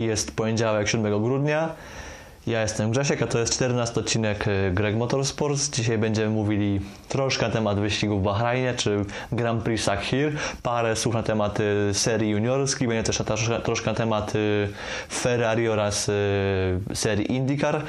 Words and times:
Jest 0.00 0.36
poniedziałek 0.36 0.88
7 0.88 1.22
grudnia. 1.22 1.74
Ja 2.46 2.62
jestem 2.62 2.90
Grzesiek, 2.90 3.22
a 3.22 3.26
to 3.26 3.38
jest 3.38 3.52
14 3.52 4.00
odcinek 4.00 4.48
y, 4.48 4.70
Greg 4.74 4.96
Motorsports. 4.96 5.70
Dzisiaj 5.70 5.98
będziemy 5.98 6.30
mówili 6.30 6.80
troszkę 7.08 7.46
na 7.46 7.52
temat 7.52 7.80
wyścigów 7.80 8.20
w 8.20 8.24
Bahrajnie, 8.24 8.74
czy 8.76 9.04
Grand 9.32 9.62
Prix 9.62 9.84
Sakhir, 9.84 10.32
parę 10.62 10.96
słów 10.96 11.14
na 11.14 11.22
temat 11.22 11.58
serii 11.92 12.30
juniorskiej, 12.30 12.88
będzie 12.88 13.02
też 13.02 13.16
troszkę, 13.18 13.60
troszkę 13.60 13.90
na 13.90 13.96
temat 13.96 14.32
Ferrari 15.12 15.68
oraz 15.68 16.10
serii 16.94 17.32
IndyCar. 17.32 17.82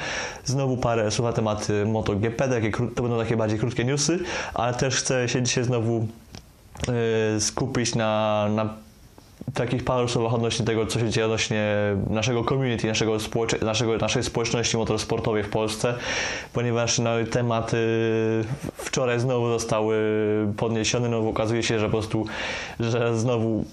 Znowu 0.44 0.76
parę 0.76 1.10
słów 1.10 1.26
na 1.26 1.32
temat 1.32 1.68
MotoGP, 1.86 2.48
takie, 2.48 2.70
to 2.70 3.02
będą 3.02 3.18
takie 3.18 3.36
bardziej 3.36 3.58
krótkie 3.58 3.84
newsy, 3.84 4.18
ale 4.54 4.74
też 4.74 4.96
chcę 4.96 5.28
się 5.28 5.42
dzisiaj 5.42 5.64
znowu 5.64 6.06
skupić 7.38 7.94
na, 7.94 8.46
na 8.50 8.87
takich 9.54 9.84
paru 9.84 10.08
słowach 10.08 10.34
odnośnie 10.34 10.66
tego, 10.66 10.86
co 10.86 11.00
się 11.00 11.10
dzieje 11.10 11.24
odnośnie 11.26 11.74
naszego 12.10 12.44
community, 12.44 12.86
naszego, 12.86 13.16
naszego 13.62 13.96
naszej 13.96 14.22
społeczności 14.22 14.76
motorsportowej 14.76 15.42
w 15.42 15.50
Polsce, 15.50 15.94
ponieważ 16.52 16.98
no, 16.98 17.10
temat 17.30 17.72
wczoraj 18.74 19.20
znowu 19.20 19.48
został 19.48 19.88
podniesiony, 20.56 21.08
no 21.08 21.28
okazuje 21.28 21.62
się, 21.62 21.78
że 21.78 21.86
po 21.86 21.90
prostu, 21.90 22.26
że 22.80 23.18
znowu 23.18 23.64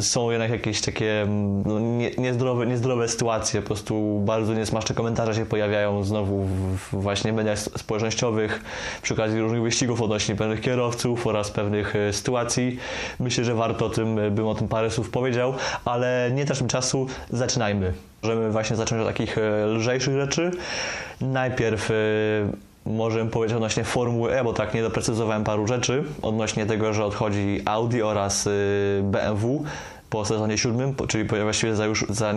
są 0.00 0.30
jednak 0.30 0.50
jakieś 0.50 0.80
takie 0.80 1.22
mm, 1.22 1.62
no, 1.66 1.80
nie, 1.80 2.10
niezdrowe, 2.10 2.66
niezdrowe 2.66 3.08
sytuacje, 3.08 3.60
po 3.60 3.66
prostu 3.66 4.20
bardzo 4.24 4.54
niesmaczne 4.54 4.94
komentarze 4.94 5.34
się 5.34 5.46
pojawiają 5.46 6.04
znowu 6.04 6.44
w, 6.44 6.88
właśnie 6.92 7.32
mediach 7.32 7.58
społecznościowych 7.58 8.62
przy 9.02 9.14
okazji 9.14 9.40
różnych 9.40 9.62
wyścigów 9.62 10.02
odnośnie 10.02 10.36
pewnych 10.36 10.60
kierowców 10.60 11.26
oraz 11.26 11.50
pewnych 11.50 11.96
y, 11.96 12.12
sytuacji. 12.12 12.78
Myślę, 13.20 13.44
że 13.44 13.54
warto 13.54 13.86
o 13.86 13.90
tym, 13.90 14.18
y, 14.18 14.30
bym 14.30 14.46
o 14.46 14.54
tym 14.54 14.68
parę 14.68 14.90
słów 14.90 15.10
powiedział, 15.10 15.54
ale 15.84 16.30
nie 16.34 16.44
też 16.44 16.62
czasu, 16.68 17.06
zaczynajmy. 17.30 17.92
Możemy 18.22 18.50
właśnie 18.50 18.76
zacząć 18.76 19.02
od 19.02 19.08
takich 19.08 19.36
lżejszych 19.66 20.14
rzeczy. 20.14 20.50
Najpierw 21.20 21.90
możemy 22.86 23.30
powiedzieć 23.30 23.56
odnośnie 23.56 23.84
Formuły 23.84 24.32
E, 24.32 24.44
bo 24.44 24.52
tak 24.52 24.74
nie 24.74 24.82
doprecyzowałem 24.82 25.44
paru 25.44 25.66
rzeczy 25.66 26.04
odnośnie 26.22 26.66
tego, 26.66 26.92
że 26.92 27.04
odchodzi 27.04 27.62
Audi 27.64 28.02
oraz 28.02 28.46
y, 28.46 29.00
BMW 29.04 29.64
po 30.12 30.24
sezonie 30.24 30.58
siódmym, 30.58 30.94
czyli 31.08 31.24
właściwie 31.24 31.74
za 31.74 31.86
już 31.86 32.04
za 32.08 32.34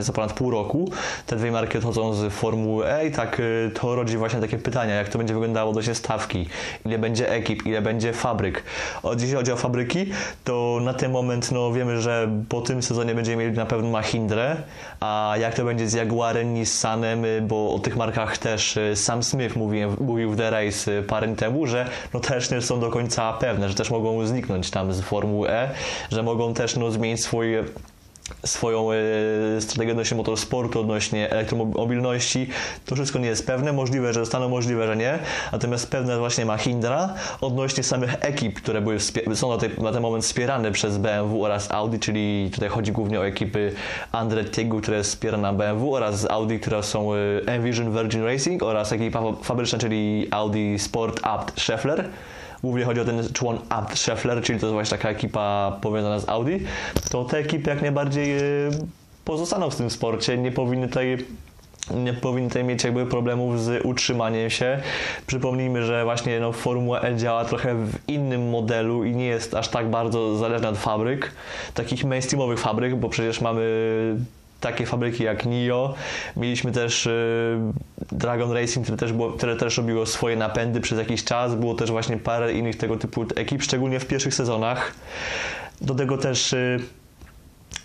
za 0.00 0.12
ponad 0.12 0.32
pół 0.32 0.50
roku. 0.50 0.90
Te 1.26 1.36
dwie 1.36 1.52
marki 1.52 1.78
odchodzą 1.78 2.14
z 2.14 2.32
Formuły 2.32 2.86
E 2.92 3.06
i 3.06 3.10
tak 3.10 3.40
y, 3.40 3.70
to 3.74 3.94
rodzi 3.94 4.16
właśnie 4.16 4.40
takie 4.40 4.58
pytania, 4.58 4.94
jak 4.94 5.08
to 5.08 5.18
będzie 5.18 5.34
wyglądało 5.34 5.70
odnośnie 5.70 5.94
stawki, 5.94 6.46
ile 6.86 6.98
będzie 6.98 7.30
ekip, 7.30 7.66
ile 7.66 7.82
będzie 7.82 8.12
fabryk. 8.12 8.64
Jeśli 9.12 9.34
chodzi 9.34 9.52
o 9.52 9.56
fabryki, 9.56 10.06
to 10.44 10.78
na 10.82 10.94
ten 10.94 11.12
moment 11.12 11.52
no, 11.52 11.72
wiemy, 11.72 12.00
że 12.00 12.30
po 12.48 12.60
tym 12.60 12.82
sezonie 12.82 13.14
będziemy 13.14 13.42
mieli 13.44 13.56
na 13.56 13.66
pewno 13.66 13.90
Mahindrę, 13.90 14.56
a 15.00 15.34
jak 15.40 15.54
to 15.54 15.64
będzie 15.64 15.88
z 15.88 15.92
Jaguarem, 15.92 16.54
Nissanem, 16.54 17.24
y, 17.24 17.42
bo 17.42 17.74
o 17.74 17.78
tych 17.78 17.96
markach 17.96 18.38
też 18.38 18.76
y, 18.76 18.96
Sam 18.96 19.22
Smith 19.22 19.56
mówił, 19.56 19.96
mówił 20.00 20.30
w 20.30 20.36
The 20.36 20.50
Race 20.50 21.02
parę 21.02 21.36
temu, 21.36 21.66
że 21.66 21.88
no 22.14 22.20
też 22.20 22.50
nie 22.50 22.62
są 22.62 22.80
do 22.80 22.90
końca 22.90 23.32
pewne, 23.32 23.68
że 23.68 23.74
też 23.74 23.90
mogą 23.90 24.26
zniknąć 24.26 24.70
tam 24.70 24.92
z 24.92 25.00
Formuły 25.00 25.50
E, 25.50 25.70
że 26.10 26.22
mogą 26.22 26.54
też 26.54 26.76
no, 26.76 26.90
zmienić 27.00 27.22
swoje 27.22 27.64
swoją 28.44 28.92
e, 28.92 28.96
strategię 29.60 29.92
odnośnie 29.92 30.16
motorsportu, 30.16 30.80
odnośnie 30.80 31.30
elektromobilności. 31.30 32.48
To 32.86 32.94
wszystko 32.94 33.18
nie 33.18 33.28
jest 33.28 33.46
pewne. 33.46 33.72
Możliwe, 33.72 34.12
że 34.12 34.20
zostaną, 34.20 34.48
możliwe, 34.48 34.86
że 34.86 34.96
nie. 34.96 35.18
Natomiast 35.52 35.90
pewne 35.90 36.18
właśnie 36.18 36.46
Mahindra 36.46 37.14
odnośnie 37.40 37.82
samych 37.82 38.14
ekip, 38.20 38.56
które 38.56 38.80
były 38.80 39.00
są 39.34 39.48
na, 39.48 39.58
tej, 39.58 39.70
na 39.78 39.92
ten 39.92 40.02
moment 40.02 40.24
wspierane 40.24 40.72
przez 40.72 40.98
BMW 40.98 41.44
oraz 41.44 41.70
Audi, 41.70 41.98
czyli 41.98 42.50
tutaj 42.54 42.68
chodzi 42.68 42.92
głównie 42.92 43.20
o 43.20 43.26
ekipy 43.26 43.72
Andretti'ego, 44.12 44.80
które 44.80 44.96
jest 44.96 45.10
wspierana 45.10 45.52
BMW 45.52 45.94
oraz 45.94 46.30
Audi, 46.30 46.56
które 46.58 46.82
są 46.82 47.14
e, 47.14 47.16
Envision 47.46 47.92
Virgin 47.92 48.24
Racing 48.24 48.62
oraz 48.62 48.92
ekipa 48.92 49.22
fabryczna, 49.42 49.78
czyli 49.78 50.28
Audi 50.30 50.78
Sport 50.78 51.20
Abt 51.22 51.60
Scheffler. 51.60 52.08
Głównie 52.62 52.84
chodzi 52.84 53.00
o 53.00 53.04
ten 53.04 53.32
człon 53.32 53.58
Abt 53.68 53.98
Scheffler, 53.98 54.42
czyli 54.42 54.60
to 54.60 54.66
jest 54.66 54.74
właśnie 54.74 54.98
taka 54.98 55.10
ekipa 55.10 55.78
powiązana 55.80 56.18
z 56.18 56.28
Audi. 56.28 56.56
To 57.10 57.24
te 57.24 57.38
ekipy 57.38 57.70
jak 57.70 57.82
najbardziej 57.82 58.38
e, 58.38 58.42
pozostaną 59.24 59.70
w 59.70 59.76
tym 59.76 59.90
sporcie, 59.90 60.38
nie 60.38 60.52
powinny 60.52 60.88
tutaj 60.88 61.18
nie 61.94 62.12
powinny 62.12 62.48
tutaj 62.48 62.64
mieć 62.64 62.84
jakby 62.84 63.06
problemów 63.06 63.60
z 63.60 63.84
utrzymaniem 63.84 64.50
się. 64.50 64.80
Przypomnijmy, 65.26 65.82
że 65.82 66.04
właśnie 66.04 66.40
no, 66.40 66.52
Formuła 66.52 67.00
E 67.00 67.16
działa 67.16 67.44
trochę 67.44 67.74
w 67.74 67.98
innym 68.08 68.48
modelu 68.50 69.04
i 69.04 69.16
nie 69.16 69.26
jest 69.26 69.54
aż 69.54 69.68
tak 69.68 69.90
bardzo 69.90 70.36
zależna 70.36 70.68
od 70.68 70.78
fabryk, 70.78 71.32
takich 71.74 72.04
mainstreamowych 72.04 72.60
fabryk, 72.60 72.96
bo 72.96 73.08
przecież 73.08 73.40
mamy 73.40 73.60
takie 74.60 74.86
fabryki 74.86 75.24
jak 75.24 75.46
NIO. 75.46 75.94
Mieliśmy 76.36 76.72
też 76.72 77.06
y, 77.06 77.58
Dragon 78.12 78.52
Racing, 78.52 78.86
które 78.86 78.98
też, 78.98 79.12
było, 79.12 79.32
które 79.32 79.56
też 79.56 79.76
robiło 79.76 80.06
swoje 80.06 80.36
napędy 80.36 80.80
przez 80.80 80.98
jakiś 80.98 81.24
czas. 81.24 81.54
Było 81.54 81.74
też 81.74 81.90
właśnie 81.90 82.16
parę 82.16 82.52
innych 82.52 82.76
tego 82.76 82.96
typu 82.96 83.24
ekip, 83.36 83.62
szczególnie 83.62 84.00
w 84.00 84.06
pierwszych 84.06 84.34
sezonach. 84.34 84.94
Do 85.80 85.94
tego 85.94 86.18
też 86.18 86.52
y, 86.52 86.80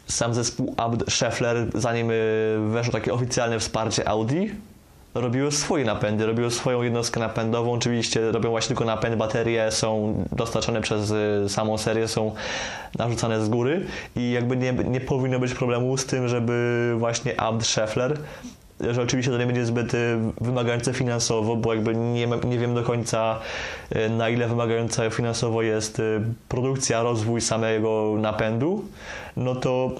sam 0.08 0.34
zespół 0.34 0.74
Abd 0.78 1.12
Scheffler, 1.12 1.68
zanim 1.74 2.12
y, 2.12 2.58
weszło 2.70 2.94
takie 2.94 3.14
oficjalne 3.14 3.60
wsparcie 3.60 4.08
Audi, 4.10 4.52
robiły 5.16 5.52
swoje 5.52 5.86
napędy, 5.86 6.26
robiły 6.26 6.52
swoją 6.52 6.82
jednostkę 6.82 7.20
napędową. 7.20 7.72
Oczywiście 7.72 8.32
robią 8.32 8.50
właśnie 8.50 8.68
tylko 8.68 8.86
napęd, 8.86 9.16
baterie 9.16 9.72
są 9.72 10.16
dostarczane 10.32 10.82
przez 10.82 11.12
y, 11.12 11.50
samą 11.50 11.78
serię, 11.78 12.08
są 12.08 12.34
narzucane 12.98 13.46
z 13.46 13.50
góry 13.50 13.86
i 14.16 14.32
jakby 14.32 14.58
nie, 14.58 14.74
nie 14.74 15.02
powinno 15.02 15.40
być 15.40 15.54
problemu 15.54 15.98
z 15.98 16.06
tym, 16.06 16.28
żeby 16.28 16.94
właśnie 16.98 17.40
Abd 17.42 17.68
Scheffler 17.68 18.18
że 18.80 19.02
oczywiście 19.02 19.32
to 19.32 19.38
nie 19.38 19.46
będzie 19.46 19.66
zbyt 19.66 19.94
y, 19.94 20.18
wymagające 20.42 20.94
finansowo, 20.94 21.56
bo 21.56 21.74
jakby 21.74 21.96
nie, 21.96 22.28
nie 22.28 22.60
wiem 22.60 22.76
do 22.76 22.84
końca 22.84 23.40
y, 23.96 24.10
na 24.10 24.30
ile 24.30 24.48
wymagająca 24.48 25.10
finansowo 25.10 25.62
jest 25.62 26.02
produkcja, 26.50 27.04
rozwój 27.04 27.42
samego 27.42 28.16
napędu, 28.18 28.86
no 29.38 29.56
to 29.56 29.92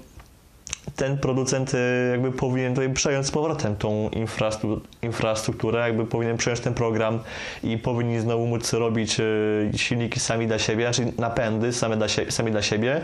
ten 0.96 1.18
producent 1.18 1.74
y, 1.74 1.78
jakby 2.12 2.32
powinien 2.32 2.74
tutaj 2.74 2.94
przejąć 2.94 3.28
z 3.28 3.32
powrotem 3.32 3.76
tą 3.76 4.10
infrastrukturę, 5.02 5.80
jakby 5.80 6.06
powinien 6.06 6.38
przejąć 6.38 6.60
ten 6.60 6.74
program 6.74 7.20
i 7.64 7.78
powinni 7.78 8.20
znowu 8.20 8.48
móc 8.48 8.74
robić 8.74 9.20
y, 9.20 9.72
silniki 9.76 10.20
sami 10.20 10.48
dla 10.48 10.60
siebie, 10.60 10.94
znaczy 10.94 11.12
napędy 11.18 11.74
same 11.74 11.98
dla, 11.98 12.08
sami 12.30 12.52
dla 12.52 12.62
siebie. 12.62 13.02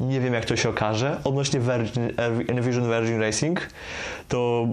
Nie 0.00 0.20
wiem 0.20 0.34
jak 0.34 0.44
to 0.44 0.56
się 0.56 0.68
okaże. 0.68 1.16
Odnośnie 1.24 1.60
Virgin, 1.60 2.12
Envision 2.48 2.90
Virgin 2.90 3.20
Racing, 3.20 3.68
to 4.28 4.66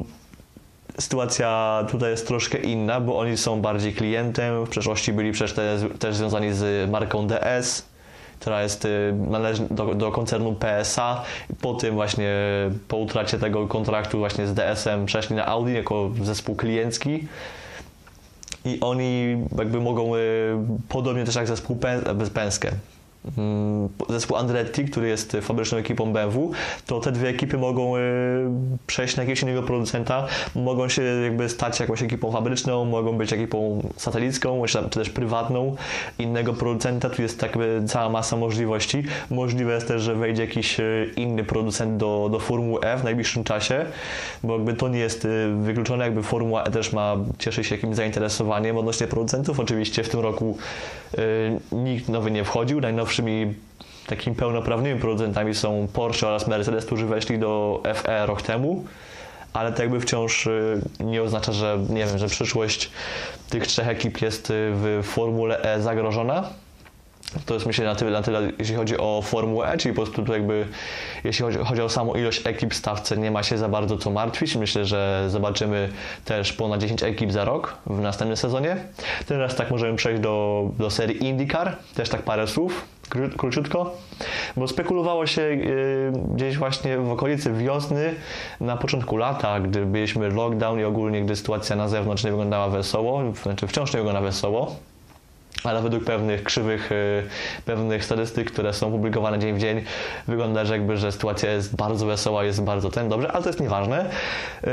sytuacja 1.00 1.84
tutaj 1.90 2.12
jest 2.12 2.28
troszkę 2.28 2.58
inna, 2.58 3.02
bo 3.02 3.20
oni 3.20 3.38
są 3.38 3.62
bardziej 3.62 3.94
klientem, 3.94 4.66
w 4.66 4.70
przeszłości 4.70 5.14
byli 5.14 5.32
przecież 5.32 5.56
też 6.00 6.16
związani 6.16 6.54
z 6.54 6.90
marką 6.90 7.28
DS, 7.28 7.91
która 8.42 8.64
jest, 8.64 8.86
y, 8.86 9.14
należy 9.30 9.68
do, 9.72 9.96
do 9.96 10.12
koncernu 10.12 10.56
PSA. 10.56 11.24
Po 11.62 11.74
tym 11.74 11.96
właśnie, 11.96 12.34
po 12.88 12.98
utracie 12.98 13.38
tego 13.38 13.68
kontraktu 13.68 14.20
właśnie 14.20 14.48
z 14.48 14.54
DSM 14.54 15.06
przeszli 15.06 15.36
na 15.36 15.46
Audi 15.46 15.74
jako 15.74 16.12
zespół 16.22 16.56
kliencki 16.56 17.28
i 18.66 18.80
oni 18.80 19.38
jakby 19.58 19.82
mogą, 19.82 20.16
y, 20.16 20.20
podobnie 20.90 21.26
też 21.26 21.36
jak 21.36 21.48
zespół 21.48 21.78
Penske, 22.34 22.72
zespół 24.10 24.38
Andretti, 24.38 24.86
który 24.86 25.08
jest 25.08 25.38
fabryczną 25.42 25.78
ekipą 25.78 26.14
BMW, 26.14 26.52
to 26.86 27.00
te 27.00 27.12
dwie 27.12 27.30
ekipy 27.30 27.58
mogą 27.58 27.98
y, 27.98 28.00
przejść 28.88 29.16
na 29.16 29.24
jakiegoś 29.24 29.42
innego 29.42 29.64
producenta, 29.64 30.28
mogą 30.56 30.90
się 30.90 31.02
jakby 31.02 31.50
stać 31.50 31.80
jakąś 31.80 32.04
ekipą 32.04 32.32
fabryczną, 32.32 32.86
mogą 32.86 33.18
być 33.18 33.34
ekipą 33.34 33.82
satelicką, 33.98 34.64
czy 34.66 35.00
też 35.00 35.10
prywatną 35.10 35.76
innego 36.20 36.54
producenta. 36.54 37.10
Tu 37.10 37.22
jest 37.22 37.40
tak 37.40 37.58
cała 37.88 38.10
masa 38.10 38.38
możliwości. 38.38 39.04
Możliwe 39.30 39.74
jest 39.74 39.88
też, 39.88 40.02
że 40.02 40.16
wejdzie 40.16 40.42
jakiś 40.42 40.80
y, 40.80 41.12
inny 41.16 41.44
producent 41.44 41.98
do, 41.98 42.30
do 42.32 42.40
Formuły 42.40 42.82
E 42.82 42.98
w 42.98 43.04
najbliższym 43.04 43.44
czasie, 43.44 43.86
bo 44.44 44.54
jakby 44.54 44.74
to 44.74 44.90
nie 44.90 45.00
jest 45.00 45.26
y, 45.26 45.48
wykluczone, 45.62 46.06
jakby 46.06 46.24
Formuła 46.24 46.64
E 46.64 46.72
też 46.72 46.94
ma, 46.94 47.18
cieszy 47.40 47.64
się 47.64 47.76
jakimś 47.76 47.96
zainteresowaniem 47.96 48.78
odnośnie 48.78 49.08
producentów. 49.08 49.60
Oczywiście 49.60 50.04
w 50.04 50.10
tym 50.10 50.20
roku 50.20 50.58
nikt 51.72 52.10
nowy 52.10 52.32
nie 52.32 52.44
wchodził. 52.44 52.82
Najnowszy 52.82 53.11
najnowszymi 53.12 53.54
takimi 54.08 54.36
pełnoprawnymi 54.36 55.00
producentami 55.00 55.56
są 55.56 55.88
Porsche 55.94 56.28
oraz 56.28 56.48
Mercedes, 56.48 56.86
którzy 56.86 57.06
weszli 57.06 57.40
do 57.40 57.84
FE 57.96 58.26
rok 58.26 58.42
temu, 58.42 58.86
ale 59.54 59.72
to 59.72 59.82
jakby 59.82 60.00
wciąż 60.00 60.48
y, 60.48 60.82
nie 61.00 61.24
oznacza, 61.24 61.52
że 61.52 61.80
nie 61.90 62.06
wiem, 62.06 62.18
że 62.18 62.28
przyszłość 62.28 62.92
tych 63.50 63.68
trzech 63.68 63.88
ekip 63.88 64.22
jest 64.22 64.50
y, 64.50 64.54
w 64.54 65.02
Formule 65.04 65.62
E 65.62 65.82
zagrożona. 65.82 66.50
To 67.46 67.54
jest 67.54 67.66
myślę 67.66 67.86
na 67.86 67.96
tyle, 67.96 68.12
na 68.12 68.22
tyle, 68.22 68.52
jeśli 68.60 68.76
chodzi 68.76 68.98
o 68.98 69.22
Formułę 69.22 69.68
E, 69.68 69.78
czyli 69.78 69.96
po 69.96 70.02
prostu 70.02 70.34
jakby, 70.34 70.68
jeśli 71.24 71.46
chodzi, 71.46 71.58
chodzi 71.58 71.82
o 71.82 71.90
samą 71.90 72.14
ilość 72.14 72.42
ekip 72.48 72.74
w 72.74 72.78
stawce, 72.78 73.18
nie 73.18 73.32
ma 73.32 73.44
się 73.44 73.58
za 73.58 73.70
bardzo 73.70 73.98
co 73.98 74.12
martwić. 74.12 74.56
Myślę, 74.56 74.86
że 74.86 75.26
zobaczymy 75.30 75.90
też 76.26 76.54
ponad 76.54 76.82
10 76.82 77.04
ekip 77.04 77.32
za 77.32 77.46
rok 77.46 77.78
w 77.86 78.00
następnym 78.00 78.38
sezonie. 78.38 78.78
Teraz 79.26 79.56
tak 79.56 79.72
możemy 79.72 79.98
przejść 79.98 80.22
do, 80.22 80.70
do 80.78 80.90
serii 80.90 81.26
IndyCar, 81.26 81.78
też 81.96 82.10
tak 82.10 82.22
parę 82.22 82.48
słów 82.48 82.86
króciutko. 83.38 83.98
bo 84.58 84.68
spekulowało 84.68 85.28
się 85.28 85.42
y, 85.42 86.12
gdzieś 86.36 86.58
właśnie 86.58 86.98
w 86.98 87.12
okolicy 87.12 87.54
wiosny, 87.54 88.16
na 88.62 88.78
początku 88.78 89.18
lata, 89.18 89.60
gdy 89.60 89.86
byliśmy 89.86 90.30
lockdown 90.30 90.80
i 90.80 90.84
ogólnie, 90.84 91.22
gdy 91.22 91.36
sytuacja 91.36 91.76
na 91.76 91.88
zewnątrz 91.88 92.24
nie 92.24 92.32
wyglądała 92.32 92.70
wesoło, 92.70 93.24
znaczy 93.44 93.68
wciąż 93.68 93.94
nie 93.94 93.98
wygląda 93.98 94.22
wesoło, 94.22 94.76
ale 95.64 95.82
według 95.82 96.04
pewnych 96.04 96.44
krzywych, 96.44 96.92
y, 96.92 97.24
pewnych 97.66 98.06
statystyk, 98.06 98.52
które 98.52 98.74
są 98.74 98.92
publikowane 98.92 99.40
dzień 99.40 99.56
w 99.56 99.60
dzień, 99.60 99.82
wygląda, 100.28 100.66
że 100.66 100.74
jakby, 100.74 100.98
że 100.98 101.12
sytuacja 101.12 101.52
jest 101.52 101.76
bardzo 101.76 102.06
wesoła, 102.06 102.44
jest 102.44 102.64
bardzo 102.64 102.90
ten 102.90 103.10
dobrze, 103.10 103.32
ale 103.32 103.44
to 103.44 103.50
jest 103.50 103.60
nieważne. 103.60 104.06
Y, 104.06 104.68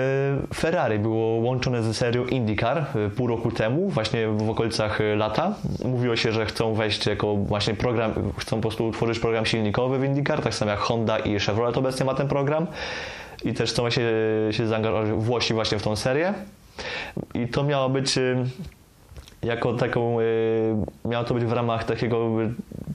Ferrari 0.54 0.98
było 0.98 1.26
łączone 1.26 1.82
ze 1.82 1.94
serią 1.94 2.24
IndyCar 2.24 2.86
y, 3.06 3.10
pół 3.10 3.26
roku 3.26 3.50
temu, 3.50 3.88
właśnie 3.88 4.28
w 4.28 4.50
okolicach 4.50 4.98
lata. 5.16 5.54
Mówiło 5.84 6.16
się, 6.16 6.32
że 6.32 6.46
chcą 6.46 6.74
wejść 6.74 7.06
jako 7.06 7.36
właśnie 7.36 7.74
program, 7.74 8.12
chcą 8.38 8.56
po 8.56 8.62
prostu 8.62 8.86
utworzyć 8.86 9.18
program 9.18 9.46
silnikowy 9.46 9.98
w 9.98 10.04
IndyCar, 10.04 10.42
tak 10.42 10.54
samo 10.54 10.70
jak 10.70 10.80
Honda 10.80 11.18
i 11.18 11.38
Chevrolet 11.40 11.76
obecnie 11.76 12.06
ma 12.06 12.14
ten 12.14 12.28
program. 12.28 12.66
I 13.44 13.54
też 13.54 13.70
chcą 13.70 13.90
się, 13.90 14.10
się 14.50 14.66
zaangażować 14.66 15.10
Włosi 15.10 15.54
właśnie 15.54 15.78
w 15.78 15.82
tą 15.82 15.96
serię. 15.96 16.34
I 17.34 17.48
to 17.48 17.64
miało 17.64 17.88
być 17.88 18.18
jako 19.42 19.74
taką, 19.74 20.20
y, 20.20 20.24
miało 21.04 21.24
to 21.24 21.34
być 21.34 21.44
w 21.44 21.52
ramach 21.52 21.84
takiego 21.84 22.30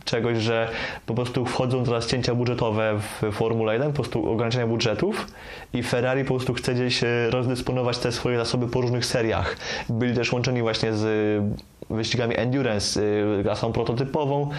czegoś, 0.06 0.38
że 0.38 0.70
po 1.06 1.14
prostu 1.14 1.46
wchodzą 1.46 1.84
teraz 1.84 2.08
cięcia 2.08 2.36
budżetowe 2.36 3.00
w 3.00 3.32
Formule 3.32 3.74
1, 3.74 3.88
po 3.88 3.96
prostu 3.96 4.32
ograniczenia 4.32 4.68
budżetów 4.68 5.28
i 5.74 5.84
Ferrari 5.84 6.24
po 6.24 6.34
prostu 6.34 6.54
chce 6.54 6.74
gdzieś 6.74 7.04
y, 7.04 7.30
rozdysponować 7.30 7.98
te 7.98 8.12
swoje 8.12 8.38
zasoby 8.38 8.68
po 8.68 8.82
różnych 8.82 9.06
seriach. 9.06 9.58
Byli 9.90 10.16
też 10.16 10.34
łączeni 10.34 10.62
właśnie 10.62 10.94
z 10.94 11.44
wyścigami 11.90 12.38
endurance, 12.38 13.02
y, 13.40 13.44
klasą 13.44 13.74
prototypową. 13.74 14.50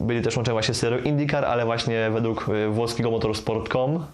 Byli 0.00 0.22
też 0.22 0.36
łączeni 0.36 0.52
właśnie 0.52 0.74
z 0.74 0.78
serią 0.78 0.98
IndyCar, 0.98 1.44
ale 1.44 1.64
właśnie 1.64 2.10
według 2.10 2.46
włoskiego 2.70 3.10
motorsport.com 3.10 4.04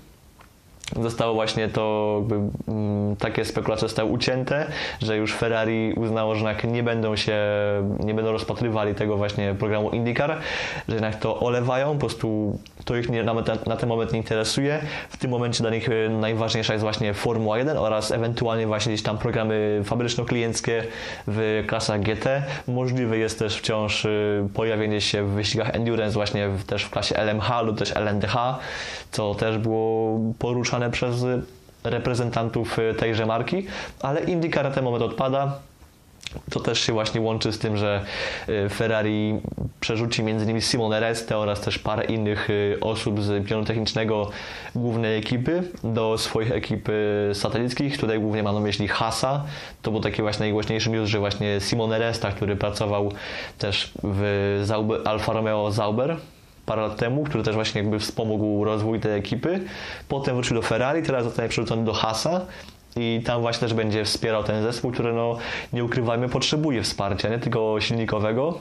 zostało 1.02 1.34
właśnie 1.34 1.68
to, 1.68 2.16
jakby, 2.20 2.34
mm, 2.68 3.16
takie 3.16 3.44
spekulacje 3.44 3.88
zostały 3.88 4.10
ucięte, 4.10 4.66
że 5.02 5.16
już 5.16 5.34
Ferrari 5.34 5.92
uznało, 5.92 6.34
że 6.34 6.38
jednak 6.38 6.64
nie 6.64 6.82
będą 6.82 7.16
się, 7.16 7.38
nie 8.00 8.14
będą 8.14 8.32
rozpatrywali 8.32 8.94
tego 8.94 9.16
właśnie 9.16 9.54
programu 9.58 9.90
IndyCar, 9.90 10.38
że 10.88 10.94
jednak 10.94 11.16
to 11.16 11.40
olewają, 11.40 11.92
po 11.92 12.00
prostu 12.00 12.58
to 12.84 12.96
ich 12.96 13.08
nie, 13.08 13.22
na, 13.22 13.34
na, 13.66 13.76
ten 13.76 13.88
moment 13.88 14.12
nie 14.12 14.18
interesuje. 14.18 14.80
W 15.08 15.16
tym 15.16 15.30
momencie 15.30 15.62
dla 15.62 15.70
nich 15.70 15.88
y, 15.88 16.08
najważniejsza 16.08 16.72
jest 16.72 16.82
właśnie 16.82 17.14
Formuła 17.14 17.58
1 17.58 17.76
oraz 17.76 18.10
ewentualnie 18.10 18.66
właśnie 18.66 18.92
gdzieś 18.92 19.02
tam 19.02 19.18
programy 19.18 19.80
fabryczno-klienckie 19.84 20.82
w 21.26 21.64
klasach 21.66 22.00
GT. 22.00 22.42
Możliwe 22.68 23.18
jest 23.18 23.38
też 23.38 23.58
wciąż 23.58 24.04
y, 24.04 24.48
pojawienie 24.54 25.00
się 25.00 25.22
w 25.22 25.28
wyścigach 25.28 25.74
endurance 25.74 26.14
właśnie 26.14 26.48
też 26.66 26.84
w 26.84 26.90
klasie 26.90 27.16
LMH 27.16 27.62
lub 27.62 27.78
też 27.78 27.96
LNDH, 27.96 28.36
co 29.10 29.34
też 29.34 29.58
było 29.58 30.20
poruszane 30.38 30.75
przez 30.90 31.25
reprezentantów 31.84 32.78
y, 32.78 32.94
tejże 32.94 33.26
marki, 33.26 33.67
ale 34.00 34.25
IndyCar 34.25 34.64
na 34.64 34.70
ten 34.70 34.84
moment 34.84 35.02
odpada. 35.02 35.58
To 36.50 36.61
też 36.61 36.81
się 36.81 36.93
właśnie 36.93 37.20
łączy 37.20 37.52
z 37.52 37.58
tym, 37.58 37.76
że 37.76 38.05
y, 38.49 38.69
Ferrari 38.69 39.40
przerzuci 39.81 40.23
między 40.23 40.44
innymi 40.44 40.62
Simone 40.62 41.00
Reste 41.00 41.38
oraz 41.38 41.61
też 41.61 41.78
parę 41.78 42.05
innych 42.05 42.50
y, 42.50 42.78
osób 42.81 43.23
z 43.23 43.46
pionu 43.46 43.64
technicznego 43.64 44.31
głównej 44.75 45.19
ekipy 45.19 45.62
do 45.84 46.19
swoich 46.19 46.52
ekip 46.52 46.88
satelickich. 47.32 47.99
Tutaj 47.99 48.20
głównie 48.20 48.43
mam 48.43 48.55
na 48.55 48.61
myśli 48.61 48.88
Hasa. 48.88 49.44
To 49.82 49.90
był 49.90 50.00
taki 50.00 50.23
właśnie 50.23 50.40
najgłośniejszy 50.40 50.90
news, 50.90 51.08
że 51.08 51.19
właśnie 51.19 51.61
Simone 51.61 51.99
Resta, 51.99 52.32
który 52.32 52.56
pracował 52.56 53.12
też 53.58 53.93
w 54.02 55.02
Alfa 55.05 55.32
Romeo 55.32 55.70
Zauber, 55.70 56.17
parę 56.66 56.82
lat 56.82 56.96
temu, 56.96 57.24
który 57.24 57.44
też 57.44 57.54
właśnie 57.54 57.80
jakby 57.80 57.98
wspomógł 57.98 58.64
rozwój 58.64 59.00
tej 59.00 59.18
ekipy. 59.18 59.60
Potem 60.08 60.34
wrócił 60.34 60.56
do 60.56 60.62
Ferrari, 60.62 61.02
teraz 61.02 61.24
zostanie 61.24 61.48
przerzucony 61.48 61.84
do 61.84 61.92
Hasa 61.92 62.40
i 62.96 63.22
tam 63.24 63.40
właśnie 63.40 63.60
też 63.60 63.74
będzie 63.74 64.04
wspierał 64.04 64.44
ten 64.44 64.62
zespół, 64.62 64.92
który 64.92 65.12
no 65.12 65.38
nie 65.72 65.84
ukrywajmy 65.84 66.28
potrzebuje 66.28 66.82
wsparcia, 66.82 67.28
nie 67.28 67.38
tylko 67.38 67.80
silnikowego, 67.80 68.58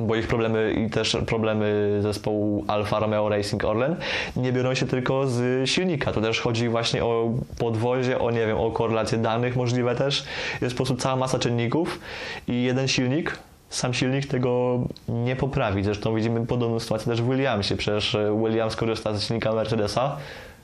bo 0.00 0.16
ich 0.16 0.26
problemy 0.26 0.72
i 0.86 0.90
też 0.90 1.16
problemy 1.26 1.98
zespołu 2.02 2.64
Alfa 2.68 3.00
Romeo 3.00 3.28
Racing 3.28 3.64
Orlen 3.64 3.96
nie 4.36 4.52
biorą 4.52 4.74
się 4.74 4.86
tylko 4.86 5.26
z 5.26 5.68
silnika. 5.70 6.12
To 6.12 6.20
też 6.20 6.40
chodzi 6.40 6.68
właśnie 6.68 7.04
o 7.04 7.32
podwozie, 7.58 8.18
o 8.18 8.30
nie 8.30 8.46
wiem, 8.46 8.58
o 8.58 8.70
korelację 8.70 9.18
danych 9.18 9.56
możliwe 9.56 9.94
też. 9.94 10.24
Jest 10.62 10.74
po 10.74 10.76
prostu 10.76 10.96
cała 10.96 11.16
masa 11.16 11.38
czynników 11.38 12.00
i 12.48 12.62
jeden 12.62 12.88
silnik 12.88 13.38
sam 13.72 13.94
silnik 13.94 14.26
tego 14.26 14.80
nie 15.08 15.36
poprawi. 15.36 15.84
Zresztą 15.84 16.14
widzimy 16.14 16.46
podobną 16.46 16.80
sytuację 16.80 17.12
też 17.12 17.22
w 17.22 17.30
Williamsie. 17.30 17.76
Przecież 17.76 18.14
e, 18.14 18.38
Williams 18.44 18.76
korzysta 18.76 19.14
z 19.14 19.22
silnika 19.22 19.52
Mercedesa, 19.52 20.16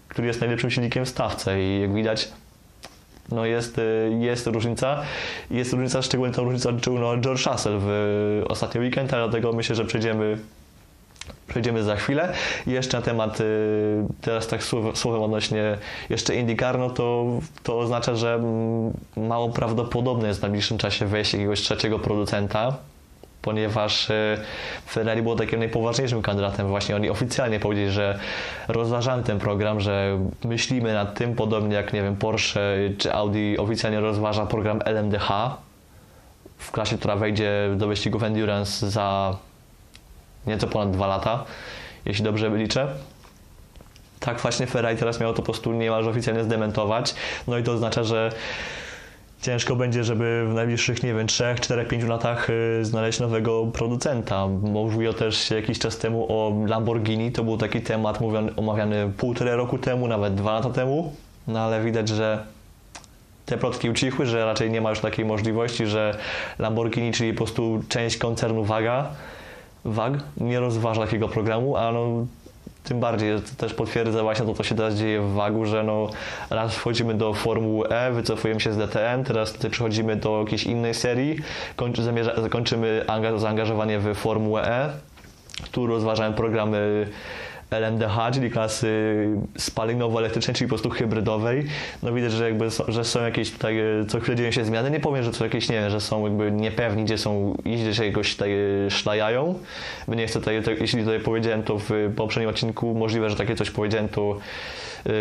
który 0.08 0.26
jest 0.26 0.40
najlepszym 0.40 0.70
silnikiem 0.70 1.04
w 1.04 1.08
stawce 1.08 1.62
i 1.62 1.80
jak 1.80 1.94
widać 1.94 2.28
no 3.32 3.46
jest, 3.46 3.78
e, 3.78 3.82
jest 4.18 4.46
różnica. 4.46 5.02
Jest 5.50 5.72
różnica, 5.72 6.02
szczególnie 6.02 6.34
tą 6.34 6.44
różnicę 6.44 6.68
odczuł 6.68 6.98
no 6.98 7.16
George 7.16 7.46
Russell 7.46 7.78
w 7.78 7.88
e, 8.44 8.48
ostatni 8.48 8.80
weekend, 8.80 9.14
ale 9.14 9.28
dlatego 9.28 9.52
myślę, 9.52 9.76
że 9.76 9.84
przejdziemy 9.84 10.38
przejdziemy 11.48 11.82
za 11.82 11.96
chwilę. 11.96 12.32
Jeszcze 12.66 12.96
na 12.96 13.02
temat, 13.02 13.38
teraz 14.20 14.46
tak 14.46 14.62
słowem 14.94 15.22
odnośnie 15.22 15.78
jeszcze 16.10 16.36
IndyCar, 16.36 16.78
no 16.78 16.90
to, 16.90 17.26
to 17.62 17.78
oznacza, 17.78 18.14
że 18.14 18.34
mm, 18.34 18.92
mało 19.16 19.48
prawdopodobne 19.48 20.28
jest 20.28 20.40
w 20.40 20.42
najbliższym 20.42 20.78
czasie 20.78 21.06
wejście 21.06 21.38
jakiegoś 21.38 21.60
trzeciego 21.60 21.98
producenta 21.98 22.76
ponieważ 23.48 24.10
e, 24.10 24.38
Ferrari 24.86 25.22
było 25.22 25.36
takim 25.36 25.58
najpoważniejszym 25.58 26.22
kandydatem. 26.22 26.68
Właśnie 26.68 26.96
oni 26.96 27.10
oficjalnie 27.10 27.60
powiedzieli, 27.60 27.90
że 27.90 28.18
rozważamy 28.68 29.22
ten 29.22 29.38
program, 29.38 29.80
że 29.80 30.18
myślimy 30.44 30.94
nad 30.94 31.14
tym, 31.14 31.34
podobnie 31.34 31.76
jak, 31.76 31.92
nie 31.92 32.02
wiem, 32.02 32.16
Porsche 32.16 32.60
czy 32.98 33.12
Audi 33.12 33.58
oficjalnie 33.58 34.00
rozważa 34.00 34.46
program 34.46 34.80
LMDH 34.84 35.28
w 36.58 36.70
klasie, 36.70 36.98
która 36.98 37.16
wejdzie 37.16 37.52
do 37.76 37.86
wyścigów 37.86 38.22
Endurance 38.22 38.90
za 38.90 39.36
nieco 40.46 40.66
ponad 40.66 40.90
dwa 40.90 41.06
lata, 41.06 41.44
jeśli 42.04 42.24
dobrze 42.24 42.50
liczę. 42.50 42.88
Tak 44.20 44.40
właśnie 44.40 44.66
Ferrari 44.66 44.96
teraz 44.96 45.20
miało 45.20 45.32
to 45.32 45.36
po 45.36 45.42
prostu 45.42 45.72
niemalże 45.72 46.10
oficjalnie 46.10 46.44
zdementować. 46.44 47.14
No 47.46 47.58
i 47.58 47.62
to 47.62 47.72
oznacza, 47.72 48.04
że 48.04 48.32
ciężko 49.42 49.76
będzie, 49.76 50.04
żeby 50.04 50.46
w 50.50 50.54
najbliższych, 50.54 51.02
nie 51.02 51.14
wiem, 51.14 51.26
3, 51.26 51.44
4, 51.60 51.84
5 51.84 52.04
latach 52.04 52.50
y, 52.50 52.84
znaleźć 52.84 53.20
nowego 53.20 53.66
producenta. 53.66 54.46
Mówiło 54.46 55.12
też 55.12 55.50
jakiś 55.50 55.78
czas 55.78 55.98
temu 55.98 56.26
o 56.28 56.66
Lamborghini, 56.66 57.32
to 57.32 57.44
był 57.44 57.56
taki 57.56 57.80
temat 57.80 58.20
mówiony, 58.20 58.56
omawiany 58.56 59.12
półtora 59.16 59.56
roku 59.56 59.78
temu, 59.78 60.08
nawet 60.08 60.34
dwa 60.34 60.52
lata 60.52 60.70
temu, 60.70 61.12
no 61.48 61.60
ale 61.60 61.84
widać, 61.84 62.08
że 62.08 62.44
te 63.46 63.58
plotki 63.58 63.90
ucichły, 63.90 64.26
że 64.26 64.44
raczej 64.44 64.70
nie 64.70 64.80
ma 64.80 64.90
już 64.90 65.00
takiej 65.00 65.24
możliwości, 65.24 65.86
że 65.86 66.18
Lamborghini, 66.58 67.12
czyli 67.12 67.32
po 67.32 67.36
prostu 67.36 67.82
część 67.88 68.16
koncernu 68.16 68.64
Waga, 68.64 69.10
WAG, 69.84 70.18
nie 70.36 70.60
rozważa 70.60 71.00
takiego 71.00 71.28
programu, 71.28 71.76
a 71.76 71.92
no, 71.92 72.26
tym 72.88 73.00
bardziej 73.00 73.40
to 73.40 73.56
też 73.56 73.74
potwierdza 73.74 74.22
właśnie 74.22 74.46
to, 74.46 74.54
co 74.54 74.62
się 74.62 74.74
teraz 74.74 74.94
dzieje 74.94 75.20
w 75.20 75.32
Wagu, 75.32 75.66
że 75.66 75.82
no 75.82 76.10
raz 76.50 76.74
wchodzimy 76.74 77.14
do 77.14 77.34
Formuły 77.34 77.88
E, 77.88 78.12
wycofujemy 78.12 78.60
się 78.60 78.72
z 78.72 78.76
DTM, 78.76 79.24
teraz 79.24 79.52
przechodzimy 79.52 80.16
do 80.16 80.40
jakiejś 80.40 80.64
innej 80.64 80.94
serii, 80.94 81.36
kończy, 81.76 82.02
zamierza, 82.02 82.32
kończymy 82.50 83.04
zaangażowanie 83.36 83.98
w 83.98 84.14
Formułę 84.14 84.62
E, 84.64 84.90
tu 85.72 85.86
rozważałem 85.86 86.34
programy 86.34 87.08
LMDH, 87.70 88.30
czyli 88.32 88.50
klasy 88.50 88.88
spalinowo-elektrycznej, 89.58 90.54
czyli 90.54 90.68
po 90.68 90.74
prostu 90.74 90.90
hybrydowej. 90.90 91.66
No 92.02 92.12
widać, 92.12 92.32
że 92.32 92.44
jakby 92.44 92.68
że 92.88 93.04
są 93.04 93.22
jakieś 93.22 93.50
tutaj, 93.50 93.78
e, 93.78 94.04
co 94.08 94.20
chwilę 94.20 94.36
dzieją 94.36 94.50
się 94.50 94.64
zmiany. 94.64 94.90
Nie 94.90 95.00
powiem, 95.00 95.24
że 95.24 95.30
to 95.30 95.44
jakieś, 95.44 95.68
nie 95.68 95.80
wiem, 95.80 95.90
że 95.90 96.00
są 96.00 96.24
jakby 96.24 96.52
niepewni, 96.52 97.04
gdzie 97.04 97.18
są, 97.18 97.56
gdzie 97.64 97.94
się 97.94 98.06
jakoś 98.06 98.32
tutaj 98.32 98.52
e, 98.86 98.90
szlajają. 98.90 99.58
Nie 100.08 100.26
chcę 100.26 100.38
tutaj, 100.38 100.62
jeśli 100.80 101.00
tutaj 101.00 101.20
powiedziałem 101.20 101.62
to 101.62 101.78
w 101.78 101.90
poprzednim 102.16 102.50
odcinku, 102.50 102.94
możliwe, 102.94 103.30
że 103.30 103.36
takie 103.36 103.56
coś 103.56 103.70
powiedziałem, 103.70 104.08
to 104.08 104.38
yy, 105.06 105.12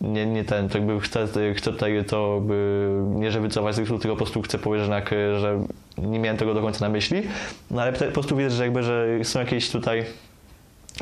nie, 0.00 0.26
nie 0.26 0.44
ten, 0.44 0.68
to 0.68 0.78
jakby 0.78 1.00
chcę, 1.00 1.28
chcę 1.54 1.72
tutaj 1.72 2.04
to 2.04 2.34
jakby, 2.34 2.90
nie 3.14 3.30
że 3.30 3.40
wycofać 3.40 3.74
z 3.74 3.76
tylko 3.76 4.08
po 4.08 4.16
prostu 4.16 4.42
chcę 4.42 4.58
powiedzieć, 4.58 4.88
że, 4.88 5.40
że 5.40 5.64
nie 5.98 6.18
miałem 6.18 6.36
tego 6.36 6.54
do 6.54 6.62
końca 6.62 6.84
na 6.84 6.92
myśli. 6.92 7.22
No 7.70 7.82
ale 7.82 7.92
po 7.92 8.04
prostu 8.04 8.36
widzę, 8.36 8.50
że 8.50 8.64
jakby, 8.64 8.82
że 8.82 9.06
są 9.22 9.40
jakieś 9.40 9.70
tutaj 9.70 10.04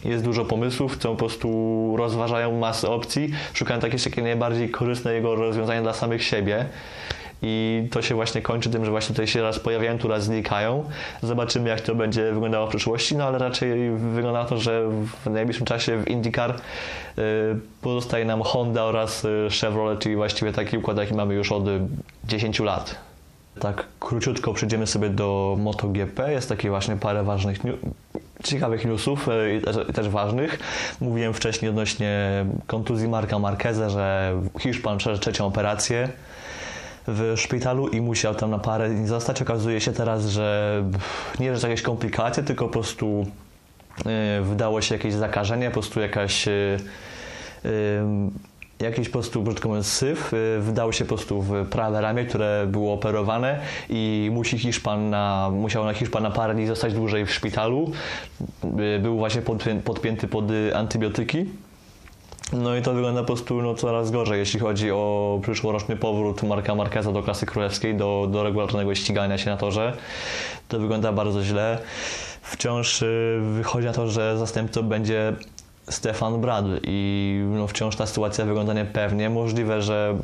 jest 0.05 0.25
dużo 0.25 0.45
pomysłów, 0.45 0.95
chcą 0.95 1.11
po 1.11 1.17
prostu 1.17 1.95
rozważają 1.97 2.59
masę 2.59 2.91
opcji, 2.91 3.31
szukają 3.53 3.81
takie, 3.81 3.99
takie 3.99 4.23
najbardziej 4.23 4.71
korzystne 4.71 5.15
jego 5.15 5.35
rozwiązania 5.35 5.83
dla 5.83 5.93
samych 5.93 6.25
siebie. 6.25 6.67
I 7.43 7.89
to 7.91 8.03
się 8.03 8.15
właśnie 8.15 8.43
kończy 8.43 8.71
tym, 8.71 8.85
że 8.85 8.91
właśnie 8.91 9.15
tutaj 9.15 9.27
się 9.27 9.43
raz 9.43 9.59
pojawiają, 9.59 9.99
tu 9.99 10.09
raz 10.09 10.25
znikają. 10.25 10.85
Zobaczymy, 11.23 11.69
jak 11.69 11.81
to 11.81 11.95
będzie 11.95 12.33
wyglądało 12.33 12.67
w 12.67 12.71
przyszłości, 12.71 13.17
no 13.17 13.25
ale 13.25 13.39
raczej 13.39 13.91
wygląda 13.91 14.43
na 14.43 14.45
to, 14.45 14.59
że 14.59 14.89
w 15.25 15.31
najbliższym 15.31 15.67
czasie 15.67 16.03
w 16.03 16.09
IndyCar 16.09 16.51
y, 16.51 17.23
pozostaje 17.83 18.25
nam 18.25 18.43
Honda 18.43 18.85
oraz 18.85 19.25
y, 19.25 19.49
Chevrolet, 19.61 19.99
czyli 19.99 20.17
właściwie 20.17 20.53
taki 20.53 20.79
układ, 20.79 20.99
jaki 20.99 21.15
mamy 21.15 21.35
już 21.35 21.53
od 21.53 21.65
10 22.25 22.61
lat. 22.61 23.06
Tak 23.61 23.87
króciutko 24.01 24.55
przejdziemy 24.55 24.87
sobie 24.87 25.11
do 25.11 25.57
MotoGP. 25.61 26.33
Jest 26.33 26.49
takie 26.49 26.71
właśnie 26.71 26.97
parę 26.97 27.25
ważnych, 27.25 27.59
ciekawych 28.45 28.85
newsów 28.85 29.29
e, 29.29 29.55
i 29.55 29.61
też, 29.61 29.77
też, 29.95 30.09
ważnych. 30.09 30.59
Mówiłem 31.01 31.35
wcześniej 31.35 31.69
odnośnie 31.69 32.45
kontuzji 32.67 33.09
Marka 33.09 33.39
Marqueza, 33.39 33.91
że 33.91 34.35
Hiszpan 34.61 34.99
przeszedł 34.99 35.23
trzecią 35.23 35.47
operację 35.47 36.09
w 37.09 37.35
szpitalu 37.37 37.89
i 37.89 38.01
musiał 38.01 38.35
tam 38.35 38.51
na 38.51 38.59
parę 38.59 38.89
dni 38.89 39.07
zostać. 39.07 39.43
Okazuje 39.43 39.81
się 39.81 39.93
teraz, 39.93 40.27
że 40.27 40.83
nie, 41.41 41.57
że 41.57 41.69
jakieś 41.69 41.83
komplikacje, 41.83 42.43
tylko 42.43 42.67
po 42.67 42.73
prostu 42.73 43.27
yy, 44.07 44.43
wydało 44.43 44.83
się 44.83 44.95
jakieś 44.95 45.15
zakażenie, 45.15 45.67
po 45.67 45.73
prostu 45.73 46.01
jakaś 46.01 46.47
yy, 46.47 46.79
jakiś 48.81 49.09
po 49.09 49.13
prostu, 49.13 49.43
brzydko 49.43 49.69
mówiąc, 49.69 49.87
syf 49.87 50.33
wydał 50.59 50.93
się 50.93 51.05
po 51.05 51.09
prostu 51.09 51.43
w 51.43 51.69
prawe 51.71 52.01
ramię, 52.01 52.25
które 52.25 52.67
było 52.69 52.95
operowane 52.95 53.61
i 53.89 54.31
musi 54.33 54.59
Hiszpan 54.59 55.11
na, 55.11 55.51
musiał 55.53 55.85
na 55.85 55.95
Hiszpan 55.95 56.23
na 56.23 56.31
parę 56.31 56.55
dni 56.55 56.67
zostać 56.67 56.95
dłużej 56.95 57.27
w 57.27 57.33
szpitalu. 57.33 57.91
Był 59.01 59.17
właśnie 59.17 59.43
podpięty 59.85 60.29
pod 60.29 60.45
antybiotyki. 60.75 61.47
No 62.53 62.77
i 62.77 62.83
to 62.83 62.95
wygląda 62.95 63.21
po 63.21 63.27
prostu 63.27 63.63
no, 63.63 63.75
coraz 63.75 64.11
gorzej, 64.11 64.39
jeśli 64.39 64.61
chodzi 64.61 64.91
o 64.91 65.39
przyszłoroczny 65.43 65.97
powrót 65.97 66.43
Marka 66.43 66.75
Marqueza 66.75 67.13
do 67.13 67.23
klasy 67.23 67.47
królewskiej, 67.47 67.95
do, 67.95 68.29
do 68.31 68.43
regularnego 68.43 68.95
ścigania 68.95 69.39
się 69.39 69.51
na 69.51 69.57
torze. 69.57 69.97
To 70.69 70.79
wygląda 70.79 71.13
bardzo 71.13 71.43
źle. 71.43 71.79
Wciąż 72.43 73.03
y, 73.03 73.39
wychodzi 73.55 73.87
na 73.87 73.93
to, 73.93 74.09
że 74.09 74.39
zastępcą 74.39 74.83
będzie 74.83 75.33
Stefan 75.89 76.41
Bradl 76.41 76.77
i 76.83 77.41
no, 77.51 77.67
wciąż 77.67 77.97
ta 77.97 78.07
sytuacja 78.07 78.45
wygląda 78.45 78.75
niepewnie. 78.75 79.31
Możliwe, 79.31 79.83
że 79.83 80.17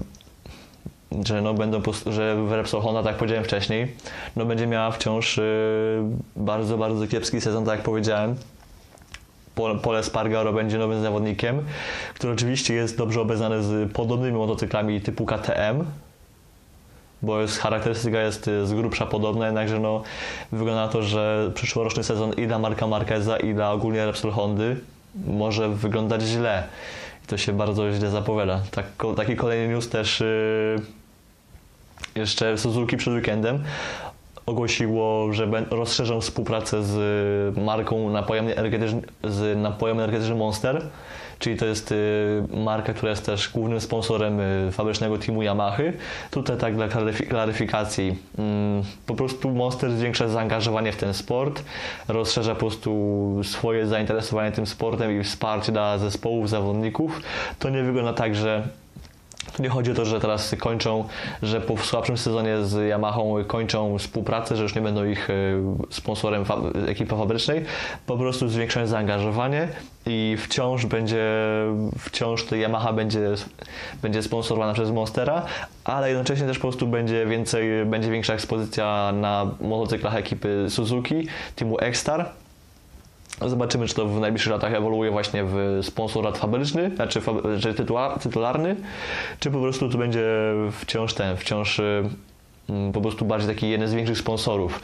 że, 1.25 1.42
no, 1.42 1.54
będą, 1.54 1.83
że 2.07 2.37
Repsol 2.50 2.81
Honda, 2.81 3.02
tak 3.02 3.11
jak 3.11 3.16
powiedziałem 3.16 3.45
wcześniej, 3.45 3.97
no, 4.37 4.45
będzie 4.45 4.66
miała 4.66 4.90
wciąż 4.90 5.38
y, 5.38 6.02
bardzo, 6.37 6.78
bardzo 6.78 7.07
kiepski 7.07 7.40
sezon, 7.40 7.64
tak 7.64 7.75
jak 7.75 7.85
powiedziałem. 7.85 8.37
Pole 9.83 10.02
Spargaro 10.02 10.52
będzie 10.52 10.78
nowym 10.78 11.02
zawodnikiem, 11.02 11.64
który 12.14 12.33
oczywiście 12.33 12.75
jest 12.75 12.99
dobrze 12.99 13.21
obeznany 13.21 13.62
z 13.62 13.92
podobnymi 13.92 14.38
motocyklami 14.38 15.00
typu 15.00 15.26
KTM, 15.26 15.85
bo 17.23 17.40
jest, 17.40 17.59
charakterystyka 17.59 18.21
jest 18.21 18.49
y, 18.49 18.66
z 18.66 18.73
grubsza 18.73 19.07
podobna, 19.07 19.47
jednakże 19.47 19.78
no, 19.78 20.02
wygląda 20.52 20.87
na 20.87 20.88
to, 20.88 21.02
że 21.02 21.50
przyszłoroczny 21.54 22.04
sezon 22.04 22.33
i 22.33 22.47
dla 22.47 22.59
Marka 22.59 22.87
Marqueza 22.87 23.37
i 23.37 23.54
dla 23.54 23.73
ogólnie 23.73 24.07
Repsol 24.07 24.31
Hondy 24.31 24.76
może 25.14 25.69
wyglądać 25.69 26.23
źle. 26.23 26.69
I 27.25 27.26
to 27.26 27.37
się 27.37 27.52
bardzo 27.52 27.92
źle 27.92 28.11
zapowiada. 28.11 28.61
Tak, 28.71 28.87
taki 29.16 29.37
kolejny 29.37 29.75
news 29.75 29.88
też 29.88 30.21
yy, 30.21 30.83
jeszcze 32.14 32.59
Suzuki 32.59 32.97
przed 32.97 33.14
weekendem 33.14 33.64
ogłosiło, 34.47 35.33
że 35.33 35.49
rozszerzą 35.71 36.21
współpracę 36.21 36.83
z 36.83 37.59
marką 37.59 38.11
napojem 38.11 38.49
energetycznym, 38.49 39.02
z 39.25 39.59
napojem 39.59 39.99
energetycznym 40.00 40.38
Monster 40.38 40.83
czyli 41.43 41.57
to 41.57 41.67
jest 41.67 41.93
y, 41.93 42.43
marka, 42.57 42.93
która 42.93 43.11
jest 43.11 43.27
też 43.27 43.49
głównym 43.49 43.81
sponsorem 43.81 44.41
y, 44.41 44.73
fabrycznego 44.73 45.19
teamu 45.19 45.43
Yamaha. 45.43 45.83
Tutaj 46.31 46.57
tak 46.57 46.75
dla 46.75 46.89
klaryfikacji, 47.29 48.19
mm, 48.39 48.83
po 49.07 49.15
prostu 49.15 49.51
Monster 49.51 49.93
zwiększa 49.93 50.29
zaangażowanie 50.29 50.93
w 50.93 50.97
ten 50.97 51.15
sport, 51.15 51.63
rozszerza 52.09 52.55
po 52.55 52.61
prostu 52.61 53.41
swoje 53.45 53.87
zainteresowanie 53.87 54.53
tym 54.53 54.67
sportem 54.67 55.21
i 55.21 55.25
wsparcie 55.25 55.73
dla 55.73 55.99
zespołów, 55.99 56.49
zawodników. 56.49 57.21
To 57.59 57.71
nie 57.71 57.83
wygląda 57.83 58.13
tak, 58.13 58.35
że 58.35 58.63
nie 59.59 59.69
chodzi 59.69 59.91
o 59.91 59.95
to, 59.95 60.05
że 60.05 60.21
teraz 60.21 60.55
kończą, 60.59 61.05
że 61.43 61.61
po 61.61 61.77
słabszym 61.77 62.19
sezonie 62.19 62.65
z 62.65 62.89
Yamahą 62.89 63.45
kończą 63.47 63.99
współpracę, 63.99 64.57
że 64.57 64.63
już 64.63 64.75
nie 64.75 64.81
będą 64.81 65.05
ich 65.05 65.31
e, 65.31 65.35
sponsorem 65.91 66.45
fa 66.45 66.57
ekipy 66.87 67.17
fabrycznej. 67.17 67.65
Po 68.07 68.17
prostu 68.17 68.49
zwiększają 68.49 68.87
zaangażowanie 68.87 69.69
i 70.07 70.37
wciąż 70.39 70.87
będzie, 70.87 71.25
wciąż 71.99 72.45
Yamaha 72.53 72.93
będzie, 72.93 73.35
będzie 74.03 74.23
sponsorowana 74.23 74.75
przez 74.75 74.91
Monstera, 74.91 75.43
ale 75.85 76.09
jednocześnie 76.09 76.47
też 76.47 76.59
po 76.59 76.63
prostu 76.63 76.87
będzie 76.87 77.27
więcej, 77.27 77.87
będzie 77.87 78.11
większa 78.11 78.35
ekspozycja 78.35 79.13
na 79.13 79.51
motocyklach 79.61 80.17
ekipy 80.17 80.67
Suzuki, 80.69 81.29
teamu 81.57 81.77
X-Star 81.81 82.42
Zobaczymy, 83.47 83.87
czy 83.87 83.95
to 83.95 84.07
w 84.07 84.21
najbliższych 84.21 84.53
latach 84.53 84.75
ewoluuje 84.75 85.11
właśnie 85.11 85.45
w 85.45 85.79
sponsorat 85.83 86.39
fabryczny, 86.39 86.91
znaczy, 86.97 87.21
czy 87.61 87.75
tytularny, 88.23 88.77
czy 89.41 89.51
po 89.51 89.61
prostu 89.61 89.89
to 89.89 89.99
będzie 89.99 90.25
wciąż 90.73 91.15
ten, 91.15 91.37
wciąż 91.37 91.79
y, 91.79 92.03
mm, 92.69 92.93
po 92.93 93.01
prostu 93.01 93.25
bardziej 93.25 93.55
taki 93.55 93.71
jeden 93.71 93.89
z 93.89 93.95
większych 93.95 94.19
sponsorów. 94.19 94.81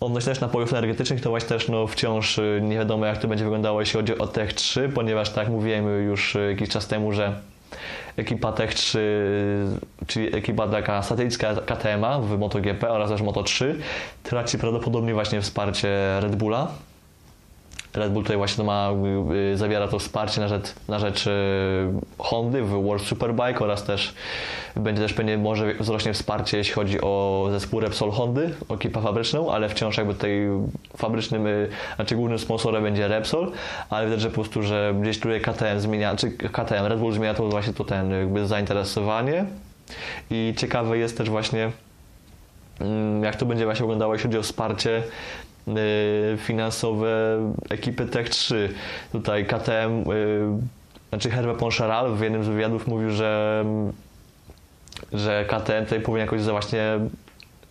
Odnośnie 0.00 0.32
też 0.32 0.40
napojów 0.40 0.72
energetycznych, 0.72 1.20
to 1.20 1.30
właśnie 1.30 1.48
też 1.48 1.68
no, 1.68 1.86
wciąż 1.86 2.38
y, 2.38 2.60
nie 2.62 2.76
wiadomo, 2.76 3.06
jak 3.06 3.18
to 3.18 3.28
będzie 3.28 3.44
wyglądało, 3.44 3.80
jeśli 3.80 3.96
chodzi 3.96 4.18
o 4.18 4.26
Tech 4.26 4.52
3, 4.52 4.88
ponieważ 4.94 5.30
tak 5.30 5.48
mówiłem 5.48 6.04
już 6.06 6.36
y, 6.36 6.50
jakiś 6.50 6.68
czas 6.68 6.86
temu, 6.86 7.12
że 7.12 7.40
ekipa 8.16 8.52
Tech 8.52 8.74
3, 8.74 8.98
czyli 10.06 10.36
ekipa 10.36 10.68
taka 10.68 11.02
satelicka 11.02 11.54
KTM 11.54 12.04
w 12.22 12.38
MotoGP 12.38 12.90
oraz 12.90 13.10
też 13.10 13.22
Moto3 13.22 13.74
traci 14.22 14.58
prawdopodobnie 14.58 15.14
właśnie 15.14 15.40
wsparcie 15.40 15.88
Red 16.20 16.36
Bulla 16.36 16.68
Red 17.98 18.12
Bull 18.12 18.22
tutaj 18.22 18.36
właśnie 18.36 18.64
ma, 18.64 18.90
y, 19.52 19.56
zawiera 19.56 19.88
to 19.88 19.98
wsparcie 19.98 20.40
na 20.40 20.48
rzecz, 20.48 20.74
na 20.88 20.98
rzecz 20.98 21.26
y, 21.26 21.30
Hondy 22.18 22.62
w 22.62 22.82
World 22.82 23.02
Superbike 23.02 23.60
oraz 23.60 23.84
też 23.84 24.14
będzie 24.76 25.02
też 25.02 25.12
pewnie 25.12 25.38
może 25.38 25.74
wzrośnie 25.74 26.12
wsparcie, 26.12 26.58
jeśli 26.58 26.74
chodzi 26.74 27.00
o 27.00 27.46
zespół 27.50 27.80
Repsol 27.80 28.10
Hondy, 28.10 28.54
ekipę 28.70 29.02
fabryczną, 29.02 29.52
ale 29.52 29.68
wciąż 29.68 29.96
jakby 29.96 30.14
tutaj 30.14 30.48
fabrycznym, 30.96 31.46
y, 31.46 31.68
znaczy 31.96 32.14
głównym 32.14 32.38
sponsorem 32.38 32.82
będzie 32.82 33.08
Repsol, 33.08 33.52
ale 33.90 34.06
widać, 34.06 34.20
że 34.20 34.28
po 34.28 34.34
prostu, 34.34 34.62
że 34.62 34.94
gdzieś 35.00 35.20
tutaj 35.20 35.40
KTM 35.40 35.80
zmienia, 35.80 36.16
czy 36.16 36.30
KTM, 36.30 36.86
Red 36.86 36.98
Bull 36.98 37.12
zmienia 37.12 37.34
to 37.34 37.48
właśnie 37.48 37.72
to 37.72 37.84
ten 37.84 38.10
jakby 38.10 38.46
zainteresowanie. 38.46 39.44
I 40.30 40.54
ciekawe 40.56 40.98
jest 40.98 41.18
też 41.18 41.30
właśnie 41.30 41.70
mm, 42.80 43.24
jak 43.24 43.36
to 43.36 43.46
będzie 43.46 43.64
właśnie 43.64 43.82
wyglądało, 43.82 44.14
jeśli 44.14 44.28
chodzi 44.28 44.38
o 44.38 44.42
wsparcie 44.42 45.02
finansowe 46.38 47.38
ekipy 47.70 48.06
Tech 48.06 48.28
3. 48.28 48.74
Tutaj 49.12 49.46
KTM, 49.46 50.10
y, 50.12 50.46
znaczy 51.08 51.30
Hervé 51.30 51.54
Poncharal 51.54 52.14
w 52.14 52.20
jednym 52.20 52.44
z 52.44 52.48
wywiadów 52.48 52.86
mówił, 52.86 53.10
że, 53.10 53.64
że 55.12 55.44
KTM 55.44 55.84
tutaj 55.84 56.00
powinien 56.00 56.26
jakoś 56.26 56.42
właśnie 56.42 56.98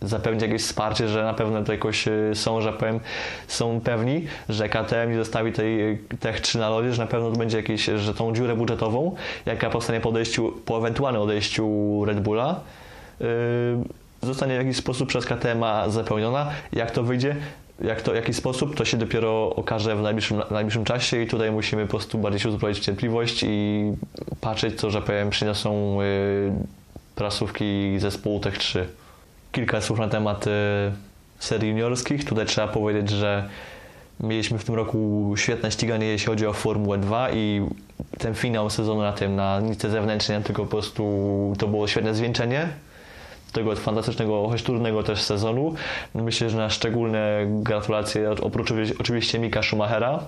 zapewnić 0.02 0.42
jakieś 0.42 0.62
wsparcie, 0.62 1.08
że 1.08 1.24
na 1.24 1.34
pewno 1.34 1.64
to 1.64 1.72
jakoś 1.72 2.08
y, 2.08 2.30
są, 2.34 2.60
że 2.60 2.72
powiem, 2.72 3.00
są 3.48 3.80
pewni, 3.80 4.26
że 4.48 4.68
KTM 4.68 5.10
nie 5.10 5.16
zostawi 5.16 5.52
tej 5.52 5.98
Tech 6.20 6.40
3 6.40 6.58
na 6.58 6.68
lodzie, 6.68 6.92
że 6.92 7.02
na 7.02 7.08
pewno 7.08 7.30
to 7.30 7.36
będzie 7.36 7.56
jakieś, 7.56 7.84
że 7.84 8.14
tą 8.14 8.34
dziurę 8.34 8.56
budżetową, 8.56 9.16
jaka 9.46 9.70
powstanie 9.70 10.00
po 10.00 10.08
odejściu, 10.08 10.52
po 10.64 10.78
ewentualnym 10.78 11.22
odejściu 11.22 12.04
Red 12.04 12.20
Bulla, 12.20 12.60
yy, 13.20 13.26
zostanie 14.22 14.54
w 14.54 14.58
jakiś 14.58 14.76
sposób 14.76 15.08
przez 15.08 15.26
KTM 15.26 15.64
zapełniona. 15.88 16.50
Jak 16.72 16.90
to 16.90 17.02
wyjdzie? 17.02 17.36
Jak 17.80 18.02
to, 18.02 18.12
w 18.12 18.14
jaki 18.14 18.34
sposób, 18.34 18.76
to 18.76 18.84
się 18.84 18.96
dopiero 18.96 19.54
okaże 19.56 19.96
w 19.96 20.02
najbliższym, 20.02 20.42
najbliższym 20.50 20.84
czasie 20.84 21.22
i 21.22 21.26
tutaj 21.26 21.52
musimy 21.52 21.82
po 21.82 21.90
prostu 21.90 22.18
bardziej 22.18 22.40
się 22.40 22.48
uzbroić 22.48 22.78
w 22.78 22.80
cierpliwość 22.80 23.44
i 23.48 23.82
patrzeć, 24.40 24.80
co, 24.80 24.90
że 24.90 25.02
powiem, 25.02 25.30
przyniosą 25.30 25.98
y, 26.02 26.52
prasówki 27.14 27.98
zespołu 27.98 28.40
Tech 28.40 28.58
3. 28.58 28.88
Kilka 29.52 29.80
słów 29.80 29.98
na 29.98 30.08
temat 30.08 30.46
y, 30.46 30.50
serii 31.38 31.70
juniorskich. 31.70 32.24
Tutaj 32.24 32.46
trzeba 32.46 32.68
powiedzieć, 32.68 33.10
że 33.10 33.48
mieliśmy 34.20 34.58
w 34.58 34.64
tym 34.64 34.74
roku 34.74 35.34
świetne 35.36 35.70
ściganie, 35.70 36.06
jeśli 36.06 36.26
chodzi 36.26 36.46
o 36.46 36.52
Formułę 36.52 36.98
2 36.98 37.30
i 37.30 37.62
ten 38.18 38.34
finał 38.34 38.70
sezonu 38.70 39.00
na 39.00 39.12
tym, 39.12 39.36
na 39.36 39.60
nitce 39.60 39.90
zewnętrznej, 39.90 40.42
tylko 40.42 40.62
po 40.62 40.70
prostu 40.70 41.02
to 41.58 41.68
było 41.68 41.88
świetne 41.88 42.14
zwieńczenie 42.14 42.68
tego 43.52 43.76
fantastycznego, 43.76 44.48
choć 44.48 44.62
trudnego 44.62 45.02
też 45.02 45.22
sezonu. 45.22 45.74
Myślę, 46.14 46.50
że 46.50 46.56
na 46.56 46.70
szczególne 46.70 47.46
gratulacje 47.48 48.30
oprócz 48.30 48.72
oczywiście 49.00 49.38
Mika 49.38 49.62
Schumachera 49.62 50.20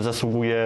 zasługuje, 0.00 0.64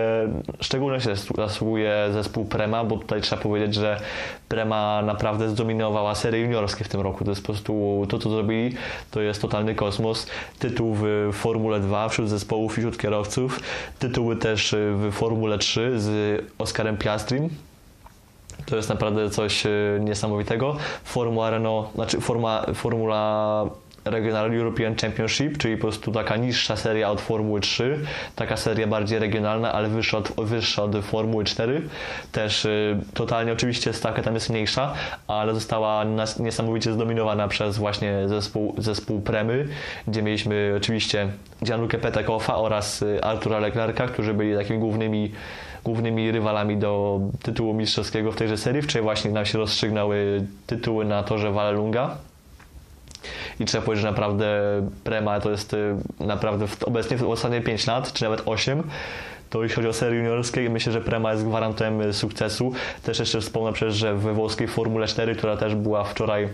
szczególnie 0.61 1.01
się 1.01 1.17
zasługuje 1.37 2.09
zespół 2.13 2.45
Prema, 2.45 2.85
bo 2.85 2.97
tutaj 2.97 3.21
trzeba 3.21 3.43
powiedzieć, 3.43 3.75
że 3.75 4.01
Prema 4.49 5.03
naprawdę 5.03 5.49
zdominowała 5.49 6.15
serie 6.15 6.41
juniorskie 6.41 6.85
w 6.85 6.89
tym 6.89 7.01
roku. 7.01 7.25
To 7.25 7.31
jest 7.31 7.43
po 7.43 7.47
prostu 7.47 8.07
to, 8.09 8.19
co 8.19 8.31
zrobili, 8.31 8.77
to 9.11 9.21
jest 9.21 9.43
totalny 9.43 9.75
kosmos. 9.75 10.27
Tytuł 10.59 10.95
w 10.95 11.31
Formule 11.33 11.81
2 11.81 12.09
wśród 12.09 12.29
zespołów 12.29 12.79
i 12.79 12.81
wśród 12.81 12.99
kierowców, 12.99 13.61
tytuły 13.99 14.37
też 14.37 14.75
w 14.79 15.13
Formule 15.13 15.59
3 15.59 15.93
z 16.01 16.43
Oskarem 16.59 16.97
Piastrim, 16.97 17.51
to 18.67 18.77
jest 18.77 18.89
naprawdę 18.89 19.31
coś 19.31 19.67
e, 19.67 19.71
niesamowitego. 20.01 20.77
Formuła 21.05 21.51
Renault, 21.51 21.95
znaczy 21.95 22.21
forma, 22.21 22.67
Formula 22.75 23.65
Regional 24.05 24.55
European 24.55 24.97
Championship, 24.97 25.59
czyli 25.59 25.77
po 25.77 25.81
prostu 25.81 26.13
taka 26.13 26.37
niższa 26.37 26.77
seria 26.77 27.11
od 27.11 27.21
Formuły 27.21 27.61
3, 27.61 28.01
taka 28.37 28.57
seria 28.57 28.87
bardziej 28.87 29.19
regionalna, 29.19 29.73
ale 29.73 29.89
wyższa 29.89 30.19
od, 30.19 30.33
wyższa 30.39 30.83
od 30.83 30.97
Formuły 31.05 31.45
4. 31.45 31.83
Też 32.33 32.65
y, 32.65 32.99
totalnie 33.15 33.53
oczywiście 33.53 33.93
stawka 33.93 34.23
tam 34.23 34.35
jest 34.35 34.51
mniejsza, 34.51 34.95
ale 35.27 35.55
została 35.55 36.05
niesamowicie 36.41 36.93
zdominowana 36.93 37.49
przez 37.49 37.79
właśnie 37.79 38.29
zespół, 38.29 38.75
zespół 38.79 39.21
Premy, 39.21 39.69
gdzie 40.09 40.23
mieliśmy 40.23 40.75
oczywiście 40.77 41.29
Gianluca 41.65 41.99
Petekoffa 41.99 42.57
oraz 42.57 43.03
y, 43.03 43.25
Artura 43.25 43.59
Leclerca, 43.59 44.07
którzy 44.07 44.35
byli 44.35 44.57
takimi 44.57 44.79
głównymi 44.79 45.33
głównymi 45.85 46.31
rywalami 46.31 46.77
do 46.77 47.21
tytułu 47.43 47.75
mistrzowskiego 47.75 48.33
w 48.33 48.37
tejże 48.37 48.57
serii. 48.57 48.83
Wczoraj 48.83 49.03
właśnie 49.03 49.31
nam 49.31 49.47
się 49.47 49.59
rozstrzygnęły 49.59 50.47
tytuły 50.67 51.05
na 51.05 51.23
torze 51.23 51.53
Vallelunga. 51.53 52.17
I 53.61 53.65
trzeba 53.65 53.85
powiedzieć, 53.85 54.03
że 54.03 54.11
naprawdę 54.11 54.47
Prema 55.05 55.41
to 55.41 55.51
jest 55.51 55.75
y, 55.75 55.97
naprawdę 56.21 56.67
obecnie 56.87 57.17
w 57.17 57.29
ostatnie 57.29 57.61
5 57.61 57.87
lat, 57.87 58.13
czy 58.13 58.25
nawet 58.25 58.43
8, 58.47 58.83
to 59.51 59.63
jeśli 59.63 59.77
chodzi 59.77 59.89
o 59.89 59.93
serie 59.93 60.19
juniorskie, 60.19 60.71
myślę, 60.71 60.93
że 60.93 61.01
Prema 61.01 61.33
jest 61.33 61.45
gwarantem 61.45 62.01
y, 62.01 62.13
sukcesu. 62.13 62.73
Też 63.03 63.19
jeszcze 63.19 63.41
wspomnę 63.41 63.73
przecież, 63.73 63.95
że 63.95 64.15
we 64.15 64.33
włoskiej 64.33 64.69
Formule 64.69 65.07
4, 65.07 65.35
która 65.35 65.57
też 65.57 65.75
była 65.75 66.05
wczoraj 66.05 66.45
y, 66.45 66.49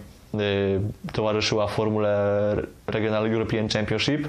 towarzyszyła 1.13 1.67
Formule 1.67 2.57
Regional 2.87 3.33
European 3.33 3.69
Championship. 3.69 4.29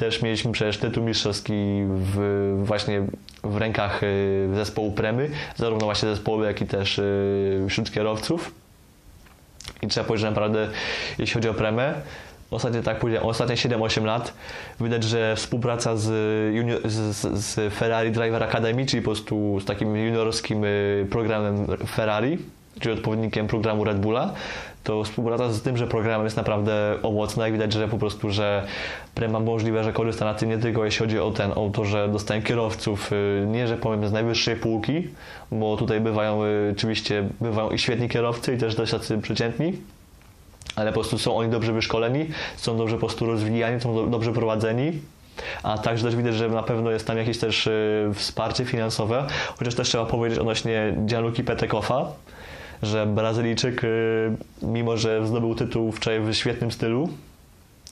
Też 0.00 0.22
mieliśmy 0.22 0.52
przecież 0.52 0.78
tytuł 0.78 1.04
mistrzowski 1.04 1.52
w, 1.86 2.52
właśnie 2.64 3.02
w 3.44 3.56
rękach 3.56 4.00
zespołu 4.54 4.92
Premy, 4.92 5.30
zarówno 5.56 5.84
właśnie 5.84 6.08
zespołu, 6.08 6.44
jak 6.44 6.60
i 6.60 6.66
też 6.66 7.00
wśród 7.68 7.92
kierowców. 7.92 8.54
I 9.82 9.86
trzeba 9.86 10.06
powiedzieć, 10.06 10.20
że 10.20 10.30
naprawdę, 10.30 10.68
jeśli 11.18 11.34
chodzi 11.34 11.48
o 11.48 11.54
Premę, 11.54 11.94
ostatnie, 12.50 12.82
tak 12.82 12.98
powiedziałem, 12.98 13.28
ostatnie 13.28 13.56
7-8 13.56 14.04
lat 14.04 14.34
widać, 14.80 15.04
że 15.04 15.36
współpraca 15.36 15.96
z, 15.96 16.08
junior, 16.54 16.80
z, 16.84 17.16
z, 17.16 17.74
Ferrari 17.74 18.10
Driver 18.10 18.42
Academy, 18.42 18.86
czyli 18.86 19.02
po 19.02 19.10
prostu 19.10 19.60
z 19.60 19.64
takim 19.64 19.96
juniorskim 19.96 20.64
y, 20.64 21.06
programem 21.10 21.66
Ferrari, 21.86 22.38
czyli 22.80 22.94
odpowiednikiem 22.94 23.46
programu 23.46 23.84
Red 23.84 23.98
Bulla, 23.98 24.34
to 24.84 25.04
współpraca 25.04 25.52
z 25.52 25.62
tym, 25.62 25.76
że 25.76 25.86
program 25.86 26.24
jest 26.24 26.36
naprawdę 26.36 26.96
owocna 27.02 27.48
i 27.48 27.52
widać, 27.52 27.72
że 27.72 27.88
po 27.88 27.98
prostu, 27.98 28.30
że 28.30 28.66
Prema 29.14 29.40
możliwe, 29.40 29.84
że 29.84 29.92
korzysta 29.92 30.24
na 30.24 30.34
tym 30.34 30.48
nie 30.48 30.58
tylko 30.58 30.84
jeśli 30.84 30.98
chodzi 30.98 31.18
o 31.18 31.30
ten, 31.30 31.52
o 31.54 31.70
to, 31.72 31.84
że 31.84 32.08
dostają 32.08 32.42
kierowców, 32.42 33.12
y, 33.12 33.46
nie, 33.46 33.68
że 33.68 33.76
powiem 33.76 34.08
z 34.08 34.12
najwyższej 34.12 34.56
półki, 34.56 35.08
bo 35.52 35.76
tutaj 35.76 36.00
bywają 36.00 36.44
y, 36.44 36.72
oczywiście, 36.76 37.28
bywają 37.40 37.70
i 37.70 37.78
świetni 37.78 38.08
kierowcy 38.08 38.54
i 38.54 38.58
też 38.58 38.74
dość 38.74 38.92
tacy 38.92 39.18
przeciętni, 39.18 39.72
ale 40.76 40.90
po 40.90 40.94
prostu 40.94 41.18
są 41.18 41.36
oni 41.36 41.50
dobrze 41.50 41.72
wyszkoleni, 41.72 42.26
są 42.56 42.76
dobrze 42.76 42.94
po 42.94 43.00
prostu 43.00 43.26
rozwijani, 43.26 43.80
są 43.80 44.10
dobrze 44.10 44.32
prowadzeni, 44.32 44.92
a 45.62 45.78
także 45.78 46.04
też 46.04 46.16
widać, 46.16 46.34
że 46.34 46.48
na 46.48 46.62
pewno 46.62 46.90
jest 46.90 47.06
tam 47.06 47.18
jakieś 47.18 47.38
też 47.38 47.66
y, 47.66 48.10
wsparcie 48.14 48.64
finansowe, 48.64 49.26
chociaż 49.58 49.74
też 49.74 49.88
trzeba 49.88 50.06
powiedzieć 50.06 50.38
odnośnie 50.38 50.94
Gianluki 51.06 51.44
Petekoffa, 51.44 52.06
że 52.82 53.06
Brazylijczyk, 53.06 53.84
y, 53.84 54.32
mimo 54.62 54.96
że 54.96 55.26
zdobył 55.26 55.54
tytuł 55.54 55.92
wczoraj 55.92 56.20
w 56.20 56.34
świetnym 56.34 56.70
stylu, 56.70 57.08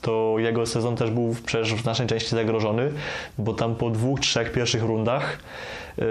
to 0.01 0.35
jego 0.39 0.67
sezon 0.67 0.97
też 0.97 1.11
był 1.11 1.35
przecież 1.47 1.75
w 1.75 1.85
naszej 1.85 2.07
części 2.07 2.31
zagrożony, 2.31 2.93
bo 3.39 3.55
tam 3.55 3.75
po 3.75 3.91
dwóch, 3.91 4.21
trzech 4.21 4.53
pierwszych 4.53 4.83
rundach 4.83 5.39
yy, 5.99 6.05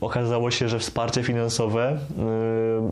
okazało 0.00 0.50
się, 0.50 0.68
że 0.68 0.78
wsparcie 0.78 1.22
finansowe 1.22 1.98
yy, 2.18 2.90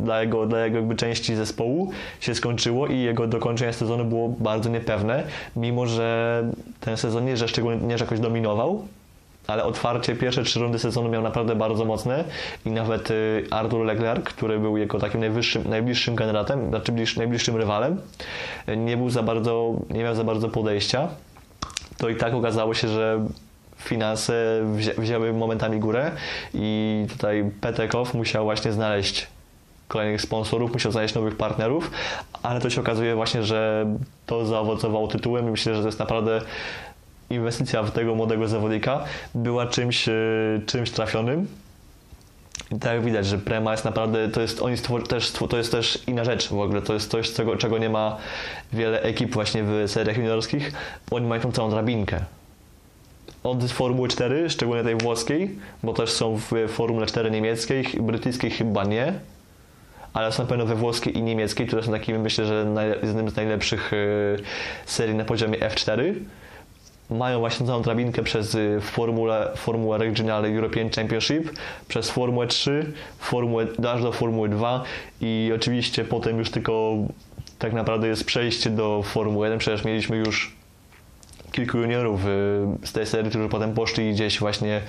dla 0.00 0.20
jego, 0.20 0.46
dla 0.46 0.64
jego 0.64 0.76
jakby 0.76 0.96
części 0.96 1.34
zespołu 1.34 1.90
się 2.20 2.34
skończyło 2.34 2.86
i 2.86 2.98
jego 2.98 3.26
dokończenie 3.26 3.72
sezonu 3.72 4.04
było 4.04 4.28
bardzo 4.28 4.70
niepewne, 4.70 5.22
mimo 5.56 5.86
że 5.86 6.42
ten 6.80 6.96
sezon 6.96 7.24
nie, 7.24 7.36
że 7.36 7.48
szczególnie 7.48 7.86
nie, 7.86 7.98
że 7.98 8.04
jakoś 8.04 8.20
dominował, 8.20 8.88
ale 9.46 9.64
otwarcie 9.64 10.16
pierwsze 10.16 10.42
trzy 10.42 10.60
rundy 10.60 10.78
sezonu 10.78 11.08
miał 11.08 11.22
naprawdę 11.22 11.56
bardzo 11.56 11.84
mocne 11.84 12.24
i 12.66 12.70
nawet 12.70 13.10
y, 13.10 13.46
Artur 13.50 13.84
Leclerc, 13.84 14.24
który 14.24 14.58
był 14.58 14.76
jego 14.76 14.98
takim 14.98 15.20
najwyższym, 15.20 15.70
najbliższym 15.70 16.16
kandydatem, 16.16 16.68
znaczy 16.68 16.92
najbliższym 17.16 17.56
rywalem, 17.56 18.00
nie 18.76 18.96
był 18.96 19.10
za 19.10 19.22
bardzo, 19.22 19.74
nie 19.90 20.02
miał 20.02 20.14
za 20.14 20.24
bardzo 20.24 20.48
podejścia, 20.48 21.08
to 21.98 22.08
i 22.08 22.16
tak 22.16 22.34
okazało 22.34 22.74
się, 22.74 22.88
że 22.88 23.26
finanse 23.76 24.62
wzięły 24.98 25.32
momentami 25.32 25.78
górę. 25.78 26.10
I 26.54 27.06
tutaj 27.10 27.50
Petekow 27.60 28.14
musiał 28.14 28.44
właśnie 28.44 28.72
znaleźć 28.72 29.26
kolejnych 29.88 30.22
sponsorów, 30.22 30.72
musiał 30.72 30.92
znaleźć 30.92 31.14
nowych 31.14 31.36
partnerów, 31.36 31.90
ale 32.42 32.60
to 32.60 32.70
się 32.70 32.80
okazuje 32.80 33.14
właśnie, 33.14 33.42
że 33.42 33.86
to 34.26 34.46
zaowocowało 34.46 35.08
tytułem 35.08 35.48
i 35.48 35.50
myślę, 35.50 35.74
że 35.74 35.80
to 35.80 35.88
jest 35.88 35.98
naprawdę 35.98 36.40
inwestycja 37.34 37.82
w 37.82 37.90
tego 37.90 38.14
młodego 38.14 38.48
zawodnika 38.48 39.04
była 39.34 39.66
czymś, 39.66 40.08
e, 40.08 40.12
czymś 40.66 40.90
trafionym. 40.90 41.46
I 42.72 42.78
tak 42.78 43.04
widać, 43.04 43.26
że 43.26 43.38
Prema 43.38 43.72
jest 43.72 43.84
naprawdę, 43.84 44.28
to 44.28 44.40
jest, 44.40 44.62
oni 44.62 44.76
stwor, 44.76 45.08
też, 45.08 45.32
to 45.32 45.56
jest 45.56 45.72
też 45.72 46.02
inna 46.06 46.24
rzecz 46.24 46.48
w 46.48 46.58
ogóle, 46.58 46.82
to 46.82 46.94
jest 46.94 47.10
coś, 47.10 47.32
czego, 47.32 47.56
czego 47.56 47.78
nie 47.78 47.90
ma 47.90 48.16
wiele 48.72 49.02
ekip 49.02 49.34
właśnie 49.34 49.64
w 49.64 49.84
seriach 49.86 50.16
juniorskich. 50.16 50.72
Oni 51.10 51.26
mają 51.26 51.40
tą 51.40 51.52
całą 51.52 51.70
drabinkę. 51.70 52.24
Od 53.42 53.72
Formuły 53.72 54.08
4, 54.08 54.50
szczególnie 54.50 54.84
tej 54.84 54.96
włoskiej, 54.96 55.58
bo 55.82 55.92
też 55.92 56.10
są 56.10 56.36
w 56.36 56.52
Formule 56.68 57.06
4 57.06 57.30
niemieckiej, 57.30 57.84
brytyjskiej 58.00 58.50
chyba 58.50 58.84
nie, 58.84 59.12
ale 60.12 60.32
są 60.32 60.42
na 60.42 60.48
pewno 60.48 60.66
we 60.66 60.74
włoskiej 60.74 61.18
i 61.18 61.22
niemieckiej, 61.22 61.66
które 61.66 61.82
są 61.82 61.92
takimi, 61.92 62.18
myślę, 62.18 62.46
że 62.46 62.66
jednym 63.02 63.30
z 63.30 63.36
najlepszych 63.36 63.92
e, 63.92 63.96
serii 64.86 65.14
na 65.14 65.24
poziomie 65.24 65.58
F4 65.58 66.14
mają 67.10 67.38
właśnie 67.38 67.66
całą 67.66 67.82
drabinkę 67.82 68.22
przez 68.22 68.54
y, 68.54 68.78
Formułę, 68.80 69.50
Formułę 69.56 69.98
Regional 69.98 70.44
European 70.44 70.90
Championship, 70.90 71.50
przez 71.88 72.10
Formułę 72.10 72.46
3, 72.46 72.92
Formułę, 73.18 73.66
aż 73.92 74.02
do 74.02 74.12
Formuły 74.12 74.48
2 74.48 74.82
i 75.20 75.52
oczywiście 75.54 76.04
potem 76.04 76.38
już 76.38 76.50
tylko 76.50 76.96
tak 77.58 77.72
naprawdę 77.72 78.08
jest 78.08 78.24
przejście 78.24 78.70
do 78.70 79.02
Formuły 79.02 79.46
1. 79.46 79.58
Przecież 79.58 79.84
mieliśmy 79.84 80.16
już 80.16 80.56
kilku 81.52 81.78
juniorów 81.78 82.26
y, 82.26 82.86
z 82.86 82.92
tej 82.92 83.06
serii, 83.06 83.30
którzy 83.30 83.48
potem 83.48 83.74
poszli 83.74 84.12
gdzieś 84.12 84.38
właśnie 84.38 84.80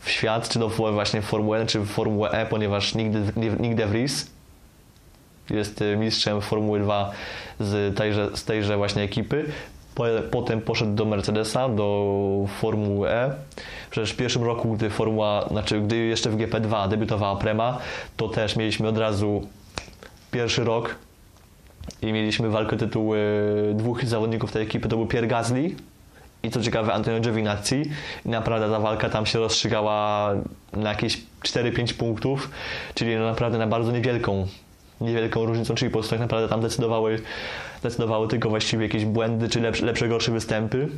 w 0.00 0.10
świat, 0.10 0.48
czy 0.48 0.58
do 0.58 0.68
właśnie 0.68 1.22
Formuły 1.22 1.56
1, 1.56 1.68
czy 1.68 1.80
w 1.80 1.86
Formułę 1.86 2.30
E, 2.30 2.46
ponieważ 2.46 2.94
Nick 2.94 3.74
De 3.74 3.86
Vries 3.86 4.30
jest 5.50 5.82
y, 5.82 5.96
mistrzem 5.96 6.40
Formuły 6.40 6.80
2 6.80 7.12
z 7.60 7.96
tejże, 7.96 8.36
z 8.36 8.44
tejże 8.44 8.76
właśnie 8.76 9.02
ekipy. 9.02 9.44
Potem 10.30 10.60
poszedł 10.60 10.94
do 10.94 11.04
Mercedesa, 11.04 11.68
do 11.68 12.46
Formuły 12.60 13.10
E. 13.10 13.34
Przecież 13.90 14.12
w 14.12 14.16
pierwszym 14.16 14.42
roku, 14.42 14.72
gdy 14.72 14.90
Formuła, 14.90 15.48
znaczy 15.50 15.80
gdy 15.80 15.96
jeszcze 15.96 16.30
w 16.30 16.36
GP2 16.36 16.88
debiutowała 16.88 17.36
Prema, 17.36 17.78
to 18.16 18.28
też 18.28 18.56
mieliśmy 18.56 18.88
od 18.88 18.98
razu 18.98 19.48
pierwszy 20.30 20.64
rok 20.64 20.94
i 22.02 22.12
mieliśmy 22.12 22.48
walkę 22.48 22.76
tytułu 22.76 23.14
dwóch 23.74 24.04
zawodników 24.04 24.52
tej 24.52 24.62
ekipy. 24.62 24.88
To 24.88 24.96
był 24.96 25.06
Pierre 25.06 25.26
Gasly 25.26 25.70
i 26.42 26.50
co 26.50 26.62
ciekawe 26.62 26.92
Antonio 26.92 27.20
Giovinazzi. 27.20 27.82
I 28.26 28.28
naprawdę 28.28 28.70
ta 28.70 28.80
walka 28.80 29.10
tam 29.10 29.26
się 29.26 29.38
rozstrzygała 29.38 30.30
na 30.72 30.88
jakieś 30.88 31.22
4-5 31.42 31.94
punktów, 31.94 32.50
czyli 32.94 33.16
no 33.16 33.26
naprawdę 33.26 33.58
na 33.58 33.66
bardzo 33.66 33.92
niewielką 33.92 34.46
niewielką 35.00 35.44
różnicą, 35.44 35.74
czyli 35.74 35.90
po 35.90 35.98
prostu 35.98 36.10
tak 36.10 36.20
naprawdę 36.20 36.48
tam 36.48 36.60
decydowały, 36.60 37.20
decydowały 37.82 38.28
tylko 38.28 38.48
właściwie 38.48 38.82
jakieś 38.82 39.04
błędy, 39.04 39.48
czy 39.48 39.60
lepsze, 39.60 39.86
lepsze 39.86 40.08
gorsze 40.08 40.32
występy. 40.32 40.88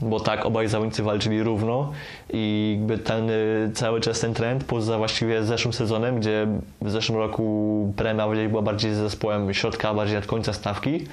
Bo 0.00 0.20
tak, 0.20 0.46
obaj 0.46 0.68
zawodnicy 0.68 1.02
walczyli 1.02 1.42
równo 1.42 1.92
i 2.32 2.76
jakby 2.78 2.98
ten 2.98 3.30
y, 3.30 3.70
cały 3.74 4.00
czas 4.00 4.20
ten 4.20 4.34
trend, 4.34 4.64
poza 4.64 4.98
właściwie 4.98 5.44
zeszłym 5.44 5.72
sezonem, 5.72 6.20
gdzie 6.20 6.46
w 6.80 6.90
zeszłym 6.90 7.18
roku 7.18 7.92
premia 7.96 8.28
była 8.48 8.62
bardziej 8.62 8.94
zespołem 8.94 9.54
środka, 9.54 9.94
bardziej 9.94 10.16
od 10.16 10.26
końca 10.26 10.52
stawki, 10.52 11.06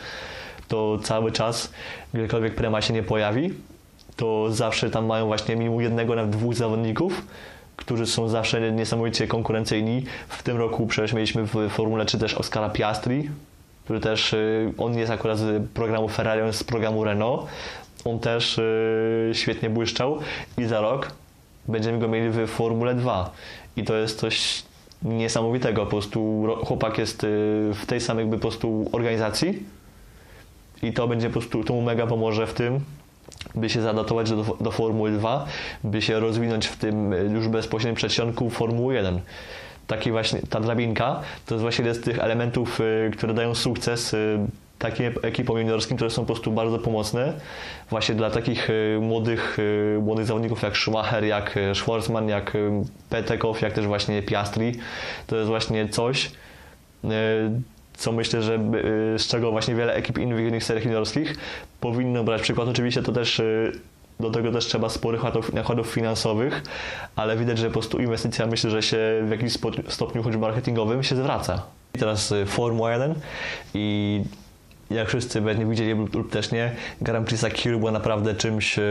to 0.67 0.99
cały 1.03 1.31
czas, 1.31 1.73
gdziekolwiek 2.13 2.55
prema 2.55 2.81
się 2.81 2.93
nie 2.93 3.03
pojawi, 3.03 3.53
to 4.15 4.51
zawsze 4.51 4.89
tam 4.89 5.05
mają 5.05 5.25
właśnie 5.25 5.55
minimum 5.55 5.81
jednego, 5.81 6.15
nawet 6.15 6.31
dwóch 6.31 6.55
zawodników, 6.55 7.21
którzy 7.79 8.07
są 8.07 8.29
zawsze 8.29 8.71
niesamowicie 8.71 9.27
konkurencyjni. 9.27 10.03
W 10.27 10.43
tym 10.43 10.57
roku 10.57 10.87
przecież 10.87 11.13
mieliśmy 11.13 11.43
w 11.43 11.69
Formule 11.69 12.05
3 12.05 12.17
też 12.19 12.33
Oscara 12.33 12.69
Piastri, 12.69 13.29
który 13.83 13.99
też, 13.99 14.33
y, 14.33 14.73
on 14.77 14.97
jest 14.97 15.11
akurat 15.11 15.37
z 15.37 15.67
programu 15.73 16.07
Ferrari, 16.07 16.41
on 16.41 16.47
jest 16.47 16.59
z 16.59 16.63
programu 16.63 17.03
Renault. 17.03 17.47
On 18.05 18.19
też 18.19 18.57
y, 18.57 19.31
świetnie 19.33 19.69
błyszczał 19.69 20.19
i 20.57 20.65
za 20.65 20.81
rok 20.81 21.11
będziemy 21.67 21.99
go 21.99 22.07
mieli 22.07 22.29
w 22.29 22.47
Formule 22.47 22.95
2. 22.95 23.31
I 23.77 23.83
to 23.83 23.95
jest 23.95 24.19
coś 24.19 24.63
niesamowitego. 25.01 25.85
Po 25.85 25.91
prostu 25.91 26.43
chłopak 26.65 26.97
jest 26.97 27.23
y, 27.23 27.27
w 27.73 27.85
tej 27.87 28.01
samej 28.01 28.23
jakby 28.23 28.37
po 28.37 28.41
prostu 28.41 28.89
organizacji 28.91 29.63
i 30.83 30.93
to 30.93 31.07
będzie 31.07 31.27
po 31.27 31.33
prostu, 31.33 31.63
to 31.63 31.73
mu 31.73 31.81
mega 31.81 32.07
pomoże 32.07 32.47
w 32.47 32.53
tym, 32.53 32.79
by 33.55 33.69
się 33.69 33.81
zadatować 33.81 34.29
do, 34.29 34.57
do 34.61 34.71
Formuły 34.71 35.11
2, 35.11 35.45
by 35.83 36.01
się 36.01 36.19
rozwinąć 36.19 36.67
w 36.67 36.77
tym 36.77 37.11
już 37.35 37.47
bezpośrednim 37.47 37.95
przedsionku 37.95 38.49
Formuły 38.49 38.93
1 38.93 39.21
taki 39.89 40.11
właśnie, 40.11 40.39
ta 40.49 40.59
drabinka, 40.59 41.21
to 41.45 41.55
jest 41.55 41.61
właśnie 41.61 41.85
jeden 41.85 42.01
z 42.01 42.05
tych 42.05 42.19
elementów, 42.19 42.81
y, 42.81 43.11
które 43.13 43.33
dają 43.33 43.55
sukces 43.55 44.13
y, 44.13 44.39
takim 44.79 45.13
ekipom 45.21 45.57
juniorskim, 45.57 45.97
które 45.97 46.09
są 46.09 46.21
po 46.21 46.25
prostu 46.25 46.51
bardzo 46.51 46.79
pomocne 46.79 47.33
właśnie 47.89 48.15
dla 48.15 48.29
takich 48.29 48.69
y, 48.69 48.97
młodych, 49.01 49.59
y, 49.59 49.99
młodych 50.01 50.25
zawodników 50.25 50.61
jak 50.61 50.77
Schumacher, 50.77 51.23
jak 51.23 51.57
y, 51.57 51.75
Schwarzman, 51.75 52.29
jak 52.29 52.57
Petekow, 53.09 53.61
jak 53.61 53.73
też 53.73 53.87
właśnie 53.87 54.21
Piastri. 54.23 54.71
To 55.27 55.35
jest 55.35 55.47
właśnie 55.47 55.89
coś, 55.89 56.31
co 57.99 58.11
myślę, 58.11 58.41
że 58.41 58.59
z 59.17 59.27
czego 59.27 59.51
właśnie 59.51 59.75
wiele 59.75 59.93
ekip 59.93 60.17
innych, 60.17 60.47
innych 60.47 60.63
seriach 60.63 60.85
juniorskich 60.85 61.35
powinno 61.79 62.23
brać 62.23 62.41
przykład. 62.41 62.67
Oczywiście 62.67 63.03
to 63.03 63.11
też 63.11 63.41
do 64.19 64.29
tego 64.29 64.51
też 64.51 64.65
trzeba 64.65 64.89
sporych 64.89 65.21
nakładów 65.53 65.87
finansowych, 65.87 66.63
ale 67.15 67.37
widać, 67.37 67.57
że 67.57 67.67
po 67.67 67.73
prostu 67.73 67.99
inwestycja 67.99 68.47
myślę, 68.47 68.69
że 68.69 68.81
się 68.81 68.97
w 69.23 69.31
jakimś 69.31 69.57
stopniu 69.87 70.23
choćby 70.23 70.39
marketingowym 70.39 71.03
się 71.03 71.15
zwraca. 71.15 71.61
I 71.95 71.99
teraz 71.99 72.33
Formuła 72.45 72.91
1 72.91 73.15
i 73.73 74.21
jak 74.91 75.07
wszyscy 75.07 75.41
pewnie 75.41 75.65
widzieli 75.65 75.93
lub 75.93 76.31
też 76.31 76.51
nie, 76.51 76.71
Grand 77.01 77.27
Prix 77.27 77.41
Sakhiru 77.41 77.79
było 77.79 77.91
naprawdę 77.91 78.35
czymś 78.35 78.79
e, 78.79 78.83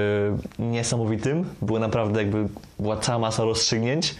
niesamowitym. 0.58 1.44
Było 1.62 1.78
naprawdę 1.78 2.22
jakby, 2.22 2.48
była 2.78 2.96
cała 2.96 3.18
masa 3.18 3.44
rozstrzygnięć, 3.44 4.14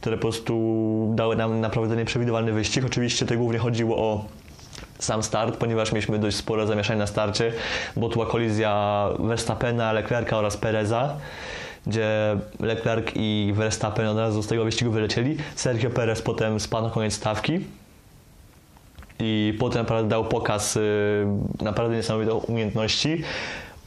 które 0.00 0.16
po 0.16 0.22
prostu 0.22 1.12
dały 1.14 1.36
nam 1.36 1.60
naprawdę 1.60 1.96
nieprzewidywalny 1.96 2.52
wyścig. 2.52 2.84
Oczywiście 2.84 3.24
tutaj 3.24 3.38
głównie 3.38 3.58
chodziło 3.58 3.96
o 3.96 4.24
sam 4.98 5.22
start, 5.22 5.56
ponieważ 5.56 5.92
mieliśmy 5.92 6.18
dość 6.18 6.36
spore 6.36 6.66
zamieszanie 6.66 6.98
na 6.98 7.06
starcie, 7.06 7.52
bo 7.96 8.08
była 8.08 8.26
kolizja 8.26 9.08
Verstappena, 9.18 9.92
Leclerca 9.92 10.38
oraz 10.38 10.56
Pereza 10.56 11.16
gdzie 11.86 12.36
Leclerc 12.60 13.06
i 13.14 13.52
Verstappen 13.56 14.06
od 14.06 14.18
razu 14.18 14.42
z 14.42 14.46
tego 14.46 14.64
wyścigu 14.64 14.90
wylecieli. 14.90 15.36
Sergio 15.54 15.90
Perez 15.90 16.22
potem 16.22 16.60
spadł 16.60 16.86
na 16.86 16.92
koniec 16.92 17.14
stawki, 17.14 17.60
i 19.18 19.56
potem 19.58 19.82
naprawdę 19.82 20.08
dał 20.08 20.24
pokaz 20.24 20.76
y, 20.76 21.26
naprawdę 21.62 21.96
niesamowitych 21.96 22.48
umiejętności 22.48 23.22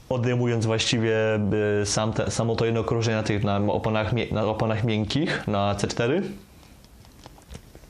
odejmując 0.10 0.66
właściwie 0.66 1.16
y, 1.82 1.86
sam 1.86 2.14
te, 2.14 2.32
samo 2.32 2.56
to 2.56 2.66
jedno 2.66 2.82
okrążenie 2.82 3.18
na 3.18 3.24
tych 3.24 3.44
na 3.44 3.58
oponach, 3.58 4.12
na 4.32 4.46
oponach 4.46 4.84
miękkich 4.84 5.48
na 5.48 5.76
C4 5.76 6.22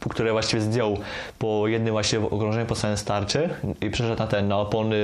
które 0.09 0.31
właściwie 0.31 0.61
zdjął 0.61 0.97
po 1.39 1.67
jednym 1.67 1.91
właściwie 1.91 2.25
okrążeniu 2.25 2.65
po 2.65 2.75
samym 2.75 2.97
starcie 2.97 3.49
i 3.81 3.89
przeszedł 3.89 4.19
na 4.19 4.27
ten, 4.27 4.47
na 4.47 4.57
opony, 4.57 4.97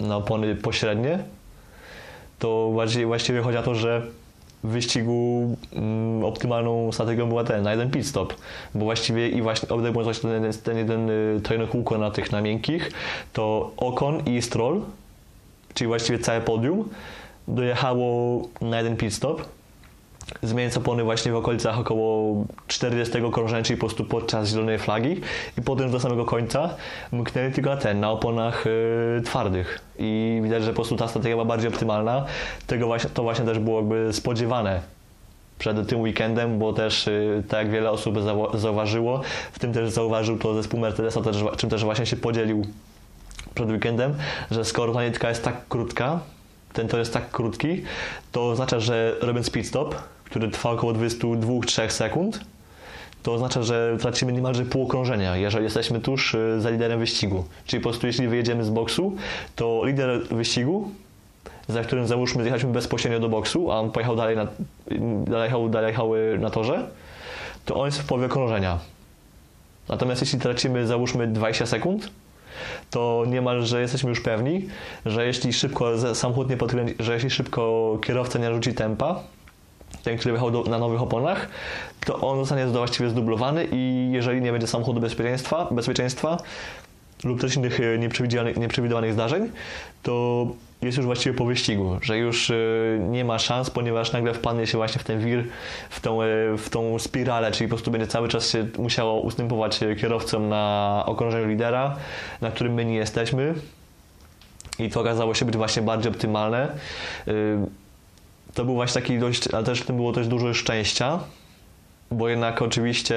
na 0.00 0.16
opony 0.16 0.56
pośrednie, 0.56 1.18
to 2.38 2.70
właściwie 3.06 3.42
chodzi 3.42 3.58
o 3.58 3.62
to, 3.62 3.74
że 3.74 4.02
w 4.64 4.68
wyścigu 4.68 5.56
mm, 5.72 6.24
optymalną 6.24 6.92
strategią 6.92 7.28
była 7.28 7.44
ten, 7.44 7.62
na 7.62 7.70
jeden 7.70 7.90
pit 7.90 8.06
stop, 8.06 8.34
bo 8.74 8.84
właściwie 8.84 9.28
i 9.28 9.42
właśnie 9.42 9.68
odejmując 9.68 10.04
właśnie 10.04 10.30
ten, 10.30 10.52
ten 10.52 10.78
jeden, 10.78 11.10
y, 11.62 11.68
kółko 11.70 11.98
na 11.98 12.10
tych 12.10 12.32
na 12.32 12.40
miękkich, 12.40 12.90
to 13.32 13.70
Okon 13.76 14.22
i 14.26 14.42
Stroll, 14.42 14.82
czyli 15.74 15.88
właściwie 15.88 16.18
całe 16.18 16.40
podium, 16.40 16.88
dojechało 17.48 18.42
na 18.60 18.78
jeden 18.78 18.96
pit 18.96 19.14
stop, 19.14 19.42
zmieniając 20.42 20.76
opony 20.76 21.04
właśnie 21.04 21.32
w 21.32 21.36
okolicach 21.36 21.78
około 21.78 22.36
40 22.66 23.12
krążenia, 23.32 23.62
czyli 23.62 23.76
po 23.76 23.86
prostu 23.86 24.04
podczas 24.04 24.48
zielonej 24.48 24.78
flagi 24.78 25.20
i 25.58 25.62
potem 25.62 25.90
do 25.90 26.00
samego 26.00 26.24
końca 26.24 26.74
mknęli 27.12 27.52
tylko 27.52 27.70
na 27.70 27.76
ten, 27.76 28.00
na 28.00 28.10
oponach 28.10 28.66
y, 28.66 29.22
twardych 29.24 29.80
i 29.98 30.40
widać, 30.42 30.62
że 30.62 30.70
po 30.70 30.74
prostu 30.74 30.96
ta 30.96 31.08
strategia 31.08 31.34
była 31.34 31.44
bardziej 31.44 31.68
optymalna. 31.68 32.24
Tego 32.66 32.86
właśnie, 32.86 33.10
to 33.10 33.22
właśnie 33.22 33.44
też 33.44 33.58
było 33.58 33.80
jakby 33.80 34.12
spodziewane 34.12 34.80
przed 35.58 35.88
tym 35.88 36.00
weekendem, 36.00 36.58
bo 36.58 36.72
też 36.72 37.08
y, 37.08 37.42
tak 37.48 37.58
jak 37.58 37.70
wiele 37.70 37.90
osób 37.90 38.18
zauważyło, 38.54 39.20
w 39.52 39.58
tym 39.58 39.72
też 39.72 39.90
zauważył 39.90 40.38
to 40.38 40.54
zespół 40.54 40.80
Mercedesa, 40.80 41.20
też, 41.20 41.36
czym 41.56 41.70
też 41.70 41.84
właśnie 41.84 42.06
się 42.06 42.16
podzielił 42.16 42.66
przed 43.54 43.70
weekendem, 43.70 44.14
że 44.50 44.64
skoro 44.64 44.92
ta 44.92 45.04
nitka 45.04 45.28
jest 45.28 45.44
tak 45.44 45.68
krótka, 45.68 46.20
ten 46.74 46.88
tor 46.88 46.98
jest 46.98 47.12
tak 47.12 47.30
krótki, 47.30 47.82
to 48.32 48.48
oznacza, 48.48 48.80
że 48.80 49.16
robiąc 49.20 49.50
pit 49.50 49.66
stop, 49.66 49.94
który 50.24 50.48
trwa 50.48 50.70
około 50.70 50.92
22-3 50.92 51.90
sekund, 51.90 52.40
to 53.22 53.32
oznacza, 53.34 53.62
że 53.62 53.96
tracimy 54.00 54.32
niemalże 54.32 54.64
pół 54.64 54.82
okrążenia, 54.82 55.36
jeżeli 55.36 55.64
jesteśmy 55.64 56.00
tuż 56.00 56.34
y, 56.34 56.60
za 56.60 56.70
liderem 56.70 56.98
wyścigu. 57.00 57.44
Czyli 57.66 57.82
po 57.82 57.88
prostu 57.88 58.06
jeśli 58.06 58.28
wyjedziemy 58.28 58.64
z 58.64 58.70
boksu, 58.70 59.16
to 59.56 59.82
lider 59.84 60.26
wyścigu, 60.30 60.90
za 61.68 61.82
którym 61.82 62.06
załóżmy 62.06 62.42
zjechaliśmy 62.42 62.72
bezpośrednio 62.72 63.20
do 63.20 63.28
boksu, 63.28 63.72
a 63.72 63.80
on 63.80 63.90
pojechał 63.90 64.16
dalej 64.16 64.36
na, 64.36 64.46
dalej 65.24 65.70
dalej 65.70 65.88
jechał 65.88 66.10
na 66.38 66.50
torze, 66.50 66.86
to 67.64 67.74
on 67.74 67.86
jest 67.86 67.98
w 67.98 68.06
połowie 68.06 68.26
okrążenia. 68.26 68.78
Natomiast 69.88 70.20
jeśli 70.20 70.38
tracimy 70.38 70.86
załóżmy 70.86 71.26
20 71.26 71.66
sekund, 71.66 72.10
to 72.90 73.24
niemalże 73.28 73.80
jesteśmy 73.80 74.10
już 74.10 74.20
pewni, 74.20 74.68
że 75.06 75.26
jeśli 75.26 75.52
szybko 75.52 76.14
samochód 76.14 76.50
nie 76.50 76.56
podkręci, 76.56 76.94
że 76.98 77.14
jeśli 77.14 77.30
szybko 77.30 77.98
kierowca 78.02 78.38
nie 78.38 78.54
rzuci 78.54 78.74
tempa, 78.74 79.20
ten, 80.02 80.18
który 80.18 80.32
wjechał 80.32 80.50
do, 80.50 80.62
na 80.62 80.78
nowych 80.78 81.02
oponach, 81.02 81.48
to 82.06 82.20
on 82.20 82.38
zostanie 82.38 82.66
właściwie 82.66 83.10
zdublowany 83.10 83.68
i 83.72 84.10
jeżeli 84.12 84.40
nie 84.40 84.52
będzie 84.52 84.66
samochodu 84.66 85.00
bezpieczeństwa, 85.00 85.68
bezpieczeństwa 85.70 86.36
lub 87.24 87.40
też 87.40 87.56
innych 87.56 87.80
e, 87.80 87.98
nieprzewidzianych, 87.98 88.56
nieprzewidywanych 88.56 89.12
zdarzeń, 89.12 89.50
to 90.02 90.46
jest 90.86 90.96
już 90.98 91.06
właściwie 91.06 91.36
po 91.36 91.44
wyścigu, 91.44 91.98
że 92.02 92.18
już 92.18 92.50
e, 92.50 92.54
nie 93.10 93.24
ma 93.24 93.38
szans, 93.38 93.70
ponieważ 93.70 94.12
nagle 94.12 94.34
wpadnie 94.34 94.66
się 94.66 94.78
właśnie 94.78 95.00
w 95.00 95.04
ten 95.04 95.24
wir, 95.24 95.44
w 95.90 96.00
tą, 96.00 96.22
e, 96.22 96.26
w 96.58 96.68
tą 96.70 96.98
spiralę, 96.98 97.52
czyli 97.52 97.68
po 97.68 97.74
prostu 97.74 97.90
będzie 97.90 98.06
cały 98.06 98.28
czas 98.28 98.50
się 98.50 98.66
musiało 98.78 99.20
ustępować 99.20 99.80
kierowcom 100.00 100.48
na 100.48 101.02
okrążeniu 101.06 101.48
lidera, 101.48 101.96
na 102.40 102.50
którym 102.50 102.74
my 102.74 102.84
nie 102.84 102.94
jesteśmy. 102.94 103.54
I 104.78 104.90
to 104.90 105.00
okazało 105.00 105.34
się 105.34 105.44
być 105.44 105.56
właśnie 105.56 105.82
bardziej 105.82 106.12
optymalne 106.12 106.68
to 108.54 108.64
był 108.64 108.74
właśnie 108.74 109.02
taki 109.02 109.18
dość, 109.18 109.54
ale 109.54 109.64
też 109.64 109.80
w 109.80 109.86
tym 109.86 109.96
było 109.96 110.12
też 110.12 110.28
dużo 110.28 110.54
szczęścia, 110.54 111.18
bo 112.10 112.28
jednak 112.28 112.62
oczywiście 112.62 113.16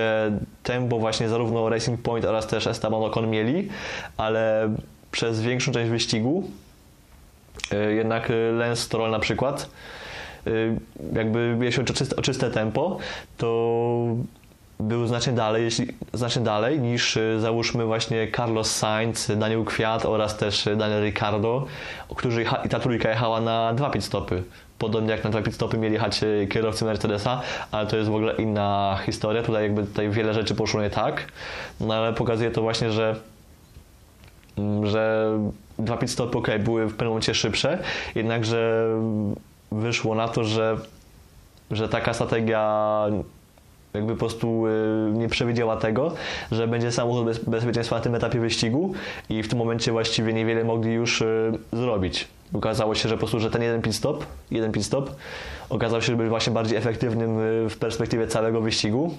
tempo 0.64 1.00
właśnie 1.00 1.30
zarówno 1.30 1.70
Racing 1.70 2.02
Point 2.02 2.26
oraz 2.26 2.48
też 2.48 2.68
Esteban 2.68 3.04
Ocon 3.04 3.30
mieli, 3.30 3.70
ale 4.18 4.76
przez 5.12 5.42
większą 5.42 5.72
część 5.72 5.90
wyścigu 5.92 6.44
y, 6.44 6.67
jednak 7.96 8.32
Lance 8.54 8.82
Stroll 8.82 9.12
na 9.12 9.20
przykład 9.20 9.70
y, 10.48 10.76
jakby 11.14 11.58
jeśli 11.62 11.84
chodzi 11.84 11.94
o 11.94 11.96
czyste, 11.96 12.16
o 12.16 12.22
czyste 12.22 12.52
tempo, 12.52 12.98
to 13.38 13.48
był 14.80 15.08
znacznie 15.08 15.34
dalej, 15.34 15.64
jeśli, 15.64 15.88
znacznie 16.14 16.42
dalej 16.42 16.80
niż 16.80 17.18
załóżmy 17.40 17.86
właśnie 17.86 18.28
Carlos 18.36 18.76
Sainz, 18.76 19.32
Daniel 19.38 19.66
Kwiat 19.66 20.06
oraz 20.06 20.38
też 20.38 20.70
Daniel 20.78 21.04
Ricciardo, 21.04 21.66
którzy 22.16 22.46
i 22.66 22.70
ta 22.70 22.80
trójka 22.80 23.10
jechała 23.10 23.42
na 23.42 23.74
dwa 23.74 23.90
pit 23.90 24.04
stopy 24.04 24.44
podobnie 24.80 25.12
jak 25.12 25.24
na 25.24 25.30
dwa 25.30 25.52
stopy 25.52 25.78
mieli 25.78 25.94
jechać 25.94 26.24
e, 26.24 26.48
kierowcy 26.48 26.86
Mercedesa, 26.86 27.42
ale 27.72 27.88
to 27.88 27.98
jest 27.98 28.10
w 28.10 28.16
ogóle 28.16 28.36
inna 28.36 29.00
historia. 29.06 29.44
Tutaj 29.44 29.64
jakby 29.64 29.84
tutaj 29.84 30.10
wiele 30.10 30.34
rzeczy 30.34 30.56
poszło 30.56 30.82
nie 30.82 30.90
tak, 30.90 31.28
no 31.80 31.94
ale 31.94 32.14
pokazuje 32.14 32.52
to 32.52 32.62
właśnie, 32.62 32.92
że 32.92 33.16
mm, 34.58 34.86
że 34.86 35.32
dwa 35.80 35.98
pit 35.98 36.12
stopy 36.12 36.38
ok, 36.38 36.48
były 36.60 36.86
w 36.86 36.92
pewnym 36.92 37.08
momencie 37.08 37.34
szybsze, 37.34 37.84
jednakże 38.16 38.90
wyszło 39.72 40.16
na 40.16 40.28
to, 40.28 40.44
że, 40.44 40.78
że 41.72 41.90
taka 41.90 42.13
strategia 42.13 43.06
jakby 43.94 44.13
po 44.13 44.20
prostu 44.20 44.63
e, 44.68 44.72
nie 45.12 45.28
przewidziała 45.30 45.78
tego, 45.78 46.12
że 46.52 46.68
będzie 46.68 46.92
samochód 46.92 47.26
bez, 47.26 47.40
bezpieczeństwa 47.40 47.96
na 47.96 48.02
tym 48.02 48.16
etapie 48.16 48.40
wyścigu 48.40 48.94
i 49.30 49.44
w 49.44 49.48
tym 49.48 49.60
momencie 49.60 49.92
właściwie 49.92 50.34
niewiele 50.34 50.63
mogli 50.63 50.94
już 50.94 51.22
e, 51.22 51.52
zrobić. 51.74 52.28
Okazało 52.54 52.96
się, 52.96 53.10
że 53.10 53.16
po 53.16 53.20
prostu, 53.20 53.40
że 53.40 53.52
ten 53.52 53.62
jeden 53.62 53.82
pit 53.82 53.96
stop, 53.96 54.26
jeden 54.52 54.72
pit 54.72 54.86
stop 54.86 55.16
okazał 55.70 56.02
się 56.02 56.16
być 56.16 56.30
właśnie 56.30 56.54
bardziej 56.54 56.78
efektywnym 56.78 57.40
y, 57.40 57.70
w 57.70 57.78
perspektywie 57.78 58.28
całego 58.28 58.62
wyścigu. 58.62 59.13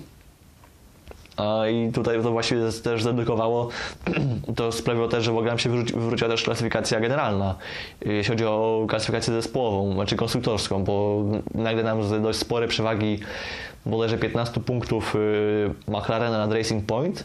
I 1.71 1.93
tutaj 1.93 2.23
to 2.23 2.31
właściwie 2.31 2.61
też 2.83 3.03
zdedukowało, 3.03 3.69
to 4.57 4.73
sprawiło 4.73 5.09
też, 5.09 5.25
że 5.25 5.33
w 5.33 5.35
ogóle 5.35 5.51
nam 5.51 5.59
się 5.59 5.71
wyrzuci, 5.71 5.95
wywróciła 5.95 6.31
też 6.31 6.43
klasyfikacja 6.43 7.01
generalna, 7.01 7.55
jeśli 8.01 8.33
chodzi 8.33 8.45
o 8.45 8.87
klasyfikację 8.89 9.35
zespołową, 9.35 9.95
znaczy 9.95 10.17
konstruktorską, 10.17 10.85
bo 10.85 11.25
nagle 11.55 11.83
nam 11.83 12.03
z 12.03 12.23
dość 12.23 12.39
sporej 12.39 12.69
przewagi 12.69 13.19
bodajże 13.87 14.19
15 14.19 14.61
punktów 14.61 15.17
y, 15.17 15.91
McLarena 15.91 16.39
nad 16.39 16.53
Racing 16.53 16.87
Point 16.87 17.25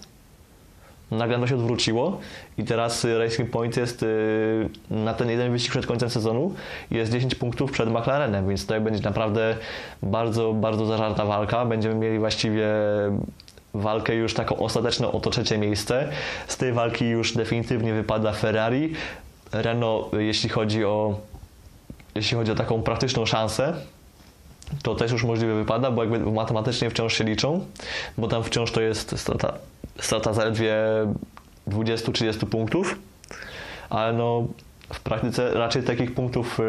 nagle 1.17 1.39
to 1.39 1.47
się 1.47 1.56
odwróciło 1.56 2.19
i 2.58 2.63
teraz 2.63 3.06
y, 3.06 3.19
Racing 3.19 3.49
Point 3.49 3.78
jest 3.78 4.04
y, 4.04 4.69
na 4.89 5.13
ten 5.13 5.30
jeden 5.30 5.52
wyścig 5.52 5.71
przed 5.71 5.86
końcem 5.86 6.10
sezonu 6.10 6.54
jest 6.91 7.12
10 7.12 7.36
punktów 7.36 7.71
przed 7.71 7.89
McLarenem, 7.89 8.47
więc 8.47 8.65
to 8.65 8.82
będzie 8.82 9.04
naprawdę 9.04 9.56
bardzo, 10.04 10.54
bardzo 10.54 10.86
zażarta 10.86 11.26
walka. 11.26 11.65
Będziemy 11.65 11.95
mieli 11.95 12.19
właściwie 12.19 12.67
walkę 13.74 14.16
już 14.16 14.34
taką 14.34 14.58
ostateczną 14.58 15.12
o 15.12 15.20
to 15.20 15.30
trzecie 15.30 15.58
miejsce. 15.58 16.10
Z 16.48 16.58
tej 16.58 16.74
walki 16.74 17.06
już 17.06 17.34
definitywnie 17.34 17.94
wypada 17.94 18.32
Ferrari. 18.32 18.94
Renault, 19.52 20.14
jeśli 20.14 20.50
chodzi 20.50 20.86
o 20.86 21.20
jeśli 22.16 22.38
chodzi 22.38 22.52
o 22.52 22.56
taką 22.56 22.82
praktyczną 22.82 23.26
szansę, 23.26 23.74
to 24.84 24.96
też 24.96 25.12
już 25.12 25.24
możliwe 25.24 25.56
wypada, 25.56 25.92
bo 25.92 26.04
jakby 26.04 26.32
matematycznie 26.32 26.90
wciąż 26.90 27.14
się 27.14 27.24
liczą, 27.24 27.66
bo 28.18 28.28
tam 28.28 28.44
wciąż 28.44 28.72
to 28.72 28.82
jest 28.82 29.20
strata 29.20 29.54
strata 30.00 30.34
zaledwie 30.34 30.76
20-30 31.68 32.46
punktów. 32.46 33.00
ale 33.90 34.14
no 34.14 34.48
w 34.94 35.00
praktyce 35.00 35.54
raczej 35.54 35.84
takich 35.84 36.14
punktów 36.14 36.60
y, 36.60 36.64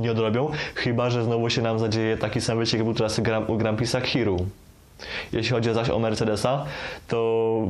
nie 0.00 0.10
odrobią, 0.10 0.50
chyba 0.74 1.10
że 1.10 1.24
znowu 1.24 1.50
się 1.50 1.62
nam 1.62 1.78
zadzieje 1.78 2.16
taki 2.16 2.40
sam 2.40 2.58
wyścig, 2.58 2.78
jak 2.78 2.84
był 2.84 2.94
teraz 2.94 3.18
u 3.48 3.56
Grand 3.56 3.80
Prix'a 3.80 4.02
Hiru. 4.02 4.46
Jeśli 5.32 5.52
chodzi 5.52 5.74
zaś 5.74 5.90
o 5.90 5.98
Mercedesa, 5.98 6.64
to 7.08 7.62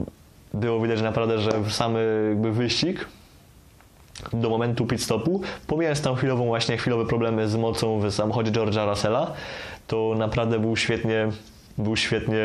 było 0.55 0.81
widać 0.81 1.03
naprawdę, 1.03 1.39
że 1.39 1.51
samy 1.71 2.27
jakby 2.29 2.53
wyścig 2.53 3.09
do 4.33 4.51
momentu 4.51 4.87
pit 4.87 5.03
stopu, 5.03 5.41
pomijając 5.67 6.03
tam 6.03 6.17
chwilową 6.17 6.47
właśnie 6.47 6.77
chwilowe 6.77 7.07
problemy 7.07 7.49
z 7.49 7.57
mocą 7.57 8.01
w 8.01 8.11
samochodzie 8.11 8.53
George'a 8.53 8.89
Russella, 8.89 9.33
to 9.87 10.15
naprawdę 10.19 10.59
był 10.59 10.77
świetnie 10.77 11.29
był 11.79 11.97
świetnie 11.97 12.45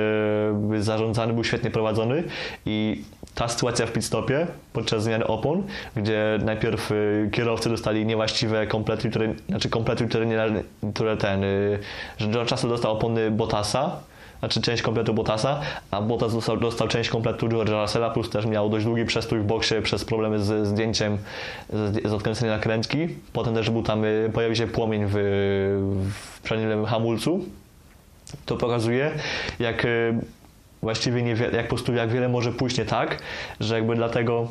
zarządzany, 0.79 1.33
był 1.33 1.43
świetnie 1.43 1.71
prowadzony 1.71 2.23
i 2.65 3.03
ta 3.35 3.47
sytuacja 3.47 3.85
w 3.85 3.91
pit 3.91 4.05
stopie 4.05 4.47
podczas 4.73 5.03
zmiany 5.03 5.27
opon, 5.27 5.63
gdzie 5.95 6.39
najpierw 6.43 6.91
y, 6.91 7.29
kierowcy 7.31 7.69
dostali 7.69 8.05
niewłaściwe 8.05 8.67
komplety, 8.67 9.09
które, 9.09 9.33
znaczy 9.49 9.69
komplety, 9.69 10.07
które, 10.07 10.25
nie, 10.25 10.37
które 10.93 11.17
ten, 11.17 11.43
y, 11.43 11.79
że 12.17 12.27
George 12.27 12.51
Russell 12.51 12.69
dostał 12.69 12.91
opony 12.91 13.31
Bottasa, 13.31 13.99
znaczy 14.43 14.61
część 14.61 14.81
kompletu 14.81 15.13
Bottasa, 15.13 15.61
a 15.91 16.01
Bottas 16.01 16.33
dostał, 16.33 16.57
dostał 16.57 16.87
część 16.87 17.09
kompletu 17.09 17.47
George'a 17.47 17.81
Russella, 17.81 18.09
plus 18.09 18.29
też 18.29 18.45
miał 18.45 18.69
dość 18.69 18.85
długi 18.85 19.05
przestój 19.05 19.39
w 19.39 19.43
boksie 19.43 19.75
przez 19.83 20.05
problemy 20.05 20.43
z 20.43 20.67
zdjęciem, 20.67 21.17
z, 21.69 22.07
z 22.07 22.13
odkręceniem 22.13 22.55
nakrętki. 22.55 23.07
Potem 23.33 23.53
też 23.53 23.69
był 23.69 23.83
tam, 23.83 24.05
y, 24.05 24.31
pojawił 24.33 24.55
się 24.55 24.67
płomień 24.67 25.05
w, 25.05 25.11
w 26.13 26.41
przednim 26.41 26.85
hamulcu. 26.85 27.45
To 28.45 28.57
pokazuje, 28.57 29.11
jak 29.59 29.85
y, 29.85 30.13
właściwie 30.81 31.21
niewiele, 31.21 31.57
jak 31.57 31.65
po 31.65 31.75
prostu 31.75 31.93
jak 31.93 32.09
wiele 32.09 32.29
może 32.29 32.51
pójść 32.51 32.77
nie 32.77 32.85
tak, 32.85 33.19
że 33.59 33.75
jakby 33.75 33.95
dlatego 33.95 34.47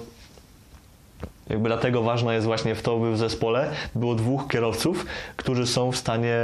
jakby 1.50 1.68
dlatego 1.68 2.02
ważne 2.02 2.34
jest 2.34 2.46
właśnie 2.46 2.74
w 2.74 2.82
to, 2.82 2.98
by 2.98 3.12
w 3.12 3.18
zespole 3.18 3.70
było 3.94 4.14
dwóch 4.14 4.48
kierowców, 4.48 5.06
którzy 5.36 5.66
są 5.66 5.92
w 5.92 5.96
stanie 5.96 6.36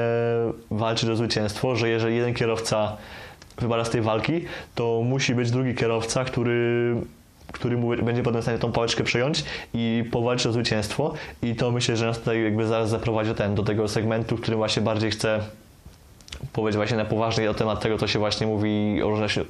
walczyć 0.70 1.10
o 1.10 1.16
zwycięstwo, 1.16 1.76
że 1.76 1.88
jeżeli 1.88 2.16
jeden 2.16 2.34
kierowca 2.34 2.96
wybara 3.60 3.84
z 3.84 3.90
tej 3.90 4.00
walki, 4.00 4.44
to 4.74 5.02
musi 5.04 5.34
być 5.34 5.50
drugi 5.50 5.74
kierowca, 5.74 6.24
który 6.24 6.94
który 7.52 7.76
będzie 8.02 8.22
potem 8.22 8.40
w 8.40 8.44
stanie 8.44 8.58
tą 8.58 8.72
pałeczkę 8.72 9.04
przejąć 9.04 9.44
i 9.74 10.04
powalczyć 10.10 10.46
o 10.46 10.52
zwycięstwo. 10.52 11.14
I 11.42 11.54
to 11.54 11.70
myślę, 11.70 11.96
że 11.96 12.06
nas 12.06 12.18
tutaj 12.18 12.44
jakby 12.44 12.66
zaraz 12.66 12.90
zaprowadzi 12.90 13.34
ten, 13.34 13.54
do 13.54 13.62
tego 13.62 13.88
segmentu, 13.88 14.36
w 14.36 14.40
którym 14.40 14.58
właśnie 14.58 14.82
bardziej 14.82 15.10
chcę 15.10 15.40
powiedzieć 16.52 16.76
właśnie 16.76 16.96
na 16.96 17.04
poważnie 17.04 17.50
o 17.50 17.54
temat 17.54 17.80
tego, 17.80 17.98
co 17.98 18.06
się 18.06 18.18
właśnie 18.18 18.46
mówi 18.46 19.02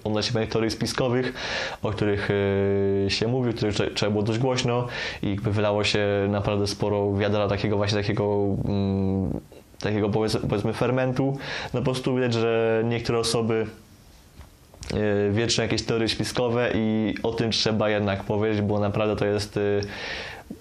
odnośnie 0.04 0.32
pewnych 0.32 0.48
teorii 0.48 0.70
spiskowych, 0.70 1.32
o 1.82 1.90
których 1.90 2.28
yy, 3.04 3.10
się 3.10 3.28
mówi, 3.28 3.50
o 3.50 3.52
których 3.52 3.74
trzeba 3.94 4.10
było 4.10 4.22
dość 4.22 4.38
głośno 4.38 4.86
i 5.22 5.30
jakby 5.30 5.52
wylało 5.52 5.84
się 5.84 6.06
naprawdę 6.28 6.66
sporo 6.66 7.14
wiadra 7.14 7.48
takiego 7.48 7.76
właśnie 7.76 7.98
takiego 7.98 8.44
mm, 8.64 9.40
takiego 9.80 10.08
powiedzmy 10.48 10.72
fermentu. 10.72 11.38
No 11.74 11.80
po 11.80 11.84
prostu 11.84 12.14
widać, 12.14 12.34
że 12.34 12.82
niektóre 12.84 13.18
osoby 13.18 13.66
wieczne 15.31 15.64
jakieś 15.64 15.83
teorie 15.83 16.09
spiskowe 16.09 16.70
i 16.74 17.14
o 17.22 17.33
tym 17.33 17.51
trzeba 17.51 17.90
jednak 17.90 18.24
powiedzieć, 18.24 18.62
bo 18.62 18.81
naprawdę 18.81 19.16
to 19.16 19.27
jest 19.27 19.57
y, 19.57 19.81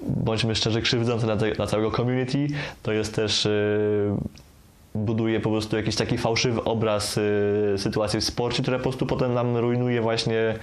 bądźmy 0.02 0.56
szczerzy, 0.56 0.82
krzywdzące 0.82 1.26
dla, 1.26 1.38
te, 1.38 1.68
całego 1.68 1.92
community. 1.92 2.48
To 2.84 2.92
jest 2.92 3.16
też 3.16 3.46
y, 3.46 4.12
buduje 4.96 5.40
po 5.40 5.50
prostu 5.50 5.78
jakiś 5.78 5.96
taki 5.96 6.18
fałszywy 6.18 6.64
obraz 6.64 7.18
y, 7.18 7.76
sytuacji 7.78 8.20
w 8.20 8.24
sporcie, 8.24 8.62
które 8.62 8.78
po 8.78 8.84
prostu 8.84 9.06
potem 9.06 9.34
nam 9.34 9.58
rujnuje 9.58 10.02
właśnie, 10.02 10.56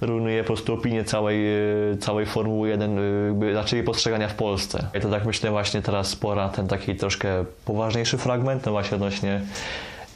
rujnuje 0.00 0.42
po 0.42 0.46
prostu 0.46 0.74
opinię 0.74 1.04
całej, 1.04 1.46
y, 1.92 1.96
całej 1.96 2.26
Formuły 2.26 2.68
1, 2.68 2.98
y, 3.42 3.54
raczej 3.54 3.76
jej 3.76 3.86
postrzegania 3.86 4.28
w 4.28 4.34
Polsce. 4.34 4.86
I 4.98 5.00
to 5.00 5.10
tak 5.10 5.24
myślę 5.26 5.50
właśnie 5.50 5.82
teraz 5.82 6.16
pora 6.16 6.48
ten 6.48 6.68
taki 6.68 6.96
troszkę 6.96 7.44
poważniejszy 7.64 8.18
fragment, 8.18 8.66
no 8.66 8.72
właśnie 8.72 8.94
odnośnie 8.94 9.40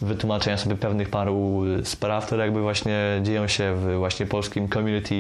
wytłumaczenia 0.03 0.59
sobie 0.59 0.77
pewnych 0.77 1.09
paru 1.09 1.63
spraw, 1.85 2.27
które 2.27 2.45
jakby 2.45 2.63
właśnie 2.63 3.21
dzieją 3.23 3.49
się 3.49 3.75
w 3.75 3.97
właśnie 3.97 4.27
polskim 4.27 4.69
community 4.69 5.15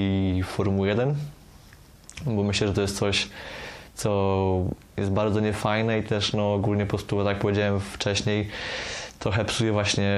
Formuły 0.44 0.88
1, 0.88 1.14
bo 2.26 2.42
myślę, 2.42 2.66
że 2.68 2.74
to 2.74 2.80
jest 2.82 2.98
coś, 2.98 3.28
co 3.94 4.64
jest 4.96 5.10
bardzo 5.10 5.40
niefajne 5.40 5.98
i 5.98 6.02
też 6.02 6.32
no 6.32 6.54
ogólnie 6.54 6.84
po 6.86 6.90
prostu, 6.90 7.24
tak 7.24 7.38
powiedziałem 7.38 7.80
wcześniej, 7.80 8.48
trochę 9.18 9.44
psuje 9.44 9.72
właśnie 9.72 10.12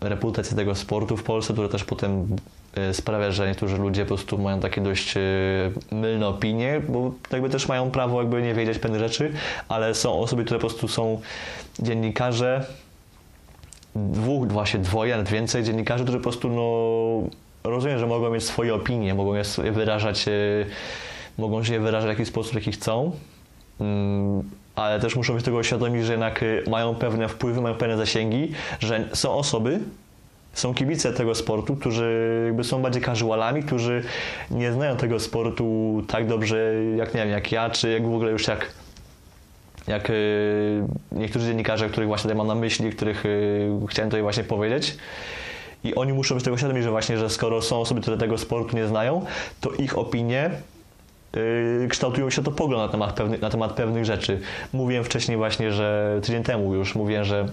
reputację 0.00 0.56
tego 0.56 0.74
sportu 0.74 1.16
w 1.16 1.22
Polsce, 1.22 1.52
które 1.52 1.68
też 1.68 1.84
potem 1.84 2.36
e, 2.74 2.94
sprawia, 2.94 3.30
że 3.30 3.48
niektórzy 3.48 3.76
ludzie 3.76 4.02
po 4.02 4.08
prostu 4.08 4.38
mają 4.38 4.60
takie 4.60 4.80
dość 4.80 5.16
e, 5.16 5.20
mylne 5.92 6.28
opinie, 6.28 6.80
bo 6.88 7.12
jakby 7.32 7.50
też 7.50 7.68
mają 7.68 7.90
prawo 7.90 8.22
jakby 8.22 8.42
nie 8.42 8.54
wiedzieć 8.54 8.78
pewnych 8.78 9.00
rzeczy, 9.00 9.32
ale 9.68 9.94
są 9.94 10.20
osoby, 10.20 10.44
które 10.44 10.60
po 10.60 10.66
prostu 10.66 10.88
są 10.88 11.20
dziennikarze, 11.78 12.66
dwóch, 13.94 14.48
właśnie 14.48 14.80
dwoje, 14.80 15.12
nawet 15.12 15.28
więcej 15.28 15.64
dziennikarzy, 15.64 16.04
którzy 16.04 16.18
po 16.18 16.22
prostu 16.22 16.48
no, 16.48 17.70
rozumiem, 17.70 17.98
że 17.98 18.06
mogą 18.06 18.30
mieć 18.30 18.44
swoje 18.44 18.74
opinie, 18.74 19.14
mogą 19.14 19.34
je 19.34 19.72
wyrażać, 19.72 20.28
e, 20.28 20.32
mogą 21.38 21.64
się 21.64 21.72
je 21.72 21.80
wyrażać 21.80 22.06
w 22.06 22.18
jakiś 22.18 22.28
sposób, 22.28 22.54
jaki 22.54 22.72
chcą, 22.72 23.12
mm, 23.80 24.42
ale 24.76 25.00
też 25.00 25.16
muszą 25.16 25.34
być 25.34 25.44
tego 25.44 25.62
świadomi, 25.62 26.02
że 26.02 26.12
jednak 26.12 26.42
e, 26.42 26.70
mają 26.70 26.94
pewne 26.94 27.28
wpływy, 27.28 27.60
mają 27.60 27.74
pewne 27.74 27.96
zasięgi, 27.96 28.52
że 28.80 29.08
są 29.12 29.34
osoby, 29.34 29.80
są 30.52 30.74
kibice 30.74 31.12
tego 31.12 31.34
sportu, 31.34 31.76
którzy 31.76 32.42
jakby 32.46 32.64
są 32.64 32.82
bardziej 32.82 33.02
casualami, 33.02 33.62
którzy 33.62 34.04
nie 34.50 34.72
znają 34.72 34.96
tego 34.96 35.20
sportu 35.20 36.02
tak 36.08 36.26
dobrze 36.26 36.74
jak 36.96 37.14
nie 37.14 37.20
wiem, 37.20 37.30
jak 37.30 37.52
ja, 37.52 37.70
czy 37.70 37.90
jak 37.90 38.02
w 38.02 38.14
ogóle 38.14 38.30
już 38.30 38.48
jak 38.48 38.70
jak 39.88 40.10
y, 40.10 40.82
niektórzy 41.12 41.46
dziennikarze, 41.46 41.88
których 41.88 42.08
właśnie 42.08 42.34
mam 42.34 42.46
na 42.46 42.54
myśli, 42.54 42.90
których 42.90 43.26
y, 43.26 43.70
chciałem 43.88 44.10
tutaj 44.10 44.22
właśnie 44.22 44.44
powiedzieć. 44.44 44.96
I 45.84 45.94
oni 45.94 46.12
muszą 46.12 46.34
być 46.34 46.44
tego 46.44 46.56
świadomi, 46.58 46.82
że 46.82 46.90
właśnie, 46.90 47.18
że 47.18 47.30
skoro 47.30 47.62
są 47.62 47.80
osoby, 47.80 48.00
które 48.00 48.16
tego 48.16 48.38
sportu 48.38 48.76
nie 48.76 48.86
znają, 48.86 49.24
to 49.60 49.70
ich 49.70 49.98
opinie 49.98 50.50
yy, 51.80 51.88
kształtują 51.88 52.30
się 52.30 52.42
to 52.42 52.50
pogląd 52.50 52.82
na 52.82 52.88
temat, 52.88 53.12
pewnych, 53.12 53.40
na 53.40 53.50
temat 53.50 53.72
pewnych 53.72 54.04
rzeczy. 54.04 54.40
Mówiłem 54.72 55.04
wcześniej 55.04 55.36
właśnie, 55.36 55.72
że 55.72 56.18
tydzień 56.22 56.42
temu 56.42 56.74
już 56.74 56.94
mówiłem, 56.94 57.24
że 57.24 57.46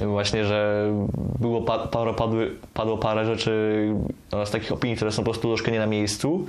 właśnie, 0.00 0.44
że 0.44 0.90
było 1.40 1.62
parę, 1.92 2.14
padły, 2.14 2.54
padło 2.74 2.98
parę 2.98 3.24
rzeczy 3.24 3.84
oraz 4.32 4.50
takich 4.50 4.72
opinii, 4.72 4.96
które 4.96 5.12
są 5.12 5.22
po 5.22 5.30
prostu 5.30 5.48
troszkę 5.48 5.72
nie 5.72 5.78
na 5.78 5.86
miejscu. 5.86 6.46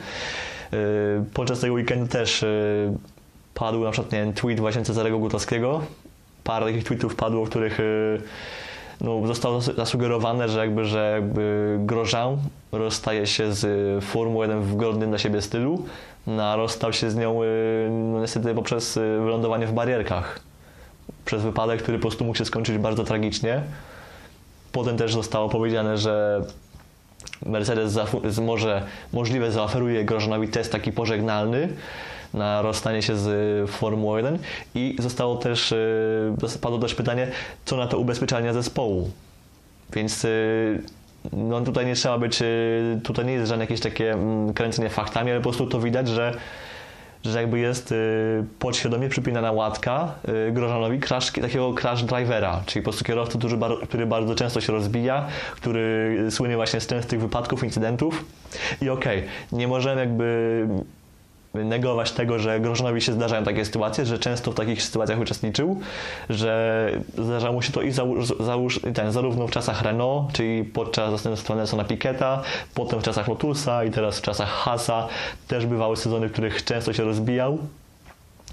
Podczas 1.33 1.59
tego 1.59 1.73
weekendu 1.73 2.07
też 2.07 2.45
padł 3.53 3.83
na 3.83 3.91
przykład 3.91 4.11
nie 4.11 4.19
wiem, 4.19 4.33
tweet 4.33 4.59
właśnie 4.59 4.81
Cezarego 4.81 5.19
Gutowskiego. 5.19 5.81
Parę 6.43 6.65
takich 6.65 6.83
tweetów 6.83 7.15
padło, 7.15 7.45
w 7.45 7.49
których 7.49 7.79
y, 7.79 8.21
no, 9.01 9.27
zostało 9.27 9.61
zasugerowane, 9.61 10.49
że 10.49 10.59
jakby, 10.59 10.85
że 10.85 11.11
jakby 11.13 11.77
Grosjean 11.81 12.37
rozstaje 12.71 13.27
się 13.27 13.53
z 13.53 14.03
Formuły 14.03 14.45
1 14.45 14.61
w 14.61 14.75
godnym 14.75 15.09
dla 15.09 15.19
siebie 15.19 15.41
stylu, 15.41 15.85
no, 16.27 16.43
a 16.43 16.55
rozstał 16.55 16.93
się 16.93 17.11
z 17.11 17.15
nią 17.15 17.43
y, 17.43 17.89
no, 17.91 18.21
niestety 18.21 18.53
poprzez 18.53 18.97
y, 18.97 18.99
wylądowanie 18.99 19.67
w 19.67 19.73
barierkach. 19.73 20.39
Przez 21.25 21.43
wypadek, 21.43 21.81
który 21.83 21.97
po 21.97 22.01
prostu 22.01 22.25
mógł 22.25 22.37
się 22.37 22.45
skończyć 22.45 22.77
bardzo 22.77 23.03
tragicznie. 23.03 23.61
Potem 24.71 24.97
też 24.97 25.13
zostało 25.13 25.49
powiedziane, 25.49 25.97
że 25.97 26.41
Mercedes 27.45 27.99
może 28.41 28.83
możliwe 29.13 29.51
zaoferuje 29.51 30.05
Grosjeanowi 30.05 30.47
test 30.47 30.71
taki 30.71 30.91
pożegnalny, 30.91 31.69
na 32.33 32.61
rozstanie 32.61 33.01
się 33.01 33.15
z 33.15 33.27
y, 33.27 33.71
Formułą 33.71 34.17
1 34.17 34.39
i 34.75 34.95
zostało 34.99 35.35
też, 35.35 35.71
y, 35.71 36.59
padło 36.61 36.79
też 36.79 36.95
pytanie, 36.95 37.27
co 37.65 37.77
na 37.77 37.87
to 37.87 37.99
ubezpieczalnia 37.99 38.53
zespołu. 38.53 39.11
Więc 39.93 40.25
y, 40.25 40.81
no 41.33 41.61
tutaj 41.61 41.85
nie 41.85 41.95
trzeba 41.95 42.17
być, 42.17 42.39
tutaj 43.03 43.25
nie 43.25 43.33
jest 43.33 43.49
żadne 43.49 43.63
jakieś 43.63 43.79
takie 43.79 44.11
mm, 44.13 44.53
kręcenie 44.53 44.89
faktami, 44.89 45.31
ale 45.31 45.39
po 45.39 45.43
prostu 45.43 45.67
to 45.67 45.79
widać, 45.79 46.07
że 46.07 46.33
że 47.23 47.41
jakby 47.41 47.59
jest 47.59 47.93
podświadomie 48.59 49.09
przypinana 49.09 49.51
łatka 49.51 50.15
Grożanowi 50.51 50.99
crash, 50.99 51.31
takiego 51.31 51.73
crash 51.73 52.03
drivera, 52.03 52.63
czyli 52.65 52.83
po 52.83 52.89
prostu 52.89 53.05
kierowcy, 53.05 53.37
który, 53.37 53.57
który 53.87 54.05
bardzo 54.05 54.35
często 54.35 54.61
się 54.61 54.73
rozbija, 54.73 55.27
który 55.55 56.17
słynie 56.29 56.55
właśnie 56.55 56.79
z 56.79 56.87
częstych 56.87 57.21
wypadków, 57.21 57.63
incydentów 57.63 58.25
i 58.81 58.89
okej, 58.89 59.19
okay, 59.19 59.29
nie 59.51 59.67
możemy 59.67 60.01
jakby 60.01 60.67
negować 61.53 62.11
tego, 62.11 62.39
że 62.39 62.59
Grożonowi 62.59 63.01
się 63.01 63.13
zdarzają 63.13 63.43
takie 63.43 63.65
sytuacje, 63.65 64.05
że 64.05 64.19
często 64.19 64.51
w 64.51 64.55
takich 64.55 64.83
sytuacjach 64.83 65.19
uczestniczył, 65.19 65.79
że 66.29 66.91
zdarzało 67.17 67.53
mu 67.53 67.61
się 67.61 67.71
to 67.71 67.81
i 67.81 67.91
załóż, 68.39 68.79
ten, 68.93 69.11
zarówno 69.11 69.47
w 69.47 69.51
czasach 69.51 69.81
Renault, 69.81 70.33
czyli 70.33 70.63
podczas 70.63 71.11
zastępstwa 71.11 71.55
Nelsona 71.55 71.83
Piketa, 71.83 72.41
potem 72.73 72.99
w 72.99 73.03
czasach 73.03 73.27
Lotusa 73.27 73.83
i 73.83 73.91
teraz 73.91 74.19
w 74.19 74.21
czasach 74.21 74.49
Hasa 74.49 75.07
też 75.47 75.65
bywały 75.65 75.97
sezony, 75.97 76.27
w 76.27 76.31
których 76.31 76.63
często 76.63 76.93
się 76.93 77.03
rozbijał 77.03 77.57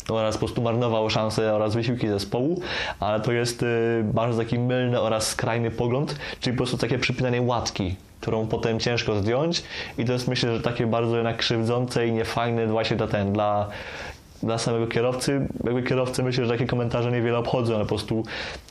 oraz 0.09 0.35
po 0.35 0.39
prostu 0.39 0.63
marnował 0.63 1.11
szanse 1.11 1.55
oraz 1.55 1.75
wysiłki 1.75 2.09
zespołu, 2.09 2.61
ale 3.01 3.21
to 3.21 3.33
jest 3.33 3.63
y, 3.63 3.67
bardzo 4.05 4.39
taki 4.39 4.59
mylny 4.59 5.01
oraz 5.01 5.29
skrajny 5.29 5.71
pogląd, 5.71 6.17
czyli 6.41 6.57
po 6.57 6.59
prostu 6.59 6.79
takie 6.79 6.99
przypinanie 6.99 7.43
łatki 7.43 7.97
którą 8.21 8.47
potem 8.47 8.81
ciężko 8.81 9.17
zdjąć 9.17 9.63
i 9.99 10.05
to 10.05 10.13
jest 10.13 10.29
myślę, 10.29 10.57
że 10.57 10.63
takie 10.63 10.87
bardzo 10.87 11.17
jednak 11.17 11.37
krzywdzące 11.37 12.07
i 12.07 12.13
niefajne 12.13 12.67
właśnie 12.67 12.97
dla 12.97 13.07
ten, 13.07 13.33
dla 13.33 13.69
dla 14.43 14.59
samego 14.59 14.87
kierowcy, 14.87 15.49
jakby 15.65 15.83
kierowcy 15.83 16.23
myślę, 16.23 16.45
że 16.45 16.53
takie 16.53 16.67
komentarze 16.67 17.13
niewiele 17.13 17.39
obchodzą, 17.39 17.75
ale 17.75 17.85
po 17.85 17.89
prostu 17.89 18.25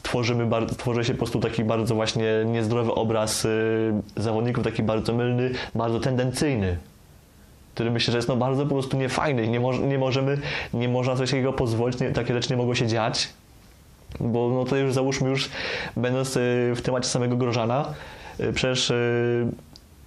tworzymy 0.03 0.49
tworzy 0.77 1.03
się 1.03 1.13
po 1.13 1.17
prostu 1.17 1.39
taki 1.39 1.63
bardzo 1.63 1.95
właśnie 1.95 2.25
niezdrowy 2.45 2.93
obraz 2.93 3.45
y, 3.45 3.93
zawodników, 4.15 4.63
taki 4.63 4.83
bardzo 4.83 5.13
mylny, 5.13 5.51
bardzo 5.75 5.99
tendencyjny 5.99 6.77
który 7.75 7.91
myślę, 7.91 8.11
że 8.11 8.17
jest 8.17 8.27
no 8.27 8.35
bardzo 8.35 8.63
po 8.63 8.69
prostu 8.69 8.97
niefajny. 8.97 9.47
Nie, 9.47 9.59
mo- 9.59 9.77
nie 9.77 9.97
możemy, 9.97 10.37
nie 10.73 10.89
można 10.89 11.15
coś 11.15 11.29
takiego 11.31 11.53
pozwolić, 11.53 11.99
nie, 11.99 12.11
takie 12.11 12.33
rzeczy 12.33 12.49
nie 12.49 12.57
mogą 12.57 12.73
się 12.73 12.87
dziać, 12.87 13.29
bo 14.19 14.49
no 14.49 14.65
to 14.65 14.75
już 14.75 14.93
załóżmy 14.93 15.29
już, 15.29 15.49
będąc 15.97 16.37
y, 16.37 16.73
w 16.75 16.81
temacie 16.81 17.07
samego 17.07 17.37
Grożana, 17.37 17.93
y, 18.39 18.53
przecież 18.53 18.89
y, 18.89 19.47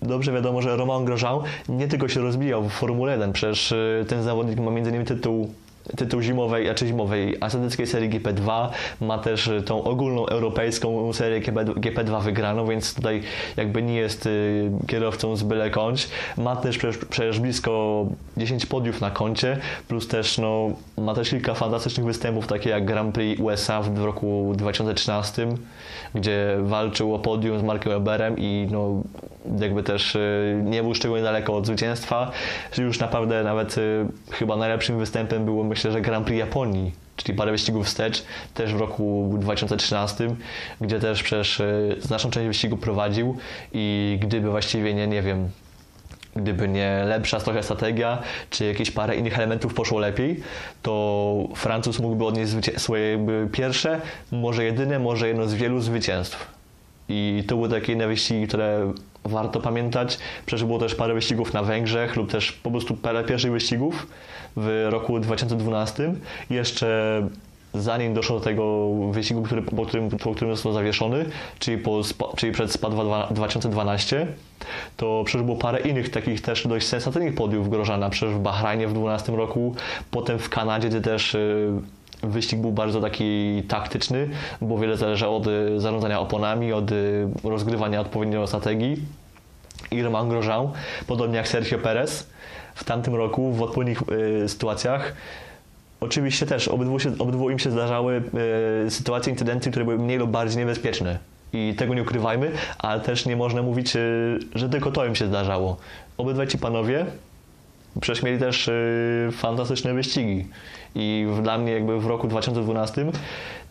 dobrze 0.02 0.32
wiadomo, 0.32 0.62
że 0.62 0.76
Romain 0.76 1.04
Grosjean 1.04 1.38
nie 1.68 1.88
tylko 1.88 2.08
się 2.08 2.20
rozbijał 2.20 2.64
w 2.64 2.72
Formule 2.72 3.12
1, 3.12 3.32
przecież 3.32 3.74
ten 4.08 4.22
zawodnik 4.22 4.60
ma 4.60 4.70
między 4.70 4.90
innymi 4.90 5.06
tytuł 5.06 5.54
tytuł 5.96 6.22
zimowej, 6.22 6.70
a 6.70 6.74
czy 6.74 6.86
zimowej 6.86 7.36
azjatyckiej 7.40 7.86
serii 7.86 8.10
GP2, 8.10 8.68
ma 9.00 9.18
też 9.18 9.46
y, 9.46 9.62
tą 9.62 9.84
ogólną 9.84 10.26
europejską 10.26 11.12
serię 11.12 11.40
GP, 11.40 11.64
GP2 11.64 12.22
wygraną, 12.22 12.66
więc 12.66 12.94
tutaj 12.94 13.22
jakby 13.56 13.82
nie 13.82 13.96
jest 13.96 14.26
y, 14.26 14.70
kierowcą 14.86 15.36
z 15.36 15.42
byle 15.42 15.70
kąć. 15.70 16.08
Ma 16.36 16.56
też 16.56 16.78
przecież, 17.10 17.40
blisko 17.40 18.06
10 18.36 18.66
podiów 18.66 19.00
na 19.00 19.10
koncie, 19.10 19.56
plus 19.88 20.08
też 20.08 20.38
no, 20.38 20.70
ma 20.96 21.14
też 21.14 21.30
kilka 21.30 21.54
fantastycznych 21.54 22.06
występów, 22.06 22.46
takie 22.46 22.70
jak 22.70 22.84
Grand 22.84 23.14
Prix 23.14 23.40
USA 23.40 23.82
w 23.82 24.04
roku 24.04 24.52
2013, 24.56 25.48
gdzie 26.14 26.56
walczył 26.62 27.14
o 27.14 27.18
podium 27.18 27.58
z 27.58 27.62
Markiem 27.62 27.92
Weberem 27.92 28.34
i 28.38 28.68
no, 28.70 29.02
jakby 29.60 29.82
też 29.82 30.14
y, 30.14 30.62
nie 30.64 30.82
był 30.82 30.94
szczególnie 30.94 31.24
daleko 31.24 31.56
od 31.56 31.66
zwycięstwa. 31.66 32.30
Już 32.78 33.00
naprawdę 33.00 33.44
nawet 33.44 33.76
chyba 34.30 34.56
najlepszym 34.56 34.98
występem 34.98 35.44
było 35.44 35.64
myślę, 35.64 35.77
że 35.80 36.00
Grand 36.00 36.26
Prix 36.26 36.38
Japonii, 36.38 36.92
czyli 37.16 37.38
parę 37.38 37.52
wyścigów 37.52 37.86
wstecz, 37.86 38.24
też 38.54 38.74
w 38.74 38.80
roku 38.80 39.34
2013, 39.40 40.34
gdzie 40.80 41.00
też 41.00 41.22
przecież 41.22 41.60
y, 41.60 41.96
znaczną 42.00 42.30
część 42.30 42.46
wyścigu 42.46 42.76
prowadził 42.76 43.36
i 43.72 44.18
gdyby 44.22 44.50
właściwie 44.50 44.94
nie, 44.94 45.06
nie 45.06 45.22
wiem, 45.22 45.50
gdyby 46.36 46.68
nie 46.68 47.02
lepsza 47.06 47.40
trochę 47.40 47.62
strategia, 47.62 48.22
czy 48.50 48.64
jakieś 48.64 48.90
parę 48.90 49.16
innych 49.16 49.38
elementów 49.38 49.74
poszło 49.74 49.98
lepiej, 49.98 50.40
to 50.82 51.48
Francuz 51.54 51.98
mógłby 51.98 52.24
odnieść 52.24 52.52
swoje 52.76 53.26
pierwsze, 53.52 54.00
może 54.32 54.64
jedyne, 54.64 54.98
może 54.98 55.28
jedno 55.28 55.48
z 55.48 55.54
wielu 55.54 55.80
zwycięstw. 55.80 56.58
I 57.08 57.44
to 57.48 57.56
były 57.56 57.68
takie 57.68 57.92
inne 57.92 58.06
wyścigi, 58.06 58.46
które 58.46 58.92
warto 59.28 59.60
pamiętać. 59.60 60.18
Przecież 60.46 60.64
było 60.64 60.78
też 60.78 60.94
parę 60.94 61.14
wyścigów 61.14 61.54
na 61.54 61.62
Węgrzech 61.62 62.16
lub 62.16 62.30
też 62.30 62.52
po 62.52 62.70
prostu 62.70 62.94
parę 62.94 63.24
pierwszych 63.24 63.52
wyścigów 63.52 64.06
w 64.56 64.86
roku 64.90 65.20
2012. 65.20 66.14
Jeszcze 66.50 67.22
zanim 67.74 68.14
doszło 68.14 68.38
do 68.38 68.44
tego 68.44 68.88
wyścigu, 69.10 69.42
który, 69.42 69.62
po, 69.62 69.86
którym, 69.86 70.10
po 70.10 70.34
którym 70.34 70.54
został 70.54 70.72
zawieszony, 70.72 71.24
czyli, 71.58 71.78
po, 71.78 72.02
czyli 72.36 72.52
przed 72.52 72.72
SPA 72.72 72.90
2012, 73.30 74.26
to 74.96 75.22
przecież 75.24 75.42
było 75.42 75.56
parę 75.56 75.80
innych 75.80 76.10
takich 76.10 76.40
też 76.40 76.66
dość 76.66 76.86
sensacyjnych 76.86 77.34
podiów 77.34 77.70
Grożana. 77.70 78.10
Przecież 78.10 78.34
w 78.34 78.38
Bahrajnie 78.38 78.88
w 78.88 78.92
2012 78.92 79.32
roku, 79.32 79.74
potem 80.10 80.38
w 80.38 80.48
Kanadzie, 80.48 80.88
gdzie 80.88 81.00
też 81.00 81.34
y, 81.34 81.70
wyścig 82.22 82.60
był 82.60 82.72
bardzo 82.72 83.00
taki 83.00 83.62
taktyczny, 83.68 84.28
bo 84.60 84.78
wiele 84.78 84.96
zależało 84.96 85.36
od 85.36 85.46
y, 85.46 85.80
zarządzania 85.80 86.20
oponami, 86.20 86.72
od 86.72 86.92
y, 86.92 87.28
rozgrywania 87.44 88.00
odpowiednio 88.00 88.46
strategii. 88.46 88.96
I 89.90 90.02
Romain 90.02 90.28
Grosjean, 90.28 90.68
podobnie 91.06 91.36
jak 91.36 91.48
Sergio 91.48 91.78
Perez, 91.78 92.30
w 92.74 92.84
tamtym 92.84 93.14
roku 93.14 93.52
w 93.52 93.62
odpowiednich 93.62 94.02
y, 94.42 94.48
sytuacjach 94.48 95.14
Oczywiście 96.00 96.46
też 96.46 96.68
obydwu, 96.68 96.98
się, 96.98 97.18
obydwu 97.18 97.50
im 97.50 97.58
się 97.58 97.70
zdarzały 97.70 98.22
y, 98.86 98.90
sytuacje, 98.90 99.32
incydenty, 99.32 99.70
które 99.70 99.84
były 99.84 99.98
mniej 99.98 100.18
lub 100.18 100.30
bardziej 100.30 100.58
niebezpieczne. 100.58 101.18
I 101.52 101.74
tego 101.78 101.94
nie 101.94 102.02
ukrywajmy, 102.02 102.50
ale 102.78 103.00
też 103.00 103.26
nie 103.26 103.36
można 103.36 103.62
mówić, 103.62 103.96
y, 103.96 104.38
że 104.54 104.68
tylko 104.68 104.92
to 104.92 105.06
im 105.06 105.14
się 105.14 105.26
zdarzało. 105.26 105.76
Obydwaj 106.16 106.46
ci 106.46 106.58
panowie 106.58 107.06
przecież 108.00 108.22
mieli 108.22 108.38
też 108.38 108.68
y, 108.68 109.28
fantastyczne 109.32 109.94
wyścigi. 109.94 110.46
I 110.94 111.26
dla 111.42 111.58
mnie 111.58 111.72
jakby 111.72 112.00
w 112.00 112.06
roku 112.06 112.28
2012 112.28 113.06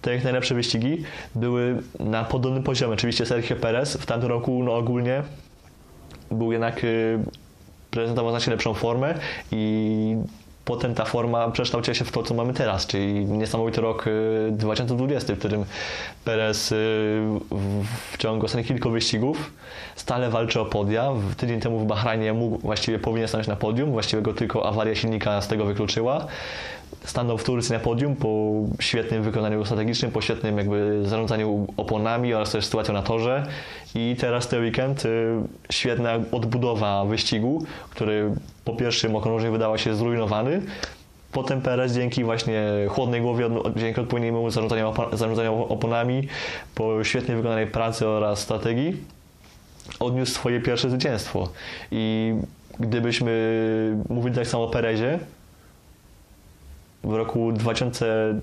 te 0.02 0.16
ich 0.16 0.24
najlepsze 0.24 0.56
wyścigi 0.56 1.04
były 1.36 1.82
na 2.00 2.24
podobnym 2.24 2.64
poziomie. 2.64 2.94
Oczywiście 2.94 3.26
Sergio 3.26 3.56
Perez 3.56 3.94
w 3.94 4.06
tamtym 4.06 4.30
roku 4.30 4.64
no 4.64 4.76
ogólnie 4.76 5.24
był 6.32 6.52
jednak 6.52 6.84
y, 6.84 7.20
prezentował 7.92 8.32
znacznie 8.32 8.52
lepszą 8.52 8.74
formę 8.74 9.14
i 9.52 10.16
potem 10.68 10.96
ta 10.96 11.06
forma 11.06 11.52
przekształciła 11.52 11.96
się 11.96 12.06
w 12.06 12.12
to, 12.12 12.24
co 12.24 12.34
mamy 12.34 12.54
teraz, 12.54 12.88
czyli 12.88 13.26
niesamowity 13.26 13.82
rok 13.82 14.08
y, 14.08 14.50
2020, 14.52 15.34
w 15.36 15.40
którym 15.40 15.66
Perez 16.26 16.72
y, 16.72 16.76
w, 18.12 18.18
ciągu 18.18 18.46
ostatnich 18.46 18.68
kilku 18.68 18.90
wyścigów 18.90 19.54
stale 19.96 20.30
walczy 20.30 20.60
o 20.60 20.66
podia. 20.66 21.12
Tydzień 21.38 21.60
temu 21.60 21.80
w 21.80 21.86
Bahrajnie 21.86 22.34
mógł, 22.34 22.58
właściwie 22.58 23.00
powinien 23.00 23.28
stanąć 23.28 23.48
na 23.48 23.56
podium, 23.56 23.92
właściwie 23.92 24.22
go 24.22 24.34
tylko 24.34 24.68
awaria 24.68 24.96
silnika 24.96 25.42
z 25.42 25.48
tego 25.48 25.66
wykluczyła. 25.66 26.28
Stanął 27.06 27.38
w 27.38 27.44
Turcji 27.44 27.74
na 27.74 27.80
podium 27.80 28.16
po 28.16 28.52
świetnym 28.80 29.24
wykonaniu 29.24 29.66
strategicznym, 29.66 30.12
po 30.12 30.22
świetnym 30.22 30.58
jakby 30.58 31.02
zarządzaniu 31.06 31.68
oponami 31.78 32.34
oraz 32.34 32.52
też 32.52 32.66
sytuacją 32.66 32.94
na 32.94 33.02
torze. 33.02 33.48
I 33.96 34.16
teraz 34.20 34.48
ten 34.48 34.62
weekend 34.62 35.06
y, 35.06 35.28
świetna 35.72 36.20
odbudowa 36.32 37.06
wyścigu, 37.06 37.66
który 37.90 38.32
po 38.66 38.74
pierwszym 38.74 39.16
okrążeniu 39.16 39.52
wydała 39.52 39.78
się 39.78 39.96
zrujnowany. 39.96 40.62
Potem 41.32 41.62
Perez 41.62 41.94
dzięki 41.94 42.24
właśnie 42.24 42.64
chłodnej 42.90 43.22
głowie, 43.22 43.50
dzięki 43.76 44.02
odpowiedniemu 44.02 44.50
zarządzaniu, 44.50 44.94
zarządzaniu 45.14 45.66
oponami, 45.70 46.28
po 46.76 47.04
świetnie 47.04 47.36
wykonanej 47.36 47.68
pracy 47.68 48.08
oraz 48.08 48.40
strategii, 48.40 48.98
odniósł 50.00 50.32
swoje 50.32 50.62
pierwsze 50.62 50.90
zwycięstwo. 50.90 51.50
I 51.92 52.34
gdybyśmy 52.80 53.32
mówili 54.10 54.36
tak 54.36 54.48
samo 54.48 54.64
o 54.64 54.68
Perezie, 54.68 55.20
w 57.04 57.14
roku 57.14 57.52
2000, 57.52 58.36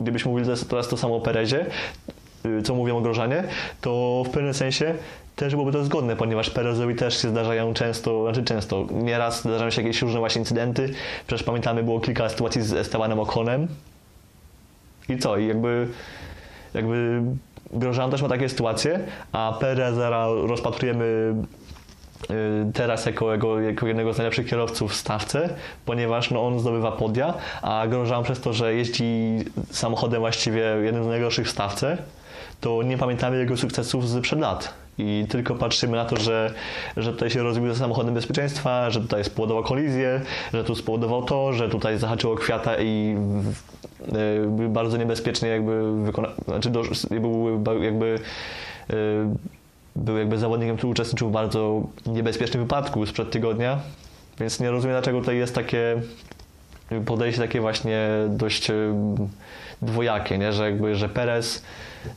gdybyśmy 0.00 0.30
mówili 0.30 0.48
teraz- 0.68 0.88
to 0.88 0.96
samo 0.96 1.16
o 1.16 1.20
Perezie, 1.20 1.66
y, 2.46 2.62
co 2.62 2.74
mówią 2.74 2.96
o 2.96 3.00
Grożanie, 3.00 3.44
to 3.80 4.22
w 4.26 4.30
pewnym 4.30 4.54
sensie 4.54 4.94
też 5.36 5.54
byłoby 5.54 5.72
to 5.72 5.84
zgodne, 5.84 6.16
ponieważ 6.16 6.50
Perezowi 6.50 6.94
też 6.94 7.22
się 7.22 7.28
zdarzają 7.28 7.74
często, 7.74 8.22
znaczy 8.24 8.44
często, 8.44 8.86
nieraz 8.90 9.40
zdarzają 9.40 9.70
się 9.70 9.82
jakieś 9.82 10.02
różne 10.02 10.18
właśnie 10.18 10.38
incydenty. 10.40 10.94
Przecież 11.26 11.42
pamiętamy, 11.46 11.82
było 11.82 12.00
kilka 12.00 12.28
sytuacji 12.28 12.62
z 12.62 12.72
Estebanem 12.72 13.20
Okonem. 13.20 13.68
I 15.08 15.18
co? 15.18 15.36
I 15.36 15.46
jakby, 15.46 15.88
jakby 16.74 17.22
Grożan 17.72 18.10
też 18.10 18.22
ma 18.22 18.28
takie 18.28 18.48
sytuacje, 18.48 19.00
a 19.32 19.56
Perezera 19.60 20.26
rozpatrujemy 20.26 21.34
teraz 22.74 23.06
jako, 23.06 23.34
jako, 23.60 23.86
jednego 23.86 24.12
z 24.12 24.18
najlepszych 24.18 24.46
kierowców 24.46 24.92
w 24.92 24.94
stawce, 24.94 25.48
ponieważ 25.84 26.30
no, 26.30 26.46
on 26.46 26.60
zdobywa 26.60 26.92
podia, 26.92 27.34
a 27.62 27.86
Grosjean 27.86 28.24
przez 28.24 28.40
to, 28.40 28.52
że 28.52 28.74
jeździ 28.74 29.38
samochodem 29.70 30.20
właściwie 30.20 30.60
jednym 30.60 31.04
z 31.04 31.06
najgorszych 31.06 31.46
w 31.46 31.50
stawce, 31.50 31.98
to 32.60 32.82
nie 32.82 32.98
pamiętamy 32.98 33.38
jego 33.38 33.56
sukcesów 33.56 34.08
z 34.08 34.20
przed 34.20 34.40
lat. 34.40 34.74
I 34.98 35.26
tylko 35.28 35.54
patrzymy 35.54 35.96
na 35.96 36.04
to, 36.04 36.16
że, 36.16 36.54
że 36.96 37.12
tutaj 37.12 37.30
się 37.30 37.42
rozbił 37.42 37.72
ze 37.72 37.78
samochodem 37.78 38.14
bezpieczeństwa, 38.14 38.90
że 38.90 39.00
tutaj 39.00 39.24
spowodował 39.24 39.62
kolizję, 39.62 40.20
że 40.54 40.64
tu 40.64 40.74
spowodował 40.74 41.22
to, 41.22 41.52
że 41.52 41.68
tutaj 41.68 41.98
zahaczyło 41.98 42.36
kwiata 42.36 42.76
i 42.78 43.16
y, 44.12 44.64
y, 44.64 44.68
bardzo 44.68 44.96
niebezpiecznie 44.96 45.48
jakby 45.48 46.02
wykona... 46.04 46.28
znaczy 46.44 46.70
był 46.70 47.60
jakby 47.82 48.18
y, 48.90 48.94
był 49.96 50.18
jakby 50.18 50.38
zawodnikiem, 50.38 50.76
który 50.76 50.90
uczestniczył 50.90 51.28
w 51.28 51.32
bardzo 51.32 51.82
niebezpiecznym 52.06 52.62
wypadku 52.62 53.06
sprzed 53.06 53.30
tygodnia, 53.30 53.78
więc 54.40 54.60
nie 54.60 54.70
rozumiem 54.70 54.94
dlaczego 54.94 55.20
tutaj 55.20 55.36
jest 55.36 55.54
takie 55.54 56.02
podejście 57.06 57.42
takie 57.42 57.60
właśnie 57.60 58.08
dość 58.28 58.70
dwojakie, 59.82 60.38
nie? 60.38 60.52
Że 60.52 60.64
jakby, 60.64 60.94
że 60.94 61.08
Perez, 61.08 61.62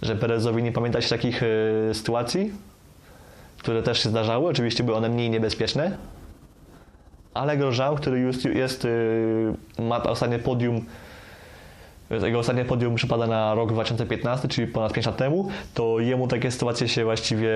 że 0.02 0.16
Perezowi 0.16 0.64
nie 0.64 0.72
pamięta 0.72 1.02
się 1.02 1.10
takich 1.10 1.44
y, 1.44 1.90
sytuacji, 1.94 2.52
które 3.58 3.84
też 3.84 4.04
się 4.04 4.10
zdarzały, 4.10 4.50
oczywiście 4.50 4.84
były 4.84 4.98
one 4.98 5.10
mniej 5.10 5.30
niebezpieczne, 5.30 5.98
ale 7.34 7.58
Grosjean, 7.58 7.96
który 7.96 8.20
już 8.20 8.46
jest, 8.46 8.86
y, 8.86 9.54
ma 9.80 10.04
ostatnie 10.04 10.40
podium 10.40 10.86
jego 12.24 12.40
ostatnie 12.40 12.66
podium 12.66 12.96
przypada 12.96 13.28
na 13.28 13.56
rok 13.56 13.72
2015, 13.74 14.48
czyli 14.48 14.68
ponad 14.68 14.94
5 14.94 15.06
lat 15.06 15.18
temu, 15.18 15.50
to 15.74 16.00
jemu 16.00 16.28
takie 16.28 16.52
sytuacje 16.52 16.88
się 16.88 17.04
właściwie 17.04 17.50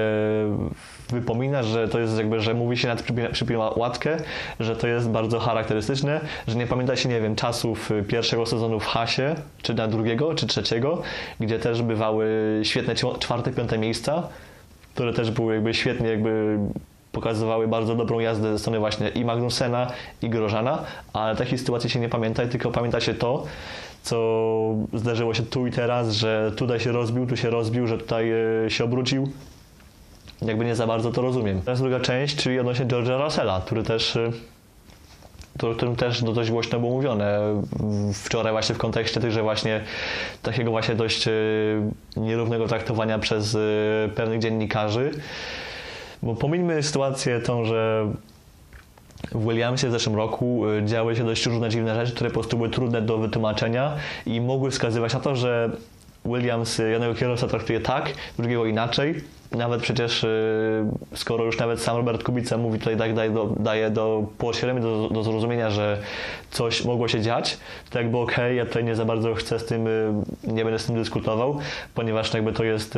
wypomina, 1.10 1.64
że 1.64 1.88
to 1.88 1.99
jest 1.99 2.18
jakby, 2.18 2.39
że 2.39 2.53
mówi 2.53 2.78
się 2.78 2.88
na 2.88 2.95
przypina, 3.32 3.70
łatkę, 3.76 4.18
że 4.60 4.76
to 4.76 4.88
jest 4.88 5.10
bardzo 5.10 5.39
charakterystyczne, 5.39 6.22
że 6.47 6.56
nie 6.56 6.68
pamięta 6.68 6.95
się, 6.95 7.10
nie 7.10 7.22
wiem, 7.22 7.36
czasów 7.36 7.91
pierwszego 8.08 8.45
sezonu 8.45 8.80
w 8.80 8.86
Hasie, 8.86 9.36
czy 9.62 9.74
na 9.74 9.88
drugiego, 9.88 10.36
czy 10.36 10.47
trzeciego, 10.47 11.01
gdzie 11.39 11.60
też 11.60 11.82
bywały 11.82 12.28
świetne 12.64 12.95
czwarte, 13.20 13.51
piąte 13.51 13.78
miejsca, 13.78 14.28
które 14.93 15.14
też 15.14 15.32
były 15.32 15.53
jakby 15.53 15.74
świetnie 15.74 16.10
jakby 16.10 16.58
pokazywały 17.12 17.68
bardzo 17.68 17.95
dobrą 17.95 18.20
jazdę 18.20 18.51
ze 18.51 18.60
strony 18.60 18.80
właśnie 18.80 19.10
i 19.10 19.26
Magnusena, 19.26 19.88
i 20.22 20.30
Grożana, 20.30 20.84
ale 21.14 21.36
takich 21.36 21.60
sytuacji 21.60 21.89
się 21.89 21.99
nie 21.99 22.10
pamięta, 22.10 22.47
tylko 22.47 22.72
pamięta 22.72 23.01
się 23.01 23.14
to, 23.14 23.43
co 24.06 24.76
zdarzyło 24.93 25.34
się 25.34 25.43
tu 25.43 25.68
i 25.68 25.72
teraz, 25.72 26.12
że 26.12 26.51
tutaj 26.56 26.80
się 26.80 26.91
rozbił, 26.91 27.28
tu 27.28 27.38
się 27.38 27.49
rozbił, 27.49 27.88
że 27.88 27.97
tutaj 27.97 28.32
e, 28.66 28.70
się 28.70 28.84
obrócił. 28.84 29.32
Jakby 30.41 30.66
nie 30.66 30.76
za 30.76 30.88
bardzo 30.88 31.12
to 31.12 31.22
rozumiem. 31.22 31.62
Teraz 31.62 31.82
druga 31.82 31.99
część, 31.99 32.36
czyli 32.36 32.60
odnośnie 32.60 32.86
George'a 32.86 33.24
Russella, 33.24 33.62
który 33.66 33.84
też 33.84 34.16
e, 34.16 34.32
o 35.64 35.76
którym 35.76 35.95
też 35.95 36.22
no, 36.22 36.32
dość 36.32 36.51
głośno 36.51 36.80
było 36.80 36.91
mówione 36.91 37.39
wczoraj 38.14 38.51
właśnie 38.51 38.76
w 38.76 38.78
kontekście 38.78 39.22
tych, 39.22 39.32
że 39.32 39.41
właśnie 39.41 39.82
takiego 40.41 40.72
właśnie 40.72 40.95
dość 40.95 41.28
e, 41.28 41.32
nierównego 42.18 42.68
traktowania 42.68 43.20
przez 43.20 43.58
pewnych 44.16 44.39
dziennikarzy. 44.39 45.12
Bo 46.24 46.36
pomińmy 46.36 46.84
sytuację 46.84 47.39
tą, 47.39 47.66
że 47.66 48.08
w 49.32 49.47
Williamsie 49.49 49.88
w 49.88 49.91
zeszłym 49.91 50.15
roku 50.15 50.63
działy 50.86 51.15
się 51.15 51.26
dość 51.26 51.45
różne 51.45 51.69
dziwne 51.69 51.95
rzeczy, 51.95 52.15
które 52.15 52.30
po 52.30 52.34
prostu 52.34 52.57
były 52.57 52.69
trudne 52.69 53.01
do 53.01 53.17
wytłumaczenia 53.17 53.93
i 54.26 54.41
mogły 54.41 54.71
wskazywać 54.71 55.13
na 55.13 55.19
to, 55.19 55.36
że 55.36 55.69
Williams 56.26 56.78
jednego 56.78 57.15
kierowca 57.15 57.47
traktuje 57.47 57.80
tak, 57.80 58.13
drugiego 58.38 58.65
inaczej. 58.65 59.15
Nawet 59.51 59.82
przecież, 59.82 60.26
skoro 61.13 61.43
już 61.43 61.59
nawet 61.59 61.82
sam 61.82 61.97
Robert 61.97 62.23
Kubica 62.23 62.57
mówi 62.57 62.80
tutaj 62.80 62.97
tak, 62.97 63.13
daje 63.13 63.32
do, 63.32 63.55
daje 63.59 63.89
do 63.89 64.28
do, 64.82 65.09
do 65.09 65.23
zrozumienia, 65.23 65.69
że 65.69 65.97
coś 66.51 66.86
mogło 66.86 67.07
się 67.07 67.21
dziać, 67.21 67.57
to 67.89 67.99
jakby 67.99 68.17
okej, 68.17 68.36
okay, 68.36 68.53
ja 68.55 68.65
tutaj 68.65 68.84
nie 68.84 68.95
za 68.95 69.05
bardzo 69.05 69.34
chcę 69.34 69.59
z 69.59 69.65
tym, 69.65 69.88
nie 70.43 70.63
będę 70.63 70.80
z 70.80 70.86
tym 70.86 70.95
dyskutował, 70.95 71.59
ponieważ 71.93 72.34
jakby 72.34 72.53
to 72.53 72.63
jest, 72.63 72.97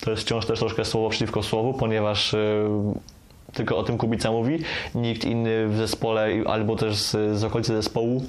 to 0.00 0.10
jest 0.10 0.22
wciąż 0.22 0.46
też 0.46 0.58
troszkę 0.58 0.84
słowo 0.84 1.08
przeciwko 1.08 1.42
słowu, 1.42 1.74
ponieważ 1.74 2.36
tylko 3.52 3.76
o 3.76 3.82
tym 3.82 3.98
Kubica 3.98 4.30
mówi, 4.30 4.58
nikt 4.94 5.24
inny 5.24 5.68
w 5.68 5.76
zespole 5.76 6.28
albo 6.46 6.76
też 6.76 6.96
z, 6.96 7.38
z 7.38 7.44
okolicy 7.44 7.72
zespołu 7.72 8.22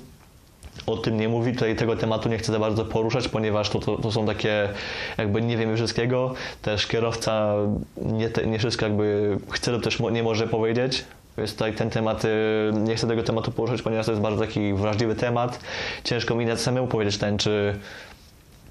o 0.85 0.97
tym 0.97 1.17
nie 1.17 1.29
mówi, 1.29 1.53
tutaj 1.53 1.75
tego 1.75 1.95
tematu 1.95 2.29
nie 2.29 2.37
chcę 2.37 2.51
za 2.51 2.59
bardzo 2.59 2.85
poruszać, 2.85 3.27
ponieważ 3.27 3.69
to, 3.69 3.79
to, 3.79 3.97
to 3.97 4.11
są 4.11 4.25
takie, 4.25 4.69
jakby 5.17 5.41
nie 5.41 5.57
wiemy 5.57 5.75
wszystkiego, 5.75 6.33
też 6.61 6.87
kierowca 6.87 7.55
nie, 7.97 8.29
te, 8.29 8.47
nie 8.47 8.59
wszystko 8.59 8.85
jakby 8.85 9.37
chce 9.49 9.71
lub 9.71 9.83
też 9.83 9.99
nie 9.99 10.23
może 10.23 10.47
powiedzieć, 10.47 11.05
więc 11.37 11.53
tutaj 11.53 11.73
ten 11.73 11.89
temat, 11.89 12.25
y, 12.25 12.29
nie 12.73 12.95
chcę 12.95 13.07
tego 13.07 13.23
tematu 13.23 13.51
poruszać, 13.51 13.81
ponieważ 13.81 14.05
to 14.05 14.11
jest 14.11 14.21
bardzo 14.21 14.41
taki 14.41 14.73
wrażliwy 14.73 15.15
temat, 15.15 15.59
ciężko 16.03 16.35
mi 16.35 16.45
nawet 16.45 16.61
samemu 16.61 16.87
powiedzieć 16.87 17.17
ten, 17.17 17.37
czy 17.37 17.75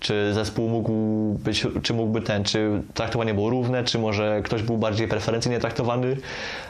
czy 0.01 0.35
zespół 0.35 0.69
mógł 0.69 0.93
być, 1.45 1.67
czy 1.83 1.95
mógłby 1.95 2.21
ten, 2.21 2.45
czy 2.45 2.83
traktowanie 2.95 3.35
było 3.35 3.51
równe, 3.51 3.85
czy 3.85 3.99
może 3.99 4.41
ktoś 4.45 4.63
był 4.63 4.79
bardziej 4.79 5.09
preferencyjnie 5.09 5.59
traktowany 5.59 6.17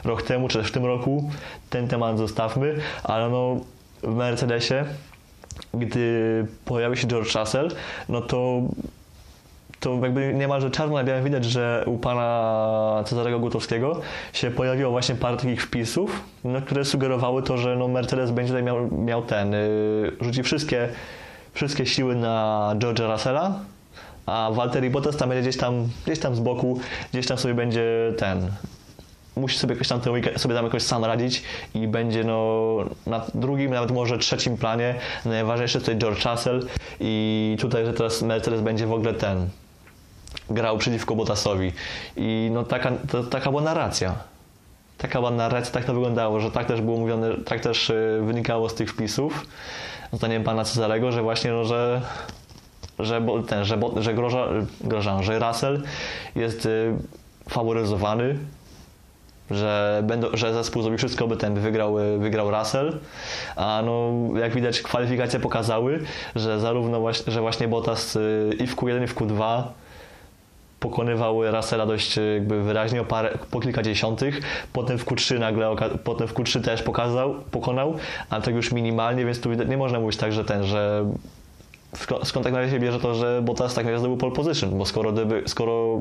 rok 0.04 0.22
temu, 0.22 0.48
czy 0.48 0.58
też 0.58 0.68
w 0.68 0.72
tym 0.72 0.86
roku. 0.86 1.30
Ten 1.70 1.88
temat 1.88 2.18
zostawmy, 2.18 2.74
ale 3.02 3.28
no 3.28 3.56
w 4.02 4.14
Mercedesie, 4.14 4.84
gdy 5.74 6.46
pojawił 6.64 6.96
się 6.96 7.06
George 7.06 7.34
Russell, 7.34 7.68
no 8.08 8.20
to 8.20 8.62
to 9.80 9.98
jakby 10.02 10.34
niemalże 10.34 10.70
czarno 10.70 10.94
na 10.94 11.04
białym 11.04 11.24
widać, 11.24 11.44
że 11.44 11.84
u 11.86 11.98
pana 11.98 13.02
Cezarego 13.06 13.38
Gutowskiego 13.38 14.00
się 14.32 14.50
pojawiło 14.50 14.90
właśnie 14.90 15.14
parę 15.14 15.36
takich 15.36 15.62
wpisów, 15.62 16.24
no, 16.44 16.62
które 16.62 16.84
sugerowały 16.84 17.42
to, 17.42 17.56
że 17.56 17.76
no 17.76 17.88
Mercedes 17.88 18.30
będzie 18.30 18.52
tutaj 18.52 18.62
miał, 18.62 18.90
miał 18.90 19.22
ten, 19.22 19.52
yy, 19.52 20.16
rzuci 20.20 20.42
wszystkie 20.42 20.88
wszystkie 21.52 21.86
siły 21.86 22.14
na 22.14 22.74
George'a 22.78 23.12
Russella, 23.12 23.60
a 24.26 24.50
Walter 24.52 24.90
Bottas 24.90 25.16
tam 25.16 25.28
będzie 25.28 25.48
gdzieś 25.48 25.60
tam, 25.60 25.88
gdzieś 26.06 26.18
tam 26.18 26.34
z 26.34 26.40
boku, 26.40 26.80
gdzieś 27.12 27.26
tam 27.26 27.38
sobie 27.38 27.54
będzie 27.54 28.12
ten, 28.18 28.50
musi 29.36 29.58
sobie 29.58 29.74
jakoś 29.74 29.88
tam 29.88 30.00
ten 30.00 30.12
weekend, 30.12 30.40
sobie 30.40 30.54
tam 30.54 30.64
jakoś 30.64 30.82
sam 30.82 31.04
radzić 31.04 31.42
i 31.74 31.88
będzie 31.88 32.24
no 32.24 32.76
na 33.06 33.26
drugim, 33.34 33.70
nawet 33.70 33.90
może 33.90 34.18
trzecim 34.18 34.56
planie. 34.56 34.94
Najważniejszy 35.24 35.78
tutaj 35.78 35.98
George 35.98 36.24
Russell 36.24 36.66
i 37.00 37.56
tutaj, 37.60 37.84
że 37.84 37.92
teraz 37.92 38.22
Mercedes 38.22 38.60
będzie 38.60 38.86
w 38.86 38.92
ogóle 38.92 39.14
ten 39.14 39.48
grał 40.50 40.78
przeciwko 40.78 41.16
Bottasowi. 41.16 41.72
I 42.16 42.50
no 42.52 42.64
taka, 42.64 42.92
to, 43.10 43.24
taka 43.24 43.50
była 43.50 43.62
narracja. 43.62 44.14
Taka 44.98 45.18
była 45.18 45.30
narracja, 45.30 45.72
tak 45.72 45.84
to 45.84 45.94
wyglądało, 45.94 46.40
że 46.40 46.50
tak 46.50 46.66
też 46.66 46.80
było 46.80 46.96
mówione, 46.96 47.36
tak 47.44 47.60
też 47.60 47.90
y, 47.90 48.20
wynikało 48.26 48.68
z 48.68 48.74
tych 48.74 48.90
wpisów 48.90 49.46
zdaniem 50.12 50.44
pana 50.44 50.64
Cezarego, 50.64 51.12
że 51.12 51.22
właśnie, 51.22 51.50
no, 51.50 51.64
że 51.64 52.00
że, 52.98 53.22
ten, 53.46 53.64
że, 53.64 53.78
że, 53.96 54.14
groża, 54.14 54.48
groża, 54.80 55.22
że 55.22 55.38
Russell 55.38 55.82
jest 56.36 56.66
y, 56.66 56.94
faworyzowany, 57.48 58.38
że, 59.50 60.02
będą, 60.06 60.28
że 60.32 60.54
zespół 60.54 60.82
zrobi 60.82 60.98
wszystko, 60.98 61.26
by 61.26 61.36
ten 61.36 61.54
wygrał, 61.54 61.98
y, 61.98 62.18
wygrał 62.18 62.50
Russell, 62.50 62.98
a 63.56 63.82
no, 63.84 64.12
jak 64.38 64.54
widać 64.54 64.80
kwalifikacje 64.80 65.40
pokazały, 65.40 66.00
że 66.36 66.60
zarówno 66.60 67.00
właśnie, 67.00 67.32
że 67.32 67.40
właśnie 67.40 67.68
Bottas 67.68 68.16
y, 68.16 68.50
i 68.58 68.66
w 68.66 68.76
Q1 68.76 69.04
i 69.04 69.06
w 69.06 69.14
Q2 69.14 69.62
pokonywały 70.80 71.50
Russella 71.50 71.86
dość 71.86 72.18
e, 72.18 72.22
jakby 72.22 72.62
wyraźnie 72.62 73.00
o 73.00 73.04
parę, 73.04 73.38
po 73.50 73.60
kilka 73.60 73.82
dziesiątych. 73.82 74.40
Potem 74.72 74.98
w 74.98 75.04
Q3 75.04 75.38
nagle, 75.38 75.76
potem 76.04 76.28
w 76.28 76.34
Q3 76.34 76.64
też 76.64 76.82
pokazał, 76.82 77.34
pokonał, 77.50 77.94
ale 78.30 78.42
tak 78.42 78.54
już 78.54 78.72
minimalnie, 78.72 79.24
więc 79.24 79.40
tu 79.40 79.52
nie 79.52 79.76
można 79.76 80.00
mówić 80.00 80.16
tak, 80.16 80.32
że 80.32 80.44
ten, 80.44 80.64
że 80.64 81.04
skąd 82.24 82.44
tak 82.44 82.52
na 82.52 82.70
się 82.70 82.78
bierze 82.78 83.00
to, 83.00 83.14
że 83.14 83.42
Bottas 83.42 83.74
tak 83.74 83.84
naprawdę 83.84 83.98
zdobył 83.98 84.16
pole 84.16 84.32
position, 84.32 84.78
bo 84.78 84.86
skoro, 84.86 85.12
gdyby, 85.12 85.42
skoro 85.46 85.98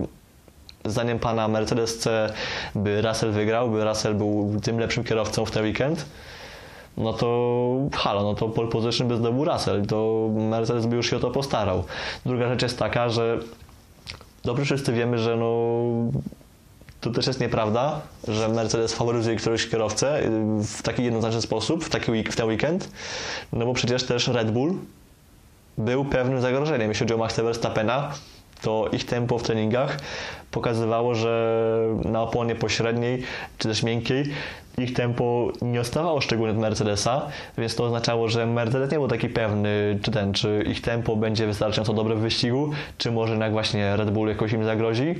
zdaniem 0.85 1.19
pana 1.19 1.47
Mercedes 1.47 1.97
C 1.97 2.33
by 2.75 3.01
Russell 3.01 3.31
wygrał, 3.31 3.69
by 3.69 3.83
Russell 3.83 4.15
był 4.15 4.51
tym 4.63 4.79
lepszym 4.79 5.03
kierowcą 5.03 5.45
w 5.45 5.51
ten 5.51 5.63
weekend, 5.63 6.05
no 6.97 7.13
to 7.13 7.77
halo, 7.93 8.23
no 8.23 8.33
to 8.33 8.49
pole 8.49 8.67
position 8.67 9.07
by 9.07 9.17
zdobył 9.17 9.45
Russell, 9.45 9.85
to 9.85 10.29
Mercedes 10.33 10.85
by 10.85 10.95
już 10.95 11.09
się 11.09 11.17
o 11.17 11.19
to 11.19 11.31
postarał. 11.31 11.83
Druga 12.25 12.49
rzecz 12.49 12.61
jest 12.61 12.79
taka, 12.79 13.09
że 13.09 13.39
dobrze 14.43 14.65
wszyscy 14.65 14.93
wiemy, 14.93 15.17
że 15.17 15.37
no, 15.37 15.83
to 17.01 17.09
też 17.09 17.27
jest 17.27 17.39
nieprawda, 17.39 18.01
że 18.27 18.49
Mercedes 18.49 18.93
faworyzuje 18.93 19.35
któregoś 19.35 19.67
kierowcę 19.67 20.23
y, 20.23 20.29
w 20.63 20.81
taki 20.81 21.03
jednoznaczny 21.03 21.41
sposób, 21.41 21.83
w, 21.83 21.89
taki 21.89 22.23
w 22.23 22.35
ten 22.35 22.47
weekend, 22.47 22.89
no 23.53 23.65
bo 23.65 23.73
przecież 23.73 24.03
też 24.03 24.27
Red 24.27 24.51
Bull 24.51 24.73
był 25.77 26.05
pewnym 26.05 26.41
zagrożeniem. 26.41 26.89
Jeśli 26.89 27.05
chodzi 27.05 27.13
o 27.13 27.17
Maxa 27.17 27.43
Verstappena, 27.43 28.11
to 28.61 28.89
ich 28.91 29.05
tempo 29.05 29.39
w 29.39 29.43
treningach 29.43 29.97
pokazywało, 30.51 31.15
że 31.15 31.63
na 32.05 32.21
oponie 32.21 32.55
pośredniej 32.55 33.23
czy 33.57 33.67
też 33.67 33.83
miękkiej 33.83 34.23
ich 34.83 34.93
tempo 34.93 35.51
nie 35.61 35.81
odstawało 35.81 36.21
szczególnie 36.21 36.53
od 36.53 36.59
Mercedesa, 36.59 37.27
więc 37.57 37.75
to 37.75 37.83
oznaczało, 37.85 38.27
że 38.27 38.45
Mercedes 38.45 38.91
nie 38.91 38.97
był 38.97 39.07
taki 39.07 39.29
pewny, 39.29 39.99
czy 40.01 40.11
ten, 40.11 40.33
czy 40.33 40.63
ich 40.67 40.81
tempo 40.81 41.15
będzie 41.15 41.47
wystarczająco 41.47 41.93
dobre 41.93 42.15
w 42.15 42.19
wyścigu, 42.19 42.71
czy 42.97 43.11
może 43.11 43.31
jednak 43.31 43.51
właśnie 43.51 43.97
Red 43.97 44.11
Bull 44.11 44.29
jakoś 44.29 44.51
im 44.51 44.63
zagrozi. 44.65 45.15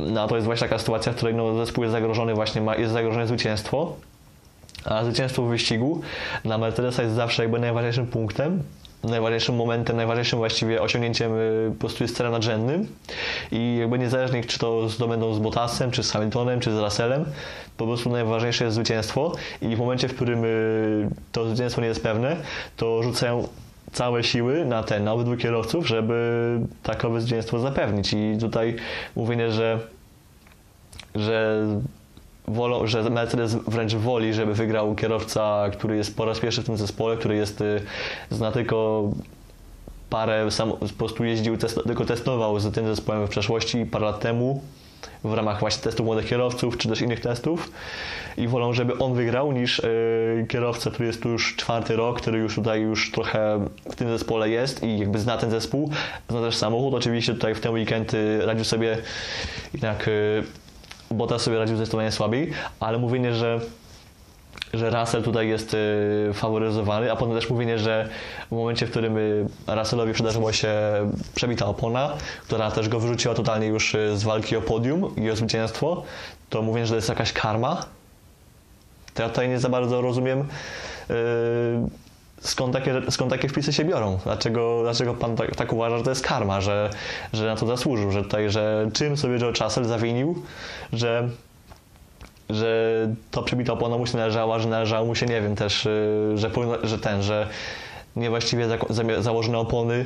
No 0.00 0.28
to 0.28 0.34
jest 0.34 0.46
właśnie 0.46 0.68
taka 0.68 0.78
sytuacja, 0.78 1.12
w 1.12 1.16
której 1.16 1.34
no, 1.34 1.54
zespół 1.54 1.84
jest 1.84 1.92
zagrożony, 1.92 2.34
właśnie 2.34 2.60
ma, 2.60 2.76
jest 2.76 2.92
zagrożone 2.92 3.26
zwycięstwo, 3.26 3.96
a 4.84 5.04
zwycięstwo 5.04 5.42
w 5.42 5.48
wyścigu 5.48 6.00
dla 6.44 6.58
Mercedesa 6.58 7.02
jest 7.02 7.14
zawsze 7.14 7.42
jakby 7.42 7.58
najważniejszym 7.58 8.06
punktem, 8.06 8.62
najważniejszym 9.04 9.56
momentem, 9.56 9.96
najważniejszym 9.96 10.38
właściwie 10.38 10.82
osiągnięciem 10.82 11.32
y, 11.38 11.70
po 11.72 11.80
prostu 11.80 12.04
jest 12.04 12.16
cele 12.16 12.30
nadrzędnym 12.30 12.86
i 13.52 13.76
jakby 13.80 13.98
niezależnie 13.98 14.44
czy 14.44 14.58
to 14.58 14.88
zdobędą 14.88 15.34
z 15.34 15.38
Bottasem, 15.38 15.90
czy 15.90 16.02
z 16.02 16.10
Hamiltonem, 16.10 16.60
czy 16.60 16.70
z 16.70 16.78
Russellem, 16.78 17.24
po 17.76 17.86
prostu 17.86 18.10
najważniejsze 18.10 18.64
jest 18.64 18.74
zwycięstwo 18.74 19.32
i 19.62 19.76
w 19.76 19.78
momencie, 19.78 20.08
w 20.08 20.14
którym 20.14 20.44
y, 20.44 21.08
to 21.32 21.46
zwycięstwo 21.48 21.80
nie 21.80 21.88
jest 21.88 22.02
pewne, 22.02 22.36
to 22.76 23.02
rzucają 23.02 23.48
całe 23.92 24.24
siły 24.24 24.64
na 24.64 24.82
ten, 24.82 25.04
na 25.04 25.12
obydwu 25.12 25.36
kierowców, 25.36 25.88
żeby 25.88 26.58
takowe 26.82 27.20
zwycięstwo 27.20 27.58
zapewnić 27.58 28.12
i 28.12 28.36
tutaj 28.40 28.76
mówienie, 29.16 29.50
że 29.50 29.78
że 31.14 31.66
wolą, 32.48 32.86
że 32.86 33.10
Mercedes 33.10 33.54
wręcz 33.54 33.94
woli, 33.94 34.34
żeby 34.34 34.54
wygrał 34.54 34.94
kierowca, 34.94 35.64
który 35.72 35.96
jest 35.96 36.16
po 36.16 36.24
raz 36.24 36.40
pierwszy 36.40 36.62
w 36.62 36.66
tym 36.66 36.76
zespole, 36.76 37.16
który 37.16 37.36
jest, 37.36 37.60
y, 37.60 37.80
zna 38.30 38.52
tylko 38.52 39.02
parę, 40.10 40.50
sam 40.50 40.72
po 40.72 40.98
prostu 40.98 41.24
jeździł, 41.24 41.56
test, 41.56 41.80
tylko 41.86 42.04
testował 42.04 42.60
z 42.60 42.74
tym 42.74 42.86
zespołem 42.86 43.26
w 43.26 43.30
przeszłości 43.30 43.86
parę 43.86 44.04
lat 44.04 44.20
temu 44.20 44.60
w 45.24 45.32
ramach 45.32 45.60
właśnie 45.60 45.82
testów 45.82 46.06
młodych 46.06 46.26
kierowców, 46.26 46.78
czy 46.78 46.88
też 46.88 47.00
innych 47.00 47.20
testów. 47.20 47.72
I 48.36 48.48
wolą, 48.48 48.72
żeby 48.72 48.98
on 48.98 49.14
wygrał 49.14 49.52
niż 49.52 49.78
yy, 49.78 50.46
kierowca, 50.48 50.90
który 50.90 51.06
jest 51.06 51.22
tu 51.22 51.28
już 51.28 51.56
czwarty 51.56 51.96
rok, 51.96 52.20
który 52.20 52.38
już 52.38 52.54
tutaj 52.54 52.80
już 52.80 53.10
trochę 53.10 53.66
w 53.90 53.96
tym 53.96 54.08
zespole 54.08 54.48
jest 54.48 54.82
i 54.82 54.98
jakby 54.98 55.18
zna 55.18 55.36
ten 55.36 55.50
zespół, 55.50 55.90
zna 56.30 56.40
też 56.40 56.56
samochód, 56.56 56.94
oczywiście 56.94 57.34
tutaj 57.34 57.54
w 57.54 57.60
ten 57.60 57.72
weekend 57.72 58.12
yy, 58.12 58.46
radził 58.46 58.64
sobie 58.64 58.98
jednak 59.74 60.06
yy, 60.06 60.63
Bottas 61.10 61.42
sobie 61.42 61.58
radził 61.58 61.76
zdecydowanie 61.76 62.12
słabiej, 62.12 62.50
ale 62.80 62.98
mówienie, 62.98 63.34
że 63.34 63.60
że 64.74 64.90
Russell 64.90 65.22
tutaj 65.22 65.48
jest 65.48 65.74
y, 65.74 66.30
faworyzowany, 66.34 67.12
a 67.12 67.16
potem 67.16 67.34
też 67.34 67.50
mówienie, 67.50 67.78
że 67.78 68.08
w 68.48 68.54
momencie, 68.54 68.86
w 68.86 68.90
którym 68.90 69.16
y, 69.16 69.46
Russellowi 69.66 70.12
przydarzyło 70.12 70.52
się 70.52 70.72
przebita 71.34 71.66
opona, 71.66 72.16
która 72.42 72.70
też 72.70 72.88
go 72.88 73.00
wyrzuciła 73.00 73.34
totalnie 73.34 73.66
już 73.66 73.94
y, 73.94 74.16
z 74.16 74.24
walki 74.24 74.56
o 74.56 74.62
podium 74.62 75.16
i 75.16 75.30
o 75.30 75.36
zwycięstwo, 75.36 76.02
to 76.50 76.62
mówienie, 76.62 76.86
że 76.86 76.90
to 76.90 76.96
jest 76.96 77.08
jakaś 77.08 77.32
karma. 77.32 77.84
To 79.14 79.22
ja 79.22 79.28
tutaj 79.28 79.48
nie 79.48 79.58
za 79.58 79.68
bardzo 79.68 80.00
rozumiem, 80.00 80.48
skąd, 82.44 82.72
takie, 82.72 83.02
skąd 83.10 83.30
takie 83.30 83.48
wpisy 83.48 83.72
się 83.72 83.84
biorą. 83.84 84.18
Dlaczego, 84.24 84.80
dlaczego 84.82 85.14
pan 85.14 85.36
tak, 85.36 85.56
tak 85.56 85.72
uważa, 85.72 85.98
że 85.98 86.04
to 86.04 86.10
jest 86.10 86.26
karma, 86.26 86.60
że, 86.60 86.90
że 87.32 87.46
na 87.46 87.56
to 87.56 87.66
zasłużył, 87.66 88.10
że 88.10 88.22
tutaj, 88.22 88.50
że 88.50 88.88
czym 88.92 89.16
sobie 89.16 89.38
George 89.38 89.60
Russell 89.60 89.84
zawinił, 89.84 90.42
że 90.92 91.28
że 92.50 93.08
to 93.30 93.42
przebita 93.42 93.72
opona 93.72 93.98
mu 93.98 94.06
się 94.06 94.18
należała, 94.18 94.58
że 94.58 94.68
należało 94.68 95.06
mu 95.06 95.14
się, 95.14 95.26
nie 95.26 95.42
wiem, 95.42 95.56
też, 95.56 95.86
y, 95.86 96.32
że, 96.34 96.50
że 96.82 96.98
ten, 96.98 97.22
że 97.22 97.48
niewłaściwie 98.16 98.68
założone 99.18 99.58
opony 99.58 100.04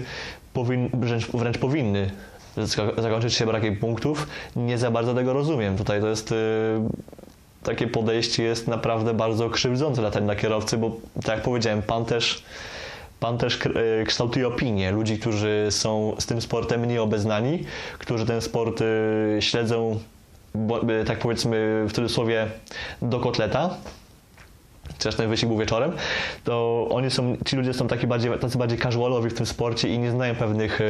powin, 0.53 0.91
wręcz, 0.95 1.26
wręcz 1.26 1.59
powinny 1.59 2.11
zako- 2.57 3.03
zakończyć 3.03 3.34
się 3.34 3.47
brakiem 3.47 3.76
punktów. 3.76 4.26
Nie 4.57 4.78
za 4.78 4.91
bardzo 4.91 5.14
tego 5.14 5.32
rozumiem. 5.32 5.76
Tutaj 5.76 6.01
to 6.01 6.09
jest 6.09 6.32
y, 6.32 6.34
takie 7.62 7.86
podejście 7.86 8.42
jest 8.42 8.68
naprawdę 8.68 9.14
bardzo 9.14 9.50
krzywdzące 9.50 10.00
dla, 10.00 10.11
dla 10.11 10.36
kierowcy, 10.36 10.78
bo 10.78 10.96
tak 11.14 11.36
jak 11.36 11.42
powiedziałem, 11.42 11.82
pan 11.82 12.04
też 12.04 12.44
Pan 13.20 13.38
też 13.38 13.59
y, 14.00 14.04
kształtuje 14.06 14.48
opinie 14.48 14.90
ludzi, 14.90 15.18
którzy 15.18 15.66
są 15.70 16.14
z 16.18 16.26
tym 16.26 16.40
sportem 16.40 16.84
nieobeznani, 16.84 17.64
którzy 17.98 18.26
ten 18.26 18.40
sport 18.40 18.80
y, 18.80 19.36
śledzą, 19.40 19.98
y, 21.02 21.04
tak 21.04 21.18
powiedzmy 21.18 21.84
w 21.88 21.92
cudzysłowie, 21.92 22.46
do 23.02 23.20
kotleta. 23.20 23.70
Chociaż 24.92 25.14
ten 25.14 25.30
wyścig 25.30 25.48
był 25.48 25.59
wieczorem, 25.59 25.92
to 26.44 26.86
oni 26.90 27.11
są, 27.11 27.36
ci 27.46 27.56
ludzie 27.56 27.74
są 27.74 27.88
taki 27.88 28.06
bardziej, 28.06 28.38
tacy 28.38 28.59
bardziej 28.59 28.78
casualowi 28.78 29.30
w 29.30 29.34
tym 29.34 29.46
sporcie 29.46 29.88
i 29.88 29.98
nie 29.98 30.11
znają 30.11 30.34
pewnych 30.34 30.80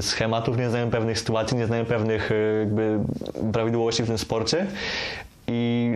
schematów, 0.00 0.58
nie 0.58 0.70
znają 0.70 0.90
pewnych 0.90 1.18
sytuacji, 1.18 1.56
nie 1.56 1.66
znają 1.66 1.84
pewnych 1.84 2.30
prawidłowości 3.52 4.02
w 4.02 4.06
tym 4.06 4.18
sporcie 4.18 4.66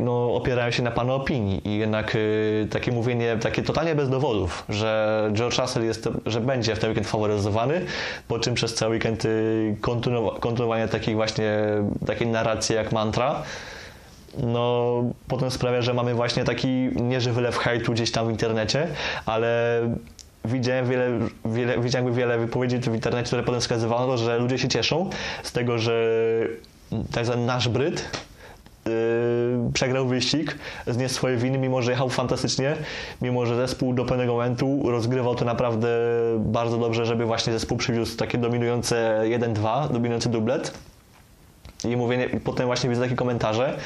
no, 0.03 0.35
opierają 0.35 0.71
się 0.71 0.83
na 0.83 0.91
pana 0.91 1.15
opinii. 1.15 1.69
I 1.69 1.79
jednak 1.79 2.15
y, 2.15 2.69
takie 2.71 2.93
mówienie, 2.93 3.37
takie 3.37 3.63
totalnie 3.63 3.95
bez 3.95 4.11
dowodów, 4.11 4.65
że 4.69 5.31
George 5.33 5.59
Russell 5.59 5.85
jest, 5.85 6.09
że 6.27 6.41
będzie 6.41 6.77
w 6.77 6.79
ten 6.79 6.91
weekend 6.91 7.09
faworyzowany, 7.09 7.85
po 8.29 8.39
czym 8.39 8.55
przez 8.55 8.75
cały 8.75 8.93
weekend 8.93 9.25
y, 9.25 9.77
kontynuowa- 9.81 10.39
kontynuowanie 10.41 10.89
właśnie, 11.15 11.59
takiej 12.07 12.27
narracji 12.27 12.77
jak 12.77 12.93
mantra, 12.93 13.43
no 14.39 14.95
potem 15.29 15.51
sprawia, 15.51 15.83
że 15.83 15.95
mamy 15.95 16.15
właśnie 16.15 16.45
taki 16.45 16.69
nieży 16.95 17.33
wylew 17.33 17.59
hejtu 17.59 17.93
gdzieś 17.93 18.13
tam 18.13 18.27
w 18.27 18.31
internecie, 18.31 18.89
ale 19.27 19.81
widziałem 20.45 20.87
wiele, 20.87 21.19
wiele, 21.45 21.81
widziałem 21.81 22.15
wiele 22.15 22.39
wypowiedzi 22.39 22.79
w 22.79 22.95
internecie, 22.95 23.27
które 23.27 23.43
potem 23.43 23.61
wskazywano, 23.61 24.17
że 24.17 24.39
ludzie 24.39 24.59
się 24.59 24.69
cieszą 24.69 25.11
z 25.43 25.53
tego, 25.53 25.79
że 25.79 26.09
tak 27.13 27.27
zwany 27.27 27.47
nasz 27.47 27.69
Bryt 27.69 28.11
yy, 28.87 28.93
przegrał 29.73 30.07
wyścig, 30.07 30.59
zniósł 30.87 31.15
swoje 31.15 31.37
winy, 31.37 31.59
mimo 31.59 31.83
że 31.83 31.91
jechał 31.91 32.09
fantastycznie, 32.09 32.77
mimo 33.23 33.47
że 33.47 33.57
zespół 33.57 33.95
do 33.95 34.05
pewnego 34.05 34.33
momentu 34.33 34.91
rozgrywał 34.91 35.35
to 35.35 35.45
naprawdę 35.45 35.89
bardzo 36.39 36.79
dobrze, 36.79 37.07
żeby 37.07 37.25
właśnie 37.25 37.53
zespół 37.53 37.79
przywiózł 37.79 38.17
takie 38.17 38.39
dominujące 38.39 39.23
1-2, 39.25 39.93
dominujący 39.93 40.29
dublet. 40.29 40.79
I 41.85 41.97
mówienie, 41.97 42.29
potem 42.45 42.67
właśnie 42.67 42.91
widzę 42.91 43.03
takie 43.03 43.15
komentarze, 43.17 43.79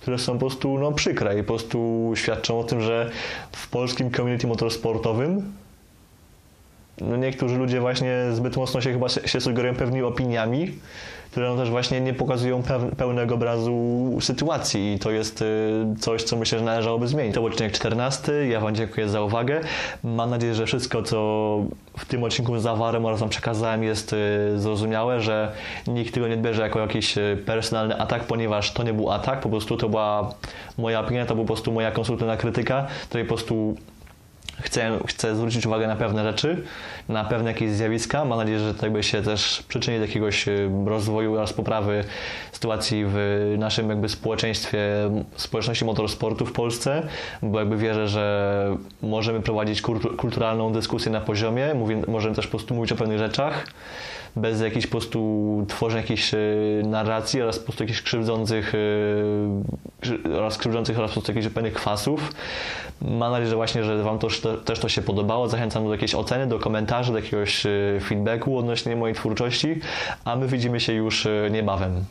które 0.00 0.18
są 0.18 0.32
po 0.32 0.38
prostu 0.38 0.78
no, 0.78 0.92
przykre 0.92 1.38
i 1.38 1.42
po 1.42 1.48
prostu 1.48 2.10
świadczą 2.14 2.60
o 2.60 2.64
tym, 2.64 2.80
że 2.80 3.10
w 3.52 3.68
polskim 3.68 4.10
community 4.10 4.46
motorsportowym 4.46 5.52
no 7.00 7.16
niektórzy 7.16 7.56
ludzie 7.56 7.80
właśnie 7.80 8.24
zbyt 8.32 8.56
mocno 8.56 8.80
się 8.80 8.92
chyba 8.92 9.08
się 9.08 9.28
się 9.28 9.40
sugerują 9.40 9.74
pewnymi 9.74 10.02
opiniami, 10.02 10.78
które 11.30 11.48
no 11.48 11.56
też 11.56 11.70
właśnie 11.70 12.00
nie 12.00 12.14
pokazują 12.14 12.62
peł- 12.62 12.90
pełnego 12.96 13.34
obrazu 13.34 14.08
sytuacji 14.20 14.92
i 14.94 14.98
to 14.98 15.10
jest 15.10 15.42
y, 15.42 15.84
coś, 16.00 16.22
co 16.22 16.36
myślę, 16.36 16.58
że 16.58 16.64
należałoby 16.64 17.08
zmienić. 17.08 17.34
To 17.34 17.40
był 17.40 17.50
odcinek 17.50 17.72
14, 17.72 18.32
ja 18.48 18.60
Wam 18.60 18.74
dziękuję 18.74 19.08
za 19.08 19.22
uwagę. 19.22 19.60
Mam 20.04 20.30
nadzieję, 20.30 20.54
że 20.54 20.66
wszystko, 20.66 21.02
co 21.02 21.18
w 21.98 22.04
tym 22.06 22.24
odcinku 22.24 22.58
zawarłem 22.58 23.04
oraz 23.06 23.20
Wam 23.20 23.28
przekazałem 23.28 23.84
jest 23.84 24.12
y, 24.12 24.16
zrozumiałe, 24.58 25.20
że 25.20 25.52
nikt 25.86 26.14
tego 26.14 26.28
nie 26.28 26.36
bierze 26.36 26.62
jako 26.62 26.80
jakiś 26.80 27.18
y, 27.18 27.42
personalny 27.46 28.00
atak, 28.00 28.24
ponieważ 28.24 28.72
to 28.72 28.82
nie 28.82 28.92
był 28.92 29.10
atak, 29.12 29.40
po 29.40 29.48
prostu 29.48 29.76
to 29.76 29.88
była 29.88 30.34
moja 30.78 31.00
opinia, 31.00 31.26
to 31.26 31.34
była 31.34 31.44
po 31.44 31.52
prostu 31.52 31.72
moja 31.72 31.90
konstruktywna 31.90 32.36
krytyka, 32.36 32.86
której 33.08 33.26
po 33.26 33.34
prostu 33.34 33.76
chcę, 34.62 34.98
chcę 35.06 35.36
zwrócić 35.36 35.66
uwagę 35.66 35.86
na 35.86 35.96
pewne 35.96 36.24
rzeczy, 36.24 36.62
na 37.08 37.24
pewne 37.24 37.50
jakieś 37.50 37.70
zjawiska. 37.70 38.24
Mam 38.24 38.38
nadzieję, 38.38 38.58
że 38.58 38.74
to 38.74 38.86
jakby 38.86 39.02
się 39.02 39.22
też 39.22 39.62
przyczyni 39.68 39.98
do 39.98 40.04
jakiegoś 40.04 40.48
y, 40.48 40.70
rozwoju 40.86 41.34
oraz 41.34 41.52
poprawy 41.52 42.04
sytuacji 42.52 43.04
w 43.06 43.54
naszym 43.58 43.88
jakby 43.90 44.08
społeczeństwie, 44.08 44.78
społeczności 45.36 45.84
motorsportu 45.84 46.46
w 46.46 46.52
Polsce, 46.52 47.02
bo 47.42 47.58
jakby 47.58 47.76
wierzę, 47.76 48.08
że 48.08 48.76
możemy 49.02 49.40
prowadzić 49.40 49.82
kultu- 49.82 50.16
kulturalną 50.16 50.72
dyskusję 50.72 51.12
na 51.12 51.20
poziomie, 51.20 51.74
mówię, 51.74 52.02
możemy 52.08 52.34
też 52.34 52.46
po 52.46 52.50
prostu 52.50 52.74
mówić 52.74 52.92
o 52.92 52.96
pewnych 52.96 53.18
rzeczach, 53.18 53.66
bez 54.38 54.60
jakichś 54.60 54.86
po 54.86 54.90
prostu 54.90 55.64
tworzenia 55.68 56.02
jakichś 56.02 56.34
y, 56.34 56.82
narracji 56.86 57.42
oraz 57.42 57.58
po 57.58 57.64
prostu 57.64 57.82
jakichś 57.84 58.02
krzywdzących 58.02 58.72
krzy- 60.00 60.36
oraz 60.36 60.58
krzywdzących 60.58 60.98
oraz 60.98 61.10
po 61.10 61.14
prostu 61.14 61.32
jakichś 61.32 61.54
pewnych 61.54 61.72
kwasów. 61.74 62.32
Mam 63.02 63.32
nadzieję, 63.32 63.50
że 63.50 63.56
właśnie, 63.56 63.84
że 63.84 64.02
Wam 64.02 64.18
to, 64.18 64.28
też 64.64 64.78
to 64.78 64.88
się 64.88 65.02
podobało. 65.02 65.48
Zachęcam 65.48 65.84
do 65.84 65.92
jakiejś 65.92 66.14
oceny, 66.14 66.46
do 66.46 66.58
komentarzy, 66.58 67.12
do 67.12 67.18
jakiegoś 67.18 67.66
y, 67.66 67.98
feedbacku 68.08 68.58
odnośnie 68.58 68.96
mojej 68.96 69.14
twórczości, 69.14 69.80
a 70.24 70.36
my 70.36 70.48
widzimy 70.48 70.80
się 70.80 70.92
już 70.92 71.28
niebawem. 71.50 72.04